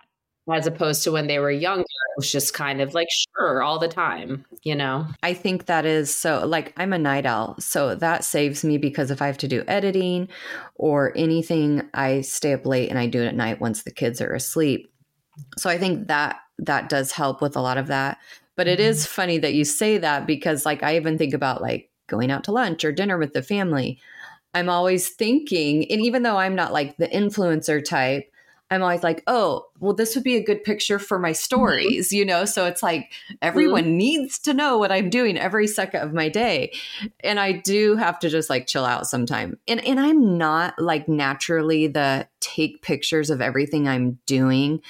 As 0.52 0.66
opposed 0.66 1.02
to 1.04 1.12
when 1.12 1.26
they 1.26 1.38
were 1.38 1.50
younger, 1.50 1.80
it 1.82 2.18
was 2.18 2.30
just 2.30 2.52
kind 2.52 2.82
of 2.82 2.92
like, 2.92 3.08
sure, 3.10 3.62
all 3.62 3.78
the 3.78 3.88
time, 3.88 4.44
you 4.62 4.74
know? 4.74 5.06
I 5.22 5.32
think 5.32 5.66
that 5.66 5.86
is 5.86 6.14
so, 6.14 6.46
like, 6.46 6.74
I'm 6.76 6.92
a 6.92 6.98
night 6.98 7.24
owl. 7.24 7.56
So 7.58 7.94
that 7.94 8.24
saves 8.24 8.62
me 8.62 8.76
because 8.76 9.10
if 9.10 9.22
I 9.22 9.26
have 9.26 9.38
to 9.38 9.48
do 9.48 9.64
editing 9.66 10.28
or 10.74 11.16
anything, 11.16 11.88
I 11.94 12.20
stay 12.20 12.52
up 12.52 12.66
late 12.66 12.90
and 12.90 12.98
I 12.98 13.06
do 13.06 13.22
it 13.22 13.26
at 13.26 13.34
night 13.34 13.60
once 13.60 13.84
the 13.84 13.90
kids 13.90 14.20
are 14.20 14.34
asleep. 14.34 14.92
So 15.56 15.70
I 15.70 15.78
think 15.78 16.08
that 16.08 16.40
that 16.58 16.90
does 16.90 17.12
help 17.12 17.40
with 17.40 17.56
a 17.56 17.62
lot 17.62 17.78
of 17.78 17.86
that. 17.86 18.18
But 18.54 18.68
it 18.68 18.80
is 18.80 18.98
mm-hmm. 18.98 19.14
funny 19.14 19.38
that 19.38 19.54
you 19.54 19.64
say 19.64 19.96
that 19.96 20.26
because, 20.26 20.66
like, 20.66 20.82
I 20.82 20.96
even 20.96 21.16
think 21.16 21.32
about 21.32 21.62
like 21.62 21.90
going 22.06 22.30
out 22.30 22.44
to 22.44 22.52
lunch 22.52 22.84
or 22.84 22.92
dinner 22.92 23.16
with 23.16 23.32
the 23.32 23.42
family. 23.42 23.98
I'm 24.54 24.68
always 24.68 25.08
thinking, 25.08 25.90
and 25.90 26.00
even 26.00 26.22
though 26.22 26.36
I'm 26.36 26.54
not 26.54 26.72
like 26.72 26.96
the 26.96 27.08
influencer 27.08 27.84
type, 27.84 28.30
I'm 28.70 28.82
always 28.82 29.02
like, 29.02 29.22
oh, 29.26 29.66
well, 29.78 29.94
this 29.94 30.14
would 30.14 30.24
be 30.24 30.36
a 30.36 30.42
good 30.42 30.64
picture 30.64 30.98
for 30.98 31.18
my 31.18 31.30
mm-hmm. 31.30 31.34
stories, 31.34 32.08
mm-hmm. 32.08 32.16
you 32.16 32.24
know? 32.24 32.44
So 32.44 32.64
it's 32.66 32.82
like 32.82 33.12
everyone 33.42 33.84
mm-hmm. 33.84 33.96
needs 33.96 34.38
to 34.40 34.54
know 34.54 34.78
what 34.78 34.90
I'm 34.90 35.10
doing 35.10 35.36
every 35.36 35.66
second 35.66 36.00
of 36.00 36.12
my 36.12 36.28
day. 36.28 36.72
And 37.20 37.38
I 37.38 37.52
do 37.52 37.96
have 37.96 38.18
to 38.20 38.30
just 38.30 38.50
like 38.50 38.66
chill 38.66 38.84
out 38.84 39.06
sometime. 39.06 39.58
And 39.68 39.84
and 39.84 40.00
I'm 40.00 40.38
not 40.38 40.78
like 40.78 41.08
naturally 41.08 41.86
the 41.86 42.26
take 42.40 42.82
pictures 42.82 43.30
of 43.30 43.40
everything 43.40 43.86
I'm 43.86 44.18
doing, 44.26 44.80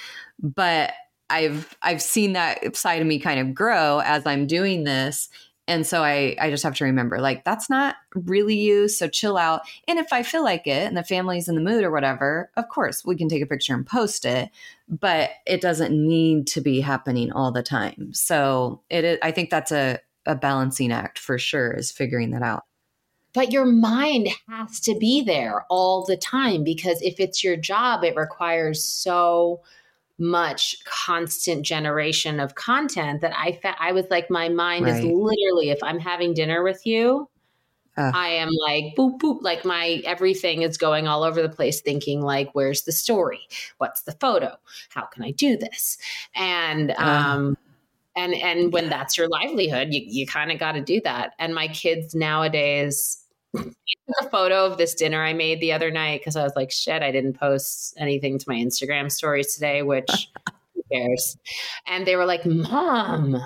but 0.41 0.93
I've 1.29 1.75
I've 1.81 2.01
seen 2.01 2.33
that 2.33 2.75
side 2.75 3.01
of 3.01 3.07
me 3.07 3.19
kind 3.19 3.39
of 3.39 3.53
grow 3.53 3.99
as 3.99 4.25
I'm 4.25 4.47
doing 4.47 4.83
this 4.83 5.29
And 5.67 5.85
so 5.85 6.03
I, 6.03 6.35
I 6.39 6.51
just 6.51 6.63
have 6.63 6.75
to 6.75 6.85
remember, 6.85 7.19
like, 7.19 7.43
that's 7.43 7.69
not 7.69 7.95
really 8.13 8.55
you. 8.55 8.87
So 8.87 9.07
chill 9.07 9.35
out. 9.35 9.61
And 9.87 9.97
if 9.97 10.13
I 10.13 10.21
feel 10.21 10.43
like 10.43 10.67
it 10.67 10.87
and 10.87 10.95
the 10.95 11.03
family's 11.03 11.47
in 11.47 11.55
the 11.55 11.61
mood 11.61 11.83
or 11.83 11.91
whatever, 11.91 12.51
of 12.55 12.69
course, 12.69 13.03
we 13.03 13.15
can 13.15 13.29
take 13.29 13.41
a 13.41 13.47
picture 13.47 13.73
and 13.73 13.85
post 13.85 14.25
it, 14.25 14.51
but 14.87 15.31
it 15.47 15.61
doesn't 15.61 15.91
need 15.91 16.45
to 16.47 16.61
be 16.61 16.81
happening 16.81 17.31
all 17.31 17.51
the 17.51 17.63
time. 17.63 18.13
So 18.13 18.81
it, 18.91 19.17
I 19.23 19.31
think 19.31 19.49
that's 19.49 19.71
a, 19.71 19.99
a 20.27 20.35
balancing 20.35 20.91
act 20.91 21.17
for 21.17 21.39
sure, 21.39 21.71
is 21.71 21.91
figuring 21.91 22.29
that 22.31 22.43
out. 22.43 22.65
But 23.33 23.51
your 23.51 23.65
mind 23.65 24.29
has 24.47 24.79
to 24.81 24.95
be 24.97 25.21
there 25.21 25.65
all 25.69 26.05
the 26.05 26.15
time 26.15 26.63
because 26.63 27.01
if 27.01 27.19
it's 27.19 27.43
your 27.43 27.57
job, 27.57 28.03
it 28.03 28.15
requires 28.15 28.83
so 28.83 29.61
much 30.17 30.77
constant 30.85 31.65
generation 31.65 32.39
of 32.39 32.55
content 32.55 33.21
that 33.21 33.33
I 33.37 33.51
felt 33.51 33.75
I 33.79 33.91
was 33.91 34.05
like 34.09 34.29
my 34.29 34.47
mind 34.47 34.85
right. 34.85 34.95
is 34.95 35.03
literally 35.03 35.71
if 35.71 35.83
I'm 35.83 35.99
having 35.99 36.33
dinner 36.33 36.63
with 36.63 36.85
you 36.85 37.29
uh. 37.97 38.11
I 38.13 38.29
am 38.29 38.49
like 38.65 38.95
boop 38.97 39.19
boop 39.19 39.41
like 39.41 39.65
my 39.65 40.01
everything 40.05 40.61
is 40.61 40.77
going 40.77 41.07
all 41.07 41.23
over 41.23 41.41
the 41.41 41.49
place 41.49 41.81
thinking 41.81 42.21
like 42.21 42.49
where's 42.53 42.83
the 42.83 42.91
story? 42.91 43.41
What's 43.77 44.03
the 44.03 44.13
photo? 44.13 44.55
How 44.89 45.05
can 45.05 45.23
I 45.23 45.31
do 45.31 45.57
this? 45.57 45.97
And 46.33 46.91
um 46.91 47.57
and 48.15 48.33
and 48.33 48.71
when 48.71 48.89
that's 48.89 49.17
your 49.17 49.27
livelihood 49.27 49.93
you 49.93 50.01
you 50.05 50.25
kind 50.25 50.51
of 50.51 50.59
got 50.59 50.73
to 50.73 50.81
do 50.81 51.01
that. 51.03 51.33
And 51.39 51.53
my 51.53 51.67
kids 51.67 52.15
nowadays 52.15 53.24
a 54.19 54.29
photo 54.29 54.65
of 54.65 54.77
this 54.77 54.93
dinner 54.93 55.23
I 55.23 55.33
made 55.33 55.59
the 55.59 55.71
other 55.71 55.91
night 55.91 56.21
because 56.21 56.35
I 56.35 56.43
was 56.43 56.53
like, 56.55 56.71
shit, 56.71 57.01
I 57.01 57.11
didn't 57.11 57.39
post 57.39 57.95
anything 57.97 58.37
to 58.39 58.45
my 58.47 58.55
Instagram 58.55 59.11
stories 59.11 59.53
today, 59.53 59.81
which 59.81 60.09
who 60.75 60.83
cares? 60.91 61.37
And 61.87 62.05
they 62.05 62.15
were 62.15 62.25
like, 62.25 62.45
Mom, 62.45 63.37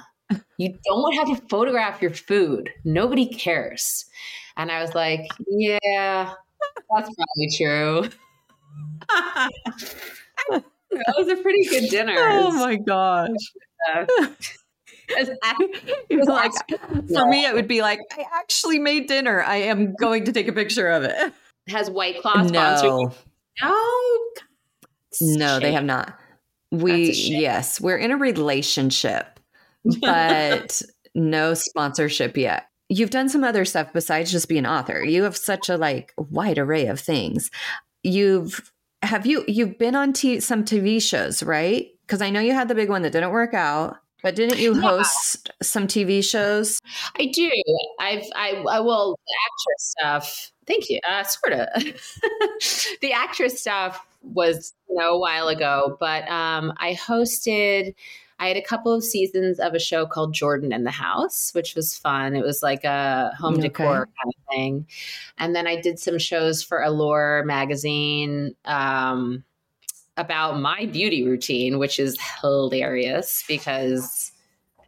you 0.57 0.77
don't 0.85 1.15
have 1.15 1.27
to 1.27 1.47
photograph 1.47 2.01
your 2.01 2.13
food. 2.13 2.69
Nobody 2.83 3.27
cares. 3.27 4.05
And 4.57 4.71
I 4.71 4.81
was 4.81 4.93
like, 4.93 5.27
Yeah, 5.47 6.33
that's 6.93 7.09
probably 7.15 7.49
true. 7.55 8.09
that 10.49 11.15
was 11.17 11.27
a 11.27 11.41
pretty 11.41 11.65
good 11.69 11.89
dinner. 11.89 12.15
Oh 12.19 12.51
my 12.51 12.75
gosh. 12.75 13.29
like, 16.09 16.51
for 17.13 17.27
me, 17.27 17.45
it 17.45 17.53
would 17.53 17.67
be 17.67 17.81
like, 17.81 17.99
I 18.11 18.25
actually 18.33 18.79
made 18.79 19.07
dinner. 19.07 19.41
I 19.41 19.57
am 19.57 19.93
going 19.95 20.25
to 20.25 20.31
take 20.31 20.47
a 20.47 20.53
picture 20.53 20.87
of 20.89 21.03
it. 21.03 21.33
Has 21.69 21.89
White 21.89 22.21
Claw 22.21 22.47
sponsored 22.47 22.89
no. 22.89 23.13
No. 23.61 24.27
No, 25.21 25.59
they 25.59 25.71
have 25.73 25.83
not. 25.83 26.17
We, 26.71 27.11
yes, 27.11 27.81
we're 27.81 27.97
in 27.97 28.11
a 28.11 28.17
relationship, 28.17 29.39
but 30.01 30.81
no 31.13 31.53
sponsorship 31.53 32.37
yet. 32.37 32.67
You've 32.87 33.09
done 33.09 33.29
some 33.29 33.43
other 33.43 33.65
stuff 33.65 33.93
besides 33.93 34.31
just 34.31 34.47
being 34.47 34.65
an 34.65 34.71
author. 34.71 35.03
You 35.03 35.23
have 35.23 35.37
such 35.37 35.69
a 35.69 35.77
like 35.77 36.13
wide 36.17 36.57
array 36.57 36.87
of 36.87 36.99
things. 36.99 37.51
You've 38.03 38.71
have 39.01 39.25
you 39.25 39.43
you've 39.47 39.77
been 39.77 39.95
on 39.95 40.13
t- 40.13 40.39
some 40.39 40.63
TV 40.63 41.01
shows, 41.01 41.43
right? 41.43 41.87
Because 42.05 42.21
I 42.21 42.29
know 42.29 42.39
you 42.39 42.53
had 42.53 42.67
the 42.67 42.75
big 42.75 42.89
one 42.89 43.01
that 43.03 43.11
didn't 43.11 43.31
work 43.31 43.53
out. 43.53 43.97
But 44.21 44.35
didn't 44.35 44.59
you 44.59 44.79
host 44.79 45.47
yeah. 45.47 45.53
some 45.61 45.87
TV 45.87 46.23
shows? 46.23 46.79
I 47.17 47.25
do. 47.27 47.49
I've 47.99 48.25
I, 48.35 48.63
I 48.69 48.79
will 48.79 49.17
the 49.25 49.35
actress 49.45 49.95
stuff. 49.97 50.51
Thank 50.67 50.89
you. 50.89 50.99
Uh, 51.07 51.23
sort 51.23 51.53
of. 51.53 51.67
the 53.01 53.13
actress 53.13 53.59
stuff 53.59 54.05
was 54.21 54.73
you 54.89 54.95
know 54.95 55.15
a 55.15 55.19
while 55.19 55.47
ago, 55.47 55.97
but 55.99 56.29
um, 56.29 56.73
I 56.77 56.95
hosted. 56.95 57.95
I 58.41 58.47
had 58.47 58.57
a 58.57 58.61
couple 58.61 58.93
of 58.93 59.03
seasons 59.03 59.59
of 59.59 59.73
a 59.73 59.79
show 59.79 60.05
called 60.05 60.33
Jordan 60.33 60.71
in 60.71 60.85
the 60.85 60.91
House, 60.91 61.51
which 61.53 61.75
was 61.75 61.97
fun. 61.97 62.37
It 62.37 62.43
was 62.43 62.63
like 62.63 62.85
a 62.85 63.31
home 63.37 63.55
okay. 63.55 63.63
decor 63.63 64.07
kind 64.07 64.33
of 64.33 64.55
thing. 64.55 64.87
And 65.37 65.53
then 65.53 65.67
I 65.67 65.81
did 65.81 65.99
some 65.99 66.17
shows 66.17 66.63
for 66.63 66.81
Allure 66.81 67.43
magazine. 67.45 68.55
Um, 68.63 69.43
about 70.19 70.59
my 70.59 70.85
beauty 70.85 71.23
routine, 71.23 71.79
which 71.79 71.97
is 71.97 72.17
hilarious 72.41 73.43
because 73.47 74.31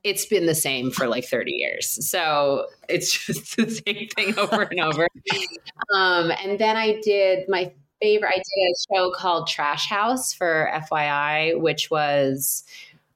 it's 0.03 0.25
been 0.25 0.45
the 0.45 0.55
same 0.55 0.91
for 0.91 1.07
like 1.07 1.25
30 1.25 1.51
years. 1.51 2.07
So 2.07 2.67
it's 2.89 3.25
just 3.25 3.55
the 3.57 3.69
same 3.69 4.07
thing 4.09 4.37
over 4.37 4.63
and 4.63 4.79
over. 4.81 5.07
Um, 5.95 6.31
and 6.31 6.59
then 6.59 6.75
I 6.75 6.99
did 7.01 7.47
my 7.47 7.71
favorite, 8.01 8.29
I 8.29 8.37
did 8.37 8.43
a 8.43 8.75
show 8.93 9.11
called 9.11 9.47
Trash 9.47 9.87
House 9.87 10.33
for 10.33 10.69
FYI, 10.73 11.59
which 11.59 11.89
was, 11.89 12.63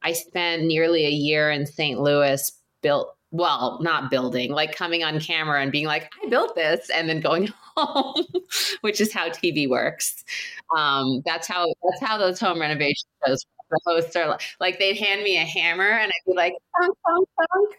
I 0.02 0.12
spent 0.12 0.64
nearly 0.64 1.04
a 1.04 1.10
year 1.10 1.50
in 1.50 1.66
St. 1.66 2.00
Louis 2.00 2.50
built 2.82 3.15
well, 3.30 3.78
not 3.82 4.10
building, 4.10 4.52
like 4.52 4.74
coming 4.74 5.04
on 5.04 5.20
camera 5.20 5.60
and 5.60 5.72
being 5.72 5.86
like, 5.86 6.10
I 6.22 6.28
built 6.28 6.54
this, 6.54 6.90
and 6.90 7.08
then 7.08 7.20
going 7.20 7.48
home, 7.76 8.24
which 8.80 9.00
is 9.00 9.12
how 9.12 9.28
TV 9.28 9.68
works. 9.68 10.24
Um, 10.76 11.22
that's 11.24 11.46
how 11.46 11.66
that's 11.82 12.02
how 12.02 12.18
those 12.18 12.40
home 12.40 12.60
renovation 12.60 13.08
shows. 13.26 13.44
The 13.70 13.80
hosts 13.84 14.14
are 14.14 14.28
like, 14.28 14.42
like 14.60 14.78
they'd 14.78 14.96
hand 14.96 15.22
me 15.24 15.36
a 15.36 15.44
hammer, 15.44 15.88
and 15.88 16.06
I'd 16.10 16.30
be 16.30 16.36
like, 16.36 16.54
thunk, 16.80 16.96
thunk, 17.06 17.28
thunk. 17.36 17.76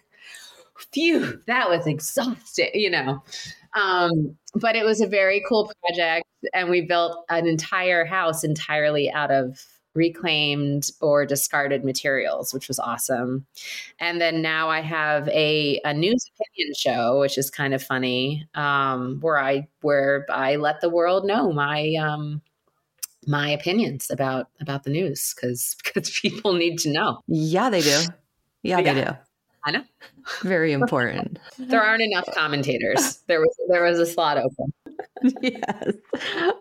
Phew, 0.94 1.42
that 1.48 1.70
was 1.70 1.88
exhausting, 1.88 2.70
you 2.74 2.90
know. 2.90 3.24
Um, 3.76 4.38
but 4.56 4.76
it 4.76 4.84
was 4.84 5.02
a 5.02 5.08
very 5.08 5.44
cool 5.48 5.72
project, 5.86 6.26
and 6.54 6.70
we 6.70 6.82
built 6.82 7.26
an 7.30 7.48
entire 7.48 8.06
house 8.06 8.44
entirely 8.44 9.10
out 9.12 9.32
of 9.32 9.60
reclaimed 9.98 10.92
or 11.02 11.26
discarded 11.26 11.84
materials, 11.84 12.54
which 12.54 12.68
was 12.68 12.80
awesome. 12.80 13.46
And 14.00 14.22
then 14.22 14.42
now 14.42 14.70
I 14.70 14.82
have 14.82 15.28
a, 15.30 15.82
a 15.84 15.94
news 15.94 16.26
opinion 16.40 16.74
show, 16.78 17.20
which 17.20 17.38
is 17.38 17.50
kind 17.50 17.74
of 17.74 17.84
funny, 17.84 18.48
um, 18.56 19.20
where 19.20 19.40
I 19.40 19.68
where 19.82 20.26
I 20.30 20.56
let 20.56 20.80
the 20.80 20.90
world 20.90 21.26
know 21.26 21.52
my 21.52 21.94
um, 22.00 22.42
my 23.26 23.50
opinions 23.50 24.10
about 24.10 24.48
about 24.62 24.84
the 24.84 24.92
news 24.92 25.34
because 25.36 25.76
because 25.84 26.10
people 26.22 26.54
need 26.54 26.78
to 26.80 26.92
know. 26.92 27.20
Yeah, 27.28 27.70
they 27.70 27.82
do. 27.82 28.02
Yeah, 28.64 28.80
yeah. 28.80 28.94
they 28.94 29.04
do. 29.04 29.12
I 29.66 29.72
know. 29.72 29.84
Very 30.44 30.72
important. 30.72 31.40
there 31.58 31.84
aren't 31.84 32.02
enough 32.02 32.30
commentators. 32.34 33.24
There 33.28 33.42
was 33.42 33.56
there 33.70 33.84
was 33.84 34.00
a 34.00 34.06
slot 34.06 34.38
open. 34.38 34.74
yes. 35.42 35.94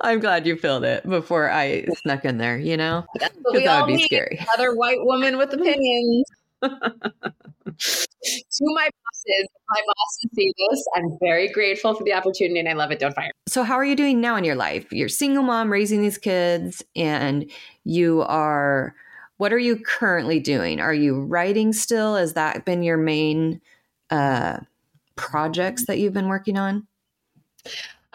I'm 0.00 0.20
glad 0.20 0.46
you 0.46 0.56
filled 0.56 0.84
it 0.84 1.08
before 1.08 1.50
I 1.50 1.86
snuck 2.02 2.24
in 2.24 2.38
there, 2.38 2.58
you 2.58 2.76
know? 2.76 3.04
Because 3.14 3.64
that 3.64 3.86
would 3.86 3.96
be 3.96 4.04
scary. 4.04 4.38
Another 4.40 4.74
white 4.74 4.98
woman 5.00 5.38
with 5.38 5.52
opinions. 5.52 6.24
to 6.62 6.70
my 8.74 8.88
bosses, 9.04 9.48
my 9.68 9.80
bosses 9.86 10.30
see 10.34 10.52
this. 10.70 10.84
I'm 10.96 11.16
very 11.20 11.48
grateful 11.48 11.94
for 11.94 12.04
the 12.04 12.12
opportunity 12.12 12.60
and 12.60 12.68
I 12.68 12.72
love 12.72 12.90
it. 12.90 12.98
Don't 12.98 13.14
fire. 13.14 13.30
So, 13.46 13.62
how 13.62 13.74
are 13.74 13.84
you 13.84 13.96
doing 13.96 14.20
now 14.20 14.36
in 14.36 14.44
your 14.44 14.54
life? 14.54 14.90
You're 14.92 15.08
single 15.08 15.42
mom 15.42 15.70
raising 15.70 16.02
these 16.02 16.18
kids, 16.18 16.82
and 16.94 17.50
you 17.84 18.22
are. 18.22 18.94
What 19.38 19.52
are 19.52 19.58
you 19.58 19.78
currently 19.78 20.40
doing? 20.40 20.80
Are 20.80 20.94
you 20.94 21.20
writing 21.20 21.74
still? 21.74 22.16
Has 22.16 22.32
that 22.32 22.64
been 22.64 22.82
your 22.82 22.96
main 22.96 23.60
uh, 24.10 24.60
projects 25.16 25.86
that 25.86 25.98
you've 25.98 26.14
been 26.14 26.28
working 26.28 26.56
on? 26.56 26.86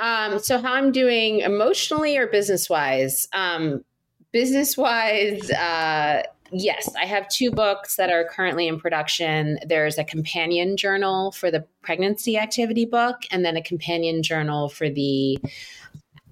Um, 0.02 0.40
so 0.40 0.60
how 0.60 0.74
I'm 0.74 0.92
doing 0.92 1.40
emotionally 1.40 2.18
or 2.18 2.28
business 2.28 2.70
wise? 2.70 3.28
Um, 3.34 3.86
business 4.32 4.76
wise, 4.76 5.50
uh, 5.52 6.24
yes, 6.52 6.90
I 7.00 7.06
have 7.06 7.28
two 7.30 7.52
books 7.52 7.98
that 7.98 8.10
are 8.10 8.26
currently 8.26 8.68
in 8.68 8.80
production. 8.80 9.60
There's 9.66 10.00
a 10.00 10.04
companion 10.04 10.76
journal 10.76 11.32
for 11.32 11.52
the 11.52 11.66
pregnancy 11.84 12.38
activity 12.38 12.86
book, 12.86 13.18
and 13.30 13.46
then 13.46 13.56
a 13.56 13.62
companion 13.62 14.24
journal 14.24 14.70
for 14.70 14.90
the 14.90 15.38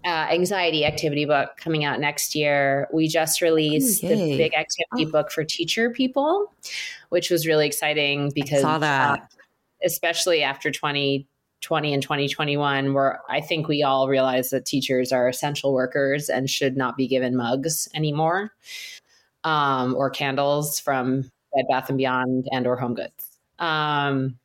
uh, 0.04 0.28
anxiety 0.32 0.84
activity 0.84 1.26
book 1.26 1.52
coming 1.58 1.86
out 1.86 2.00
next 2.00 2.34
year. 2.34 2.88
We 2.92 3.08
just 3.08 3.40
released 3.40 4.02
the 4.02 4.38
big 4.38 4.54
activity 4.56 5.06
oh. 5.06 5.12
book 5.12 5.32
for 5.32 5.44
teacher 5.44 5.92
people, 5.92 6.52
which 7.10 7.30
was 7.30 7.46
really 7.46 7.68
exciting 7.68 8.32
because 8.34 8.60
I 8.60 8.62
saw 8.62 8.78
that. 8.80 9.20
Uh, 9.20 9.26
especially 9.82 10.44
after 10.44 10.72
20 10.72 11.26
20 11.62 11.94
and 11.94 12.04
2021 12.04 12.94
where 12.94 13.20
I 13.30 13.42
think 13.42 13.68
we 13.68 13.84
all 13.84 14.08
realize 14.08 14.50
that 14.50 14.66
teachers 14.66 15.12
are 15.12 15.28
essential 15.28 15.74
workers 15.74 16.30
and 16.30 16.50
should 16.50 16.78
not 16.78 16.96
be 16.96 17.08
given 17.08 17.36
mugs 17.36 17.88
anymore 17.94 18.52
um, 19.44 19.96
or 19.96 20.10
candles 20.10 20.80
from 20.80 21.22
Bed 21.54 21.66
Bath 21.70 21.90
and 21.90 21.98
Beyond 21.98 22.48
and 22.52 22.66
or 22.68 22.76
Home 22.78 22.94
Goods. 22.94 23.40
Um, 23.58 24.38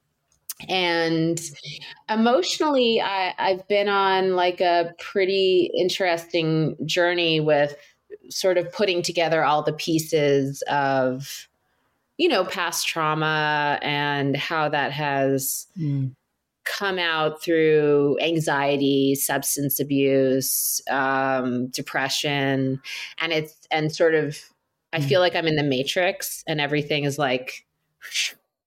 and 0.69 1.41
emotionally, 2.09 3.01
I, 3.01 3.35
I've 3.39 3.67
been 3.69 3.89
on 3.89 4.35
like 4.35 4.61
a 4.61 4.95
pretty 4.99 5.71
interesting 5.77 6.77
journey 6.87 7.41
with 7.41 7.77
sort 8.31 8.59
of 8.59 8.73
putting 8.73 9.03
together 9.03 9.45
all 9.45 9.63
the 9.63 9.73
pieces 9.73 10.63
of 10.69 11.49
you 12.17 12.29
know 12.29 12.45
past 12.45 12.87
trauma 12.87 13.79
and 13.83 14.37
how 14.37 14.69
that 14.69 14.93
has 14.93 15.67
mm 15.79 16.13
come 16.65 16.99
out 16.99 17.43
through 17.43 18.19
anxiety, 18.21 19.15
substance 19.15 19.81
abuse, 19.81 20.81
um, 20.91 21.69
depression, 21.69 22.81
and 23.19 23.33
it's 23.33 23.57
and 23.71 23.95
sort 23.95 24.15
of 24.15 24.39
I 24.93 25.01
feel 25.01 25.21
like 25.21 25.35
I'm 25.35 25.47
in 25.47 25.57
the 25.57 25.65
matrix 25.65 26.45
and 26.47 26.61
everything 26.61 27.03
is 27.05 27.19
like 27.19 27.67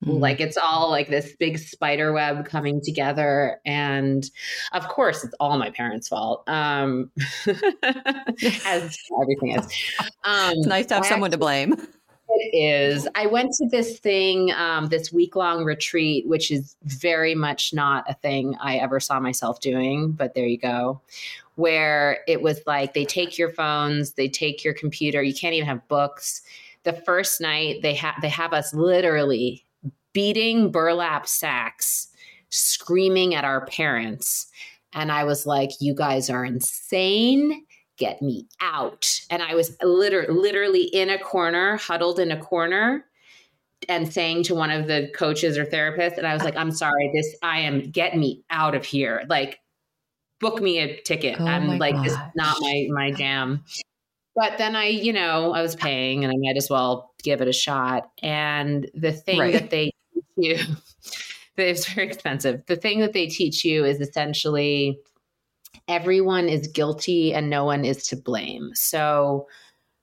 Mm. 0.05 0.19
Like 0.19 0.39
it's 0.39 0.57
all 0.57 0.89
like 0.91 1.07
this 1.07 1.35
big 1.39 1.57
spider 1.57 2.13
web 2.13 2.45
coming 2.45 2.81
together. 2.81 3.59
And 3.65 4.29
of 4.73 4.87
course, 4.87 5.23
it's 5.23 5.33
all 5.39 5.57
my 5.57 5.71
parents' 5.71 6.07
fault. 6.07 6.47
Um, 6.47 7.11
as 7.47 8.97
everything 9.21 9.57
is. 9.57 9.67
Um, 10.23 10.55
it's 10.57 10.67
nice 10.67 10.85
to 10.87 10.95
have 10.95 11.05
someone 11.05 11.31
to 11.31 11.37
blame. 11.37 11.75
Is. 12.53 13.07
I 13.15 13.25
went 13.27 13.51
to 13.53 13.67
this 13.69 13.99
thing, 13.99 14.51
um, 14.51 14.87
this 14.87 15.11
week 15.11 15.35
long 15.35 15.63
retreat, 15.63 16.27
which 16.27 16.51
is 16.51 16.75
very 16.83 17.35
much 17.35 17.73
not 17.73 18.09
a 18.09 18.13
thing 18.15 18.55
I 18.59 18.77
ever 18.77 18.99
saw 18.99 19.19
myself 19.19 19.59
doing, 19.59 20.11
but 20.11 20.33
there 20.33 20.47
you 20.47 20.57
go. 20.57 21.01
Where 21.55 22.19
it 22.27 22.41
was 22.41 22.61
like 22.65 22.93
they 22.93 23.05
take 23.05 23.37
your 23.37 23.51
phones, 23.51 24.13
they 24.13 24.29
take 24.29 24.63
your 24.63 24.73
computer, 24.73 25.21
you 25.21 25.33
can't 25.33 25.53
even 25.53 25.67
have 25.67 25.87
books. 25.87 26.41
The 26.83 26.93
first 26.93 27.41
night 27.41 27.81
they 27.81 27.93
have 27.95 28.15
they 28.21 28.29
have 28.29 28.53
us 28.53 28.73
literally 28.73 29.65
beating 30.13 30.71
burlap 30.71 31.27
sacks, 31.27 32.07
screaming 32.49 33.35
at 33.35 33.43
our 33.43 33.65
parents. 33.67 34.47
And 34.93 35.11
I 35.11 35.25
was 35.25 35.45
like, 35.45 35.69
you 35.79 35.93
guys 35.93 36.29
are 36.29 36.43
insane. 36.43 37.66
Get 37.97 38.21
me 38.21 38.47
out. 38.61 39.07
And 39.29 39.41
I 39.41 39.55
was 39.55 39.75
liter- 39.81 40.31
literally 40.31 40.83
in 40.83 41.09
a 41.09 41.19
corner, 41.19 41.77
huddled 41.77 42.19
in 42.19 42.31
a 42.31 42.39
corner, 42.39 43.05
and 43.89 44.11
saying 44.11 44.43
to 44.43 44.55
one 44.55 44.71
of 44.71 44.87
the 44.87 45.09
coaches 45.15 45.57
or 45.57 45.65
therapists, 45.65 46.17
and 46.17 46.27
I 46.27 46.33
was 46.33 46.43
like, 46.43 46.55
I'm 46.55 46.71
sorry, 46.71 47.11
this, 47.13 47.35
I 47.41 47.59
am, 47.61 47.91
get 47.91 48.15
me 48.15 48.43
out 48.49 48.75
of 48.75 48.85
here. 48.85 49.23
Like, 49.29 49.59
book 50.39 50.61
me 50.61 50.79
a 50.79 51.01
ticket. 51.01 51.39
Oh 51.39 51.45
I'm 51.45 51.77
like, 51.77 51.95
gosh. 51.95 52.05
this 52.05 52.13
is 52.13 52.19
not 52.35 52.57
my, 52.59 52.87
my 52.89 53.11
jam. 53.11 53.63
But 54.35 54.59
then 54.59 54.75
I, 54.75 54.85
you 54.85 55.13
know, 55.13 55.53
I 55.53 55.61
was 55.61 55.75
paying 55.75 56.23
and 56.23 56.31
I 56.31 56.35
might 56.37 56.57
as 56.57 56.69
well 56.69 57.13
give 57.23 57.41
it 57.41 57.47
a 57.47 57.53
shot. 57.53 58.11
And 58.21 58.89
the 58.93 59.11
thing 59.11 59.39
right. 59.39 59.53
that 59.53 59.71
they 59.71 59.91
teach 60.13 60.25
you 60.37 60.75
it's 61.57 61.87
very 61.87 62.07
expensive. 62.07 62.63
The 62.67 62.75
thing 62.75 62.99
that 62.99 63.13
they 63.13 63.27
teach 63.27 63.65
you 63.65 63.85
is 63.85 63.99
essentially 63.99 64.99
everyone 65.87 66.49
is 66.49 66.67
guilty 66.67 67.33
and 67.33 67.49
no 67.49 67.65
one 67.65 67.85
is 67.85 68.07
to 68.07 68.15
blame. 68.15 68.71
So, 68.73 69.47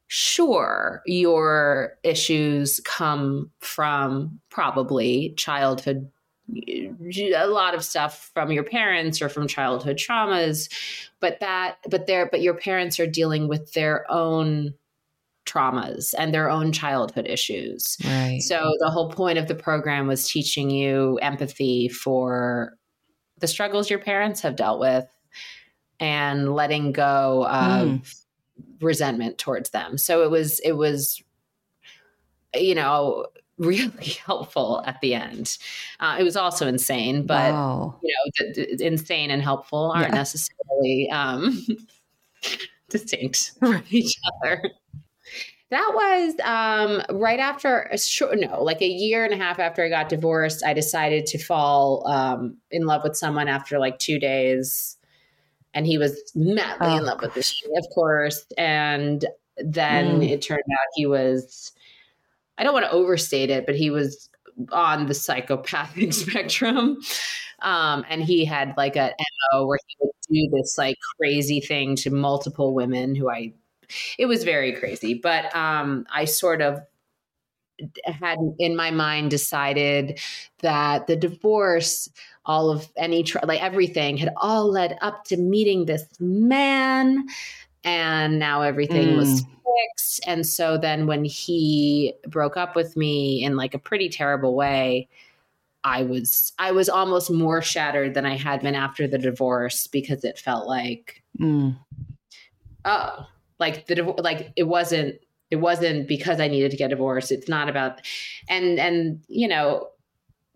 sure, 0.06 1.02
your 1.06 1.94
issues 2.02 2.80
come 2.84 3.50
from 3.60 4.40
probably 4.50 5.34
childhood 5.36 6.10
a 6.66 7.46
lot 7.46 7.74
of 7.74 7.82
stuff 7.82 8.30
from 8.34 8.52
your 8.52 8.64
parents 8.64 9.22
or 9.22 9.30
from 9.30 9.48
childhood 9.48 9.96
traumas 9.96 10.70
but 11.18 11.40
that 11.40 11.78
but 11.88 12.06
there 12.06 12.28
but 12.30 12.42
your 12.42 12.52
parents 12.52 13.00
are 13.00 13.06
dealing 13.06 13.48
with 13.48 13.72
their 13.72 14.04
own 14.12 14.74
traumas 15.46 16.14
and 16.18 16.34
their 16.34 16.50
own 16.50 16.72
childhood 16.72 17.26
issues. 17.26 17.96
Right. 18.04 18.40
So 18.40 18.74
the 18.80 18.90
whole 18.90 19.10
point 19.10 19.38
of 19.38 19.48
the 19.48 19.54
program 19.54 20.06
was 20.06 20.28
teaching 20.28 20.70
you 20.70 21.18
empathy 21.22 21.88
for 21.88 22.76
the 23.38 23.46
struggles 23.46 23.90
your 23.90 23.98
parents 23.98 24.40
have 24.40 24.56
dealt 24.56 24.80
with 24.80 25.06
and 26.00 26.54
letting 26.54 26.92
go 26.92 27.46
of 27.46 27.88
mm. 27.88 28.14
resentment 28.80 29.38
towards 29.38 29.70
them. 29.70 29.98
So 29.98 30.22
it 30.22 30.30
was 30.30 30.58
it 30.60 30.72
was 30.72 31.22
you 32.54 32.74
know 32.74 33.26
really 33.58 34.16
helpful 34.24 34.82
at 34.84 35.00
the 35.00 35.14
end. 35.14 35.58
Uh, 36.00 36.16
it 36.18 36.24
was 36.24 36.36
also 36.36 36.66
insane, 36.66 37.24
but 37.24 37.52
wow. 37.52 38.00
you 38.02 38.14
know, 38.14 38.64
insane 38.80 39.30
and 39.30 39.40
helpful 39.40 39.92
aren't 39.94 40.08
yeah. 40.08 40.14
necessarily 40.14 41.08
um, 41.10 41.64
distinct 42.90 43.52
from 43.60 43.82
each 43.90 44.18
other. 44.42 44.62
That 45.70 45.90
was 45.94 46.34
um, 46.44 47.18
right 47.18 47.40
after, 47.40 47.88
a 47.90 47.98
short, 47.98 48.38
no, 48.38 48.62
like 48.62 48.82
a 48.82 48.88
year 48.88 49.24
and 49.24 49.32
a 49.32 49.36
half 49.36 49.58
after 49.58 49.84
I 49.84 49.88
got 49.88 50.08
divorced. 50.08 50.64
I 50.64 50.72
decided 50.72 51.26
to 51.26 51.38
fall 51.38 52.06
um, 52.06 52.58
in 52.70 52.86
love 52.86 53.02
with 53.02 53.16
someone 53.16 53.48
after 53.48 53.78
like 53.78 53.98
two 53.98 54.18
days. 54.18 54.93
And 55.74 55.86
he 55.86 55.98
was 55.98 56.32
madly 56.34 56.88
oh, 56.88 56.96
in 56.98 57.04
love 57.04 57.20
with 57.20 57.36
me, 57.36 57.42
of 57.76 57.86
course. 57.94 58.46
And 58.56 59.24
then 59.58 60.20
mm. 60.20 60.30
it 60.30 60.42
turned 60.42 60.60
out 60.60 60.86
he 60.94 61.06
was, 61.06 61.72
I 62.56 62.64
don't 62.64 62.72
want 62.72 62.86
to 62.86 62.92
overstate 62.92 63.50
it, 63.50 63.66
but 63.66 63.74
he 63.74 63.90
was 63.90 64.30
on 64.70 65.06
the 65.06 65.14
psychopathic 65.14 66.12
spectrum. 66.12 66.98
Um, 67.60 68.04
and 68.08 68.22
he 68.22 68.44
had 68.44 68.74
like 68.76 68.96
a 68.96 69.14
MO 69.52 69.66
where 69.66 69.78
he 69.86 69.96
would 70.00 70.10
do 70.30 70.56
this 70.56 70.76
like 70.78 70.96
crazy 71.18 71.60
thing 71.60 71.96
to 71.96 72.10
multiple 72.10 72.74
women 72.74 73.14
who 73.14 73.30
I 73.30 73.52
it 74.18 74.26
was 74.26 74.44
very 74.44 74.72
crazy. 74.72 75.14
But 75.14 75.54
um, 75.54 76.06
I 76.12 76.24
sort 76.24 76.62
of 76.62 76.80
had 78.06 78.38
in 78.58 78.76
my 78.76 78.90
mind 78.90 79.30
decided 79.30 80.20
that 80.60 81.06
the 81.06 81.16
divorce 81.16 82.08
all 82.46 82.70
of 82.70 82.88
any 82.96 83.24
like 83.44 83.62
everything 83.62 84.16
had 84.16 84.32
all 84.36 84.70
led 84.70 84.98
up 85.00 85.24
to 85.24 85.36
meeting 85.36 85.86
this 85.86 86.06
man 86.20 87.26
and 87.84 88.38
now 88.38 88.62
everything 88.62 89.08
mm. 89.08 89.16
was 89.16 89.40
fixed 89.40 90.20
and 90.26 90.46
so 90.46 90.76
then 90.76 91.06
when 91.06 91.24
he 91.24 92.14
broke 92.26 92.56
up 92.56 92.76
with 92.76 92.96
me 92.96 93.42
in 93.44 93.56
like 93.56 93.74
a 93.74 93.78
pretty 93.78 94.08
terrible 94.08 94.54
way 94.54 95.08
i 95.84 96.02
was 96.02 96.52
i 96.58 96.70
was 96.70 96.88
almost 96.88 97.30
more 97.30 97.62
shattered 97.62 98.14
than 98.14 98.26
i 98.26 98.36
had 98.36 98.60
been 98.60 98.74
after 98.74 99.06
the 99.06 99.18
divorce 99.18 99.86
because 99.86 100.24
it 100.24 100.38
felt 100.38 100.66
like 100.66 101.22
mm. 101.38 101.76
oh 102.84 103.26
like 103.58 103.86
the 103.86 104.02
like 104.18 104.52
it 104.56 104.64
wasn't 104.64 105.18
it 105.50 105.60
wasn't 105.60 106.08
because 106.08 106.40
I 106.40 106.48
needed 106.48 106.72
to 106.72 106.76
get 106.76 106.90
divorced. 106.90 107.30
It's 107.30 107.48
not 107.48 107.68
about 107.68 108.00
and 108.48 108.78
and 108.78 109.22
you 109.28 109.46
know 109.46 109.88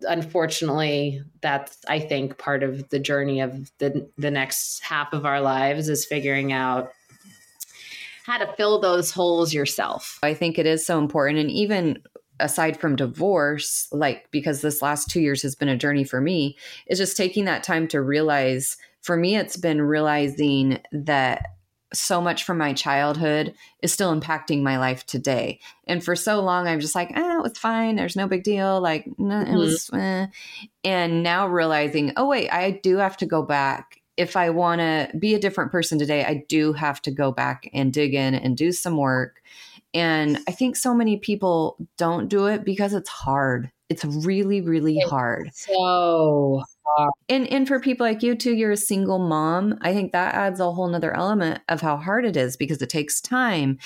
unfortunately 0.01 1.21
that's 1.41 1.77
I 1.87 1.99
think 1.99 2.37
part 2.37 2.63
of 2.63 2.89
the 2.89 2.99
journey 2.99 3.41
of 3.41 3.71
the 3.79 4.09
the 4.17 4.31
next 4.31 4.81
half 4.83 5.13
of 5.13 5.25
our 5.25 5.41
lives 5.41 5.89
is 5.89 6.05
figuring 6.05 6.51
out 6.51 6.91
how 8.25 8.37
to 8.37 8.53
fill 8.53 8.79
those 8.79 9.11
holes 9.11 9.53
yourself. 9.53 10.19
I 10.21 10.33
think 10.33 10.59
it 10.59 10.65
is 10.65 10.85
so 10.85 10.99
important 10.99 11.39
and 11.39 11.51
even 11.51 12.01
aside 12.39 12.79
from 12.79 12.95
divorce 12.95 13.87
like 13.91 14.29
because 14.31 14.61
this 14.61 14.81
last 14.81 15.09
2 15.09 15.19
years 15.19 15.41
has 15.41 15.55
been 15.55 15.67
a 15.67 15.77
journey 15.77 16.03
for 16.03 16.21
me 16.21 16.57
is 16.87 16.97
just 16.97 17.17
taking 17.17 17.45
that 17.45 17.63
time 17.63 17.87
to 17.89 18.01
realize 18.01 18.77
for 19.01 19.17
me 19.17 19.35
it's 19.35 19.57
been 19.57 19.81
realizing 19.81 20.79
that 20.91 21.41
so 21.93 22.21
much 22.21 22.43
from 22.43 22.57
my 22.57 22.73
childhood 22.73 23.53
is 23.81 23.91
still 23.91 24.17
impacting 24.17 24.61
my 24.61 24.77
life 24.77 25.05
today. 25.05 25.59
And 25.87 26.03
for 26.03 26.15
so 26.15 26.39
long, 26.41 26.67
I'm 26.67 26.79
just 26.79 26.95
like, 26.95 27.11
oh, 27.15 27.39
it 27.39 27.43
was 27.43 27.57
fine. 27.57 27.95
There's 27.95 28.15
no 28.15 28.27
big 28.27 28.43
deal. 28.43 28.79
Like, 28.79 29.07
no, 29.17 29.41
it 29.41 29.55
was. 29.55 29.89
Mm-hmm. 29.91 29.99
Eh. 29.99 30.27
And 30.83 31.23
now 31.23 31.47
realizing, 31.47 32.13
oh, 32.15 32.27
wait, 32.27 32.49
I 32.49 32.71
do 32.71 32.97
have 32.97 33.17
to 33.17 33.25
go 33.25 33.41
back. 33.41 34.01
If 34.17 34.35
I 34.35 34.49
want 34.49 34.79
to 34.79 35.09
be 35.17 35.33
a 35.33 35.39
different 35.39 35.71
person 35.71 35.97
today, 35.97 36.25
I 36.25 36.45
do 36.47 36.73
have 36.73 37.01
to 37.03 37.11
go 37.11 37.31
back 37.31 37.69
and 37.73 37.93
dig 37.93 38.13
in 38.13 38.35
and 38.35 38.55
do 38.55 38.71
some 38.71 38.97
work. 38.97 39.41
And 39.93 40.37
I 40.47 40.51
think 40.51 40.75
so 40.75 40.93
many 40.93 41.17
people 41.17 41.77
don't 41.97 42.27
do 42.27 42.47
it 42.47 42.63
because 42.63 42.93
it's 42.93 43.09
hard. 43.09 43.71
It's 43.89 44.05
really, 44.05 44.61
really 44.61 44.97
it's 44.97 45.09
hard. 45.09 45.49
So 45.53 46.63
and 47.27 47.47
and 47.47 47.67
for 47.67 47.79
people 47.79 48.05
like 48.05 48.23
you 48.23 48.35
too, 48.35 48.53
you're 48.53 48.71
a 48.71 48.77
single 48.77 49.19
mom. 49.19 49.77
I 49.81 49.93
think 49.93 50.11
that 50.11 50.35
adds 50.35 50.59
a 50.59 50.71
whole 50.71 50.87
nother 50.87 51.15
element 51.15 51.61
of 51.69 51.81
how 51.81 51.97
hard 51.97 52.25
it 52.25 52.35
is 52.35 52.57
because 52.57 52.81
it 52.81 52.89
takes 52.89 53.21
time 53.21 53.77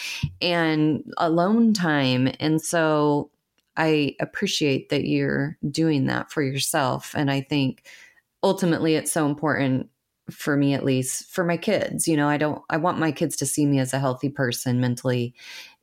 and 0.42 1.04
alone 1.18 1.74
time. 1.74 2.32
And 2.40 2.62
so 2.62 3.30
I 3.76 4.16
appreciate 4.20 4.90
that 4.90 5.06
you're 5.06 5.58
doing 5.70 6.06
that 6.08 6.32
for 6.32 6.42
yourself. 6.42 7.14
And 7.16 7.32
I 7.32 7.42
think 7.42 7.86
ultimately 8.44 8.96
it's 8.96 9.12
so 9.12 9.26
important 9.26 9.90
for 10.30 10.56
me 10.56 10.74
at 10.74 10.86
least 10.86 11.30
for 11.30 11.44
my 11.44 11.58
kids 11.58 12.08
you 12.08 12.16
know 12.16 12.30
i 12.30 12.38
don't 12.38 12.62
i 12.70 12.78
want 12.78 12.98
my 12.98 13.12
kids 13.12 13.36
to 13.36 13.46
see 13.46 13.66
me 13.66 13.78
as 13.78 13.94
a 13.94 14.00
healthy 14.00 14.30
person 14.30 14.80
mentally 14.80 15.34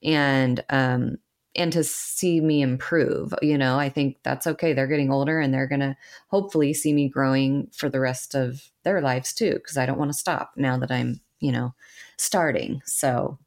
and 0.03 0.65
um 0.71 1.19
and 1.61 1.73
to 1.73 1.85
see 1.85 2.41
me 2.41 2.63
improve. 2.63 3.35
You 3.43 3.59
know, 3.59 3.79
I 3.79 3.91
think 3.91 4.17
that's 4.23 4.47
okay. 4.47 4.73
They're 4.73 4.87
getting 4.87 5.13
older 5.13 5.39
and 5.39 5.53
they're 5.53 5.67
going 5.67 5.81
to 5.81 5.97
hopefully 6.29 6.73
see 6.73 6.93
me 6.93 7.09
growing 7.09 7.69
for 7.73 7.89
the 7.89 8.01
rest 8.01 8.35
of 8.35 8.71
their 8.83 9.01
lives 9.01 9.33
too, 9.33 9.55
because 9.55 9.77
I 9.77 9.87
don't 9.87 9.99
want 9.99 10.11
to 10.11 10.19
stop 10.19 10.53
now 10.57 10.79
that 10.79 10.91
I'm, 10.91 11.21
you 11.39 11.53
know, 11.53 11.75
starting. 12.17 12.81
So 12.87 13.39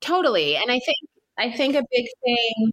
totally. 0.00 0.56
And 0.56 0.70
I 0.70 0.80
think, 0.80 0.98
I 1.38 1.52
think 1.52 1.76
a 1.76 1.84
big 1.90 2.06
thing 2.24 2.72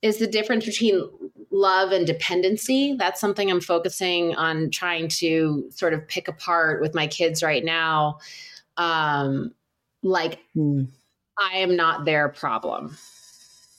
is 0.00 0.18
the 0.18 0.26
difference 0.28 0.64
between 0.64 1.02
love 1.50 1.90
and 1.90 2.06
dependency. 2.06 2.94
That's 2.96 3.20
something 3.20 3.50
I'm 3.50 3.60
focusing 3.60 4.34
on 4.36 4.70
trying 4.70 5.08
to 5.08 5.66
sort 5.70 5.92
of 5.92 6.06
pick 6.06 6.28
apart 6.28 6.80
with 6.80 6.94
my 6.94 7.08
kids 7.08 7.42
right 7.42 7.64
now. 7.64 8.20
Um, 8.76 9.52
like, 10.04 10.38
mm. 10.56 10.86
I 11.36 11.58
am 11.58 11.74
not 11.74 12.04
their 12.04 12.28
problem 12.28 12.96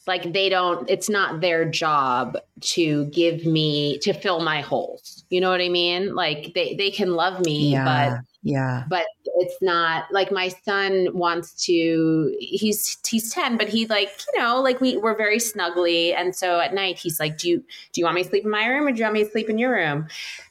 like 0.09 0.33
they 0.33 0.49
don't 0.49 0.89
it's 0.89 1.07
not 1.09 1.39
their 1.39 1.63
job 1.69 2.35
to 2.61 3.05
give 3.19 3.45
me 3.45 3.97
to 3.99 4.11
fill 4.11 4.39
my 4.41 4.59
holes 4.59 5.23
you 5.29 5.39
know 5.39 5.49
what 5.51 5.61
i 5.61 5.69
mean 5.69 6.13
like 6.15 6.51
they 6.55 6.75
they 6.75 6.89
can 6.91 7.11
love 7.13 7.39
me 7.45 7.71
Yeah. 7.71 7.85
but 7.85 8.25
yeah. 8.41 8.83
but 8.89 9.05
it's 9.41 9.57
not 9.61 10.05
like 10.11 10.31
my 10.31 10.47
son 10.65 11.07
wants 11.13 11.53
to 11.65 12.35
he's 12.39 12.97
he's 13.07 13.31
10 13.33 13.57
but 13.57 13.69
he 13.69 13.85
like 13.85 14.09
you 14.33 14.39
know 14.39 14.59
like 14.61 14.81
we 14.81 14.97
we're 14.97 15.15
very 15.25 15.37
snuggly 15.37 16.15
and 16.15 16.35
so 16.35 16.59
at 16.59 16.73
night 16.73 16.97
he's 16.97 17.19
like 17.19 17.37
do 17.37 17.47
you 17.49 17.57
do 17.93 18.01
you 18.01 18.05
want 18.05 18.15
me 18.15 18.23
to 18.23 18.29
sleep 18.29 18.45
in 18.45 18.49
my 18.51 18.65
room 18.65 18.87
or 18.87 18.91
do 18.91 18.97
you 18.97 19.03
want 19.03 19.13
me 19.13 19.23
to 19.23 19.29
sleep 19.29 19.49
in 19.49 19.57
your 19.59 19.71
room 19.71 20.07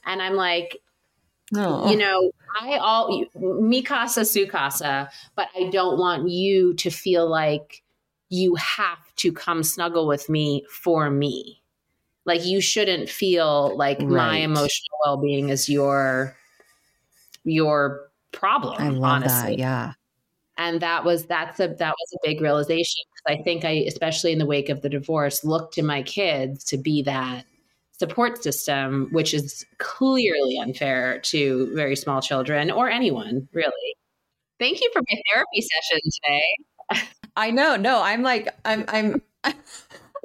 and 0.06 0.22
i'm 0.22 0.34
like 0.34 0.78
Oh. 1.56 1.90
you 1.90 1.96
know 1.96 2.30
i 2.60 2.76
all 2.76 3.24
mi 3.34 3.80
casa 3.82 4.26
su 4.26 4.46
casa 4.46 5.08
but 5.34 5.48
i 5.56 5.70
don't 5.70 5.98
want 5.98 6.28
you 6.28 6.74
to 6.74 6.90
feel 6.90 7.26
like 7.26 7.82
you 8.30 8.54
have 8.56 8.98
to 9.16 9.32
come 9.32 9.62
snuggle 9.62 10.06
with 10.06 10.28
me 10.28 10.64
for 10.70 11.10
me 11.10 11.62
like 12.24 12.44
you 12.44 12.60
shouldn't 12.60 13.08
feel 13.08 13.74
like 13.76 14.00
my 14.00 14.36
emotional 14.36 14.98
well-being 15.04 15.48
is 15.48 15.68
your 15.68 16.36
your 17.44 18.10
problem 18.32 18.76
I 18.80 18.88
love 18.90 19.22
honestly 19.22 19.52
that. 19.56 19.58
Yeah. 19.58 19.92
and 20.58 20.80
that 20.82 21.04
was 21.04 21.24
that's 21.26 21.58
a 21.60 21.68
that 21.68 21.94
was 21.98 22.12
a 22.14 22.18
big 22.28 22.40
realization 22.40 23.02
'Cause 23.24 23.38
i 23.38 23.42
think 23.42 23.64
i 23.64 23.70
especially 23.86 24.32
in 24.32 24.38
the 24.38 24.46
wake 24.46 24.68
of 24.68 24.82
the 24.82 24.88
divorce 24.90 25.44
looked 25.44 25.74
to 25.74 25.82
my 25.82 26.02
kids 26.02 26.64
to 26.64 26.76
be 26.76 27.02
that 27.02 27.44
support 27.98 28.42
system 28.42 29.08
which 29.12 29.32
is 29.34 29.64
clearly 29.78 30.58
unfair 30.58 31.20
to 31.20 31.74
very 31.74 31.96
small 31.96 32.20
children 32.20 32.70
or 32.70 32.90
anyone 32.90 33.48
really 33.52 33.96
thank 34.60 34.80
you 34.82 34.90
for 34.92 35.00
my 35.10 35.20
therapy 35.32 35.62
session 35.62 36.00
today 36.04 37.08
I 37.38 37.52
know. 37.52 37.76
No, 37.76 38.02
I'm 38.02 38.22
like, 38.22 38.48
I'm, 38.64 38.84
I'm, 38.88 39.22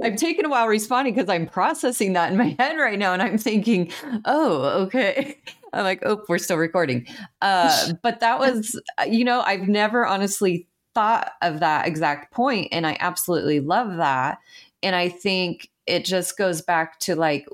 I'm 0.04 0.16
taking 0.16 0.46
a 0.46 0.50
while 0.50 0.68
responding 0.68 1.14
because 1.14 1.30
I'm 1.30 1.46
processing 1.46 2.14
that 2.14 2.32
in 2.32 2.38
my 2.38 2.56
head 2.60 2.76
right 2.78 2.98
now, 2.98 3.14
and 3.14 3.22
I'm 3.22 3.38
thinking, 3.38 3.92
oh, 4.26 4.84
okay. 4.86 5.38
I'm 5.74 5.84
like, 5.84 6.02
oh, 6.04 6.24
we're 6.28 6.40
still 6.40 6.58
recording. 6.58 7.08
Uh, 7.42 7.94
but 8.02 8.20
that 8.20 8.40
was, 8.40 8.80
you 9.08 9.24
know, 9.24 9.42
I've 9.42 9.68
never 9.68 10.06
honestly 10.06 10.68
thought 10.94 11.32
of 11.42 11.62
that 11.62 11.88
exact 11.88 12.34
point, 12.34 12.70
and 12.72 12.86
I 12.86 12.98
absolutely 13.00 13.60
love 13.60 13.98
that. 13.98 14.40
And 14.82 14.96
I 14.96 15.10
think 15.10 15.70
it 15.86 16.06
just 16.06 16.38
goes 16.38 16.62
back 16.62 17.00
to 17.00 17.16
like 17.16 17.48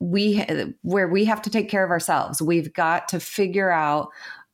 we 0.00 0.44
where 0.82 1.08
we 1.08 1.24
have 1.26 1.42
to 1.42 1.50
take 1.50 1.68
care 1.68 1.84
of 1.84 1.90
ourselves. 1.90 2.40
We've 2.40 2.72
got 2.72 3.08
to 3.08 3.20
figure 3.20 3.70
out 3.70 4.08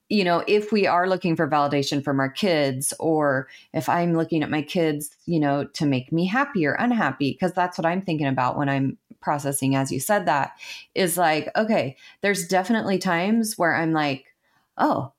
you 0.09 0.23
know, 0.23 0.45
if 0.47 0.71
we 0.71 0.87
are 0.87 1.09
looking 1.09 1.35
for 1.35 1.49
validation 1.49 2.03
from 2.03 2.21
our 2.21 2.29
kids, 2.29 2.95
or 3.01 3.49
if 3.73 3.89
I'm 3.89 4.15
looking 4.15 4.43
at 4.43 4.51
my 4.51 4.63
kids, 4.63 5.17
you 5.27 5.41
know, 5.41 5.65
to 5.65 5.87
make 5.87 6.13
me 6.13 6.27
happy 6.27 6.65
or 6.67 6.75
unhappy, 6.75 7.33
because 7.33 7.53
that's 7.53 7.77
what 7.77 7.87
I'm 7.87 8.03
thinking 8.03 8.27
about 8.27 8.57
when 8.57 8.69
I'm 8.69 8.99
processing, 9.21 9.75
as 9.75 9.91
you 9.91 9.99
said, 9.99 10.27
that 10.27 10.53
is 10.95 11.19
like, 11.19 11.49
okay, 11.57 11.97
there's 12.21 12.47
definitely 12.47 12.99
times 12.99 13.59
where 13.59 13.75
I'm 13.75 13.93
like, 13.93 14.27
oh, 14.79 15.13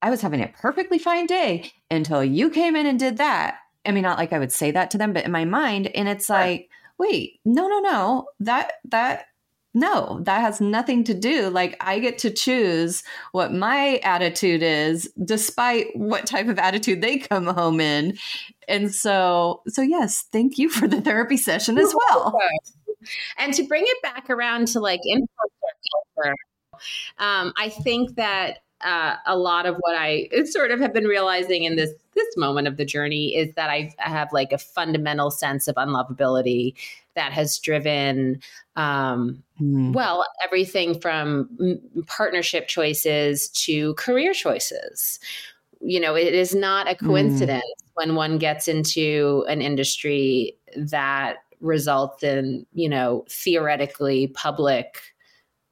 I 0.00 0.10
was 0.10 0.22
having 0.22 0.42
a 0.42 0.48
perfectly 0.48 0.98
fine 0.98 1.26
day 1.26 1.72
until 1.90 2.24
you 2.24 2.50
came 2.50 2.76
in 2.76 2.86
and 2.86 2.98
did 2.98 3.18
that. 3.18 3.58
I 3.84 3.90
mean, 3.90 4.02
not 4.02 4.18
like 4.18 4.32
I 4.32 4.38
would 4.38 4.52
say 4.52 4.70
that 4.70 4.90
to 4.92 4.98
them, 4.98 5.12
but 5.12 5.24
in 5.24 5.32
my 5.32 5.44
mind, 5.44 5.88
and 5.88 6.08
it's 6.08 6.30
like, 6.30 6.70
wait, 6.96 7.40
no, 7.44 7.68
no, 7.68 7.80
no, 7.80 8.28
that, 8.40 8.72
that, 8.86 9.26
no, 9.74 10.20
that 10.22 10.40
has 10.40 10.60
nothing 10.60 11.04
to 11.04 11.14
do. 11.14 11.50
Like, 11.50 11.76
I 11.80 11.98
get 11.98 12.18
to 12.18 12.30
choose 12.30 13.02
what 13.32 13.52
my 13.52 13.96
attitude 14.04 14.62
is, 14.62 15.10
despite 15.24 15.88
what 15.94 16.26
type 16.26 16.48
of 16.48 16.58
attitude 16.58 17.02
they 17.02 17.18
come 17.18 17.46
home 17.46 17.80
in. 17.80 18.16
And 18.68 18.94
so, 18.94 19.62
so 19.68 19.82
yes, 19.82 20.24
thank 20.32 20.58
you 20.58 20.68
for 20.70 20.86
the 20.86 21.00
therapy 21.00 21.36
session 21.36 21.78
as 21.78 21.94
well. 22.08 22.38
and 23.38 23.52
to 23.54 23.64
bring 23.64 23.84
it 23.86 24.02
back 24.02 24.30
around 24.30 24.68
to 24.68 24.80
like 24.80 25.00
influencer 25.00 25.74
culture 26.16 26.34
um, 27.18 27.52
i 27.56 27.68
think 27.68 28.16
that 28.16 28.58
uh, 28.84 29.16
a 29.26 29.36
lot 29.36 29.66
of 29.66 29.76
what 29.80 29.96
i 29.96 30.28
sort 30.44 30.70
of 30.70 30.80
have 30.80 30.92
been 30.92 31.04
realizing 31.04 31.64
in 31.64 31.76
this 31.76 31.90
this 32.14 32.36
moment 32.36 32.68
of 32.68 32.76
the 32.76 32.84
journey 32.84 33.34
is 33.34 33.54
that 33.54 33.70
i 33.70 33.92
have 33.98 34.32
like 34.32 34.52
a 34.52 34.58
fundamental 34.58 35.30
sense 35.30 35.66
of 35.66 35.74
unlovability 35.76 36.74
that 37.14 37.32
has 37.32 37.58
driven 37.58 38.40
um, 38.76 39.42
Mm. 39.60 39.92
well 39.92 40.26
everything 40.42 40.98
from 41.00 41.48
mm, 41.60 42.06
partnership 42.08 42.66
choices 42.66 43.48
to 43.50 43.94
career 43.94 44.32
choices. 44.32 45.20
You 45.80 46.00
know 46.00 46.16
it 46.16 46.34
is 46.34 46.56
not 46.56 46.90
a 46.90 46.96
coincidence 46.96 47.62
when 47.94 48.16
one 48.16 48.38
gets 48.38 48.66
into 48.66 49.44
an 49.48 49.62
industry 49.62 50.56
that 50.76 51.36
results 51.60 52.24
in 52.24 52.66
you 52.72 52.88
know 52.88 53.24
theoretically 53.30 54.26
public 54.28 54.98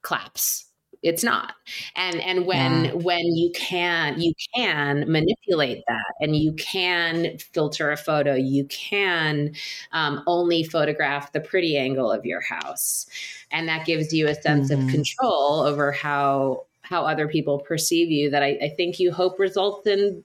claps 0.02 0.66
it's 1.02 1.24
not 1.24 1.54
and 1.96 2.20
and 2.20 2.46
when 2.46 2.84
Yeah. 2.84 2.92
when 2.94 3.24
you 3.36 3.50
can 3.54 4.20
you 4.20 4.32
can 4.54 5.10
manipulate 5.10 5.82
that 5.88 6.14
and 6.20 6.36
you 6.36 6.52
can 6.54 7.38
filter 7.38 7.90
a 7.90 7.96
photo 7.96 8.34
you 8.34 8.64
can 8.66 9.54
um, 9.92 10.22
only 10.26 10.62
photograph 10.62 11.32
the 11.32 11.40
pretty 11.40 11.76
angle 11.76 12.10
of 12.10 12.24
your 12.24 12.40
house 12.40 13.06
and 13.50 13.68
that 13.68 13.84
gives 13.86 14.12
you 14.12 14.28
a 14.28 14.34
sense 14.34 14.70
Mhm. 14.70 14.78
of 14.80 14.86
control 14.86 15.60
over 15.62 15.92
how 15.92 16.64
how 16.82 17.04
other 17.06 17.28
people 17.28 17.58
perceive 17.60 18.10
you 18.10 18.30
that 18.30 18.42
I, 18.42 18.58
I 18.62 18.68
think 18.76 18.98
you 19.00 19.12
hope 19.12 19.38
results 19.38 19.86
in 19.86 20.24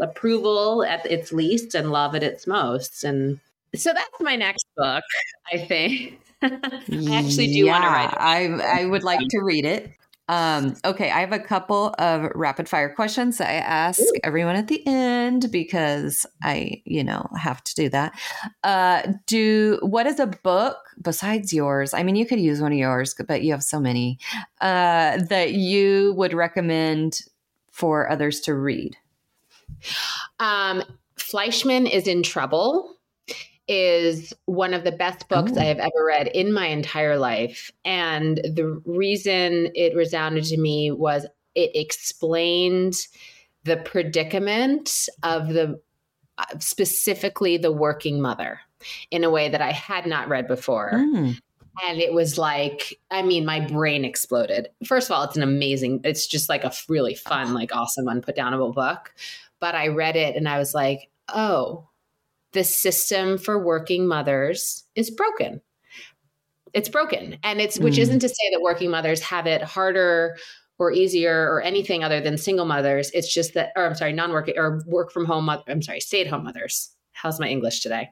approval 0.00 0.84
at 0.84 1.04
its 1.06 1.32
least 1.32 1.74
and 1.74 1.90
love 1.92 2.14
at 2.14 2.22
its 2.22 2.46
most 2.46 3.04
and 3.04 3.38
so 3.74 3.92
that's 3.92 4.20
my 4.20 4.36
next 4.36 4.66
book 4.76 5.04
i 5.52 5.58
think 5.58 6.20
i 6.44 7.14
actually 7.16 7.52
do 7.52 7.66
want 7.66 7.84
to 7.84 7.88
write 7.88 8.12
it. 8.12 8.18
I, 8.18 8.82
I 8.82 8.84
would 8.84 9.02
like 9.02 9.20
to 9.20 9.40
read 9.40 9.64
it. 9.64 9.92
Um, 10.26 10.74
okay, 10.84 11.10
I 11.10 11.20
have 11.20 11.32
a 11.32 11.38
couple 11.38 11.94
of 11.98 12.30
rapid 12.34 12.66
fire 12.66 12.88
questions 12.94 13.36
that 13.38 13.50
I 13.50 13.54
ask 13.54 14.02
everyone 14.22 14.56
at 14.56 14.68
the 14.68 14.82
end 14.86 15.50
because 15.52 16.24
I, 16.42 16.82
you 16.86 17.04
know, 17.04 17.28
have 17.38 17.62
to 17.64 17.74
do 17.74 17.88
that. 17.90 18.18
Uh, 18.62 19.02
do 19.26 19.78
what 19.82 20.06
is 20.06 20.18
a 20.18 20.26
book 20.26 20.78
besides 21.00 21.52
yours? 21.52 21.92
I 21.92 22.02
mean, 22.02 22.16
you 22.16 22.24
could 22.24 22.40
use 22.40 22.62
one 22.62 22.72
of 22.72 22.78
yours, 22.78 23.14
but 23.26 23.42
you 23.42 23.52
have 23.52 23.62
so 23.62 23.78
many 23.78 24.18
uh, 24.62 25.18
that 25.28 25.52
you 25.52 26.14
would 26.16 26.32
recommend 26.32 27.20
for 27.70 28.10
others 28.10 28.40
to 28.40 28.54
read. 28.54 28.96
Um, 30.40 30.82
Fleishman 31.16 31.86
is 31.86 32.06
in 32.06 32.22
trouble 32.22 32.93
is 33.66 34.32
one 34.44 34.74
of 34.74 34.84
the 34.84 34.92
best 34.92 35.28
books 35.28 35.52
Oh. 35.56 35.60
I 35.60 35.64
have 35.64 35.78
ever 35.78 36.04
read 36.06 36.28
in 36.28 36.52
my 36.52 36.66
entire 36.66 37.16
life. 37.16 37.70
And 37.84 38.38
the 38.38 38.80
reason 38.84 39.70
it 39.74 39.96
resounded 39.96 40.44
to 40.44 40.58
me 40.58 40.90
was 40.90 41.26
it 41.54 41.70
explained 41.74 42.94
the 43.64 43.78
predicament 43.78 45.08
of 45.22 45.48
the 45.48 45.80
uh, 46.36 46.44
specifically 46.58 47.56
the 47.56 47.72
working 47.72 48.20
mother 48.20 48.60
in 49.10 49.24
a 49.24 49.30
way 49.30 49.48
that 49.48 49.62
I 49.62 49.70
had 49.70 50.06
not 50.06 50.28
read 50.28 50.48
before. 50.48 50.92
Mm. 50.94 51.38
And 51.86 52.00
it 52.00 52.12
was 52.12 52.38
like, 52.38 52.98
I 53.10 53.22
mean, 53.22 53.44
my 53.44 53.60
brain 53.60 54.04
exploded. 54.04 54.68
First 54.84 55.10
of 55.10 55.16
all, 55.16 55.24
it's 55.24 55.36
an 55.36 55.42
amazing, 55.42 56.00
it's 56.04 56.26
just 56.26 56.48
like 56.48 56.64
a 56.64 56.72
really 56.88 57.14
fun, 57.14 57.54
like 57.54 57.74
awesome, 57.74 58.06
unputdownable 58.06 58.74
book. 58.74 59.12
But 59.60 59.74
I 59.74 59.88
read 59.88 60.16
it 60.16 60.36
and 60.36 60.48
I 60.48 60.58
was 60.58 60.74
like, 60.74 61.10
oh, 61.28 61.88
the 62.54 62.64
system 62.64 63.36
for 63.38 63.58
working 63.62 64.06
mothers 64.06 64.84
is 64.94 65.10
broken. 65.10 65.60
It's 66.72 66.88
broken. 66.88 67.38
And 67.44 67.60
it's, 67.60 67.78
which 67.78 67.94
Mm. 67.94 67.98
isn't 67.98 68.18
to 68.20 68.28
say 68.28 68.50
that 68.52 68.60
working 68.62 68.90
mothers 68.90 69.20
have 69.20 69.46
it 69.46 69.62
harder 69.62 70.36
or 70.78 70.90
easier 70.90 71.48
or 71.52 71.62
anything 71.62 72.02
other 72.02 72.20
than 72.20 72.36
single 72.36 72.64
mothers. 72.64 73.10
It's 73.12 73.32
just 73.32 73.54
that, 73.54 73.70
or 73.76 73.86
I'm 73.86 73.94
sorry, 73.94 74.12
non 74.12 74.32
working 74.32 74.54
or 74.56 74.82
work 74.86 75.12
from 75.12 75.24
home, 75.24 75.44
moth- 75.44 75.62
I'm 75.68 75.82
sorry, 75.82 76.00
stay 76.00 76.20
at 76.22 76.26
home 76.26 76.44
mothers. 76.44 76.90
How's 77.12 77.38
my 77.38 77.48
English 77.48 77.80
today? 77.80 78.08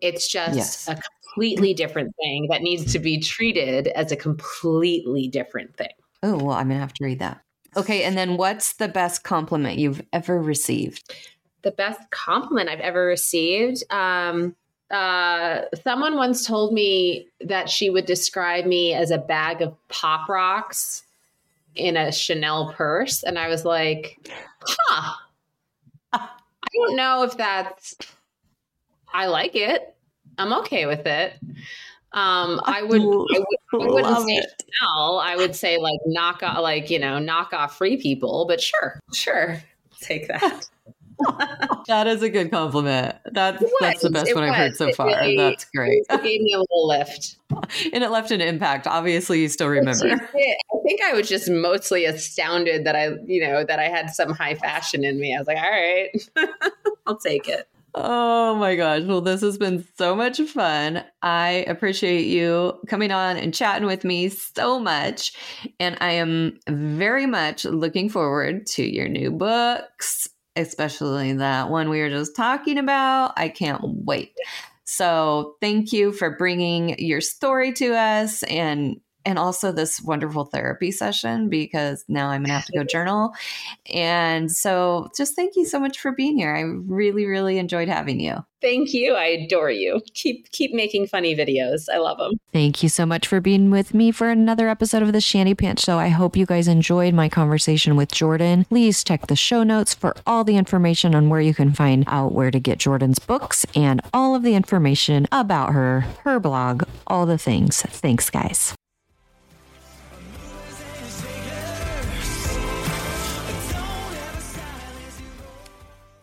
It's 0.00 0.28
just 0.28 0.56
Yes. 0.56 0.88
a 0.88 0.96
completely 1.32 1.74
different 1.74 2.14
thing 2.22 2.46
that 2.50 2.62
needs 2.62 2.92
to 2.92 2.98
be 3.00 3.18
treated 3.18 3.88
as 3.88 4.12
a 4.12 4.16
completely 4.16 5.26
different 5.26 5.76
thing. 5.76 5.88
Oh, 6.22 6.36
well, 6.36 6.52
I'm 6.56 6.68
going 6.68 6.78
to 6.78 6.80
have 6.80 6.94
to 6.94 7.04
read 7.04 7.18
that. 7.18 7.40
Okay, 7.76 8.04
and 8.04 8.16
then 8.16 8.36
what's 8.36 8.74
the 8.74 8.88
best 8.88 9.24
compliment 9.24 9.78
you've 9.78 10.00
ever 10.12 10.40
received? 10.40 11.12
The 11.66 11.72
best 11.72 12.00
compliment 12.12 12.68
I've 12.68 12.78
ever 12.78 13.04
received. 13.04 13.82
Um, 13.90 14.54
uh, 14.88 15.62
someone 15.82 16.14
once 16.14 16.46
told 16.46 16.72
me 16.72 17.26
that 17.40 17.68
she 17.68 17.90
would 17.90 18.06
describe 18.06 18.66
me 18.66 18.94
as 18.94 19.10
a 19.10 19.18
bag 19.18 19.62
of 19.62 19.74
pop 19.88 20.28
rocks 20.28 21.02
in 21.74 21.96
a 21.96 22.12
Chanel 22.12 22.72
purse. 22.72 23.24
And 23.24 23.36
I 23.36 23.48
was 23.48 23.64
like, 23.64 24.16
huh. 24.64 25.14
I 26.12 26.28
don't 26.72 26.94
know 26.94 27.24
if 27.24 27.36
that's, 27.36 27.96
I 29.12 29.26
like 29.26 29.56
it. 29.56 29.92
I'm 30.38 30.52
okay 30.60 30.86
with 30.86 31.04
it. 31.04 31.32
Um, 32.12 32.60
I 32.64 32.84
would, 32.84 33.00
I, 33.02 33.40
would, 33.72 34.02
Love 34.04 34.22
say 34.22 34.34
it. 34.34 34.62
Chanel. 34.72 35.18
I 35.18 35.34
would 35.34 35.56
say 35.56 35.78
like 35.78 35.98
knock 36.06 36.44
off, 36.44 36.60
like, 36.60 36.90
you 36.90 37.00
know, 37.00 37.18
knock 37.18 37.52
off 37.52 37.76
free 37.76 37.96
people, 37.96 38.44
but 38.46 38.60
sure, 38.60 39.00
sure. 39.12 39.60
Take 40.00 40.28
that. 40.28 40.68
that 41.86 42.06
is 42.06 42.22
a 42.22 42.28
good 42.28 42.50
compliment. 42.50 43.16
That's 43.32 43.62
that's 43.80 44.02
the 44.02 44.10
best 44.10 44.28
It 44.28 44.34
one 44.34 44.44
I've 44.44 44.54
heard 44.54 44.76
so 44.76 44.88
It 44.88 44.96
far. 44.96 45.06
really- 45.08 45.36
that's 45.36 45.64
great. 45.66 46.04
It 46.10 46.22
gave 46.22 46.40
me 46.40 46.52
a 46.54 46.58
little 46.58 46.86
lift. 46.88 47.36
and 47.50 48.02
it 48.04 48.10
left 48.10 48.30
an 48.30 48.40
impact. 48.40 48.86
Obviously, 48.86 49.40
you 49.40 49.48
still 49.48 49.68
remember. 49.68 50.06
I 50.06 50.78
think 50.86 51.02
I 51.02 51.12
was 51.14 51.28
just 51.28 51.48
mostly 51.50 52.04
astounded 52.04 52.84
that 52.84 52.96
I, 52.96 53.10
you 53.26 53.40
know, 53.40 53.64
that 53.64 53.78
I 53.78 53.84
had 53.88 54.10
some 54.10 54.32
high 54.32 54.54
fashion 54.54 55.04
in 55.04 55.18
me. 55.18 55.34
I 55.34 55.38
was 55.38 55.46
like, 55.46 55.58
all 55.58 55.70
right, 55.70 56.10
I'll 57.06 57.18
take 57.18 57.48
it. 57.48 57.68
Oh 57.98 58.54
my 58.56 58.76
gosh. 58.76 59.04
Well, 59.04 59.22
this 59.22 59.40
has 59.40 59.56
been 59.56 59.82
so 59.96 60.14
much 60.14 60.38
fun. 60.42 61.02
I 61.22 61.64
appreciate 61.66 62.26
you 62.26 62.78
coming 62.88 63.10
on 63.10 63.38
and 63.38 63.54
chatting 63.54 63.86
with 63.86 64.04
me 64.04 64.28
so 64.28 64.78
much. 64.78 65.32
And 65.80 65.96
I 66.02 66.10
am 66.12 66.58
very 66.68 67.24
much 67.24 67.64
looking 67.64 68.10
forward 68.10 68.66
to 68.72 68.84
your 68.84 69.08
new 69.08 69.30
books, 69.30 70.28
especially 70.56 71.32
that 71.34 71.70
one 71.70 71.88
we 71.88 72.00
were 72.00 72.10
just 72.10 72.34
talking 72.34 72.78
about. 72.78 73.32
I 73.36 73.48
can't 73.48 73.80
wait. 73.82 74.32
So, 74.84 75.56
thank 75.60 75.92
you 75.92 76.12
for 76.12 76.36
bringing 76.36 76.98
your 76.98 77.20
story 77.20 77.72
to 77.74 77.94
us 77.94 78.42
and 78.44 79.00
and 79.26 79.38
also 79.38 79.72
this 79.72 80.00
wonderful 80.00 80.44
therapy 80.44 80.92
session 80.92 81.50
because 81.50 82.04
now 82.08 82.28
I'm 82.28 82.42
going 82.42 82.48
to 82.48 82.54
have 82.54 82.64
to 82.66 82.72
go 82.72 82.84
journal. 82.84 83.34
And 83.92 84.50
so 84.50 85.10
just 85.16 85.34
thank 85.34 85.56
you 85.56 85.66
so 85.66 85.80
much 85.80 85.98
for 85.98 86.12
being 86.12 86.38
here. 86.38 86.54
I 86.54 86.60
really 86.60 87.26
really 87.26 87.58
enjoyed 87.58 87.88
having 87.88 88.20
you. 88.20 88.44
Thank 88.62 88.94
you. 88.94 89.14
I 89.14 89.26
adore 89.26 89.70
you. 89.70 90.00
Keep 90.14 90.50
keep 90.52 90.72
making 90.72 91.08
funny 91.08 91.36
videos. 91.36 91.88
I 91.92 91.98
love 91.98 92.18
them. 92.18 92.32
Thank 92.52 92.82
you 92.82 92.88
so 92.88 93.04
much 93.04 93.26
for 93.26 93.40
being 93.40 93.70
with 93.70 93.92
me 93.92 94.10
for 94.12 94.30
another 94.30 94.68
episode 94.68 95.02
of 95.02 95.12
the 95.12 95.20
Shanny 95.20 95.54
Pants 95.54 95.84
Show. 95.84 95.98
I 95.98 96.08
hope 96.08 96.36
you 96.36 96.46
guys 96.46 96.68
enjoyed 96.68 97.12
my 97.12 97.28
conversation 97.28 97.96
with 97.96 98.10
Jordan. 98.12 98.64
Please 98.64 99.04
check 99.04 99.26
the 99.26 99.36
show 99.36 99.62
notes 99.62 99.92
for 99.92 100.16
all 100.26 100.44
the 100.44 100.56
information 100.56 101.14
on 101.14 101.28
where 101.28 101.40
you 101.40 101.52
can 101.52 101.74
find 101.74 102.04
out 102.06 102.32
where 102.32 102.50
to 102.50 102.60
get 102.60 102.78
Jordan's 102.78 103.18
books 103.18 103.66
and 103.74 104.00
all 104.14 104.34
of 104.34 104.42
the 104.42 104.54
information 104.54 105.26
about 105.32 105.72
her, 105.72 106.00
her 106.24 106.40
blog, 106.40 106.84
all 107.06 107.26
the 107.26 107.38
things. 107.38 107.82
Thanks, 107.82 108.30
guys. 108.30 108.74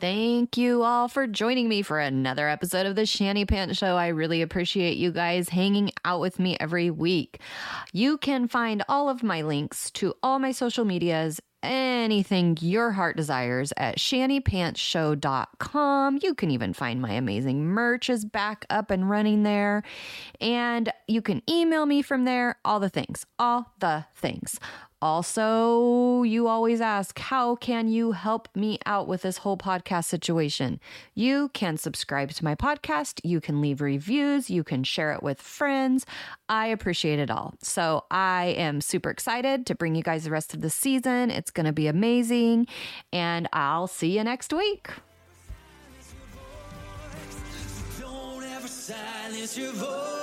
Thank 0.04 0.58
you 0.58 0.84
all 0.84 1.08
for 1.08 1.28
joining 1.28 1.70
me 1.70 1.82
for 1.82 1.97
another 1.97 2.49
episode 2.49 2.86
of 2.86 2.97
the 2.97 3.06
Shanny 3.06 3.45
Pants 3.45 3.78
Show. 3.78 3.95
I 3.95 4.08
really 4.08 4.41
appreciate 4.41 4.97
you 4.97 5.14
guys 5.14 5.47
hanging 5.47 5.91
out 6.04 6.20
with 6.20 6.39
me 6.39 6.58
every 6.60 6.91
week. 6.91 7.39
You 7.93 8.18
can 8.18 8.49
find 8.49 8.84
all 8.89 9.08
of 9.08 9.24
my 9.24 9.43
links 9.43 9.89
to 9.91 10.14
all 10.22 10.39
my 10.39 10.51
social 10.51 10.84
medias, 10.84 11.39
anything 11.64 12.58
your 12.60 12.91
heart 12.91 13.16
desires 13.16 13.72
at 13.78 13.97
shannypantsshow.com. 13.97 16.20
You 16.22 16.36
can 16.36 16.51
even 16.51 16.74
find 16.74 17.01
my 17.01 17.14
amazing 17.14 17.64
merch 17.64 18.10
is 18.10 18.26
back 18.26 18.66
up 18.70 18.91
and 18.91 19.10
running 19.10 19.43
there. 19.43 19.84
And 20.41 20.91
you 21.08 21.22
can 21.22 21.41
email 21.49 21.86
me 21.86 22.01
from 22.01 22.26
there, 22.26 22.58
all 22.66 22.82
the 22.82 22.89
things, 22.89 23.26
all 23.39 23.72
the 23.80 24.04
things. 24.18 24.60
Also, 25.04 26.24
you 26.24 26.47
always 26.47 26.80
ask, 26.80 27.20
how 27.20 27.58
can 27.58 27.89
you 27.89 28.14
help 28.14 28.47
me 28.56 28.80
out 28.86 29.06
with 29.06 29.24
this 29.24 29.36
whole 29.36 29.58
podcast 29.58 30.06
situation? 30.06 30.80
You 31.14 31.49
can 31.49 31.76
subscribe 31.76 32.32
to 32.32 32.45
my 32.45 32.56
podcast, 32.56 33.20
you 33.22 33.41
can 33.41 33.60
leave 33.60 33.82
reviews, 33.82 34.49
you 34.49 34.64
can 34.64 34.86
share 34.86 35.12
it 35.12 35.22
with 35.22 35.41
friends. 35.41 36.06
I 36.47 36.68
appreciate 36.68 37.20
it 37.20 37.30
all. 37.30 37.56
So, 37.62 38.06
I 38.12 38.56
am 38.58 38.80
super 38.80 39.10
excited 39.10 39.66
to 39.66 39.76
bring 39.76 39.93
you 39.93 40.04
guys 40.04 40.24
the 40.24 40.32
rest 40.32 40.54
of 40.54 40.62
the 40.62 40.70
season. 40.70 41.32
It's 41.32 41.51
going 41.51 41.66
to 41.66 41.74
be 41.74 41.88
amazing, 41.88 42.68
and 43.12 43.49
I'll 43.51 43.88
see 43.88 44.16
you 44.16 44.24
next 44.24 44.54
week. 44.54 44.88
Silence 48.66 49.58
your 49.58 49.72
voice. 49.74 50.22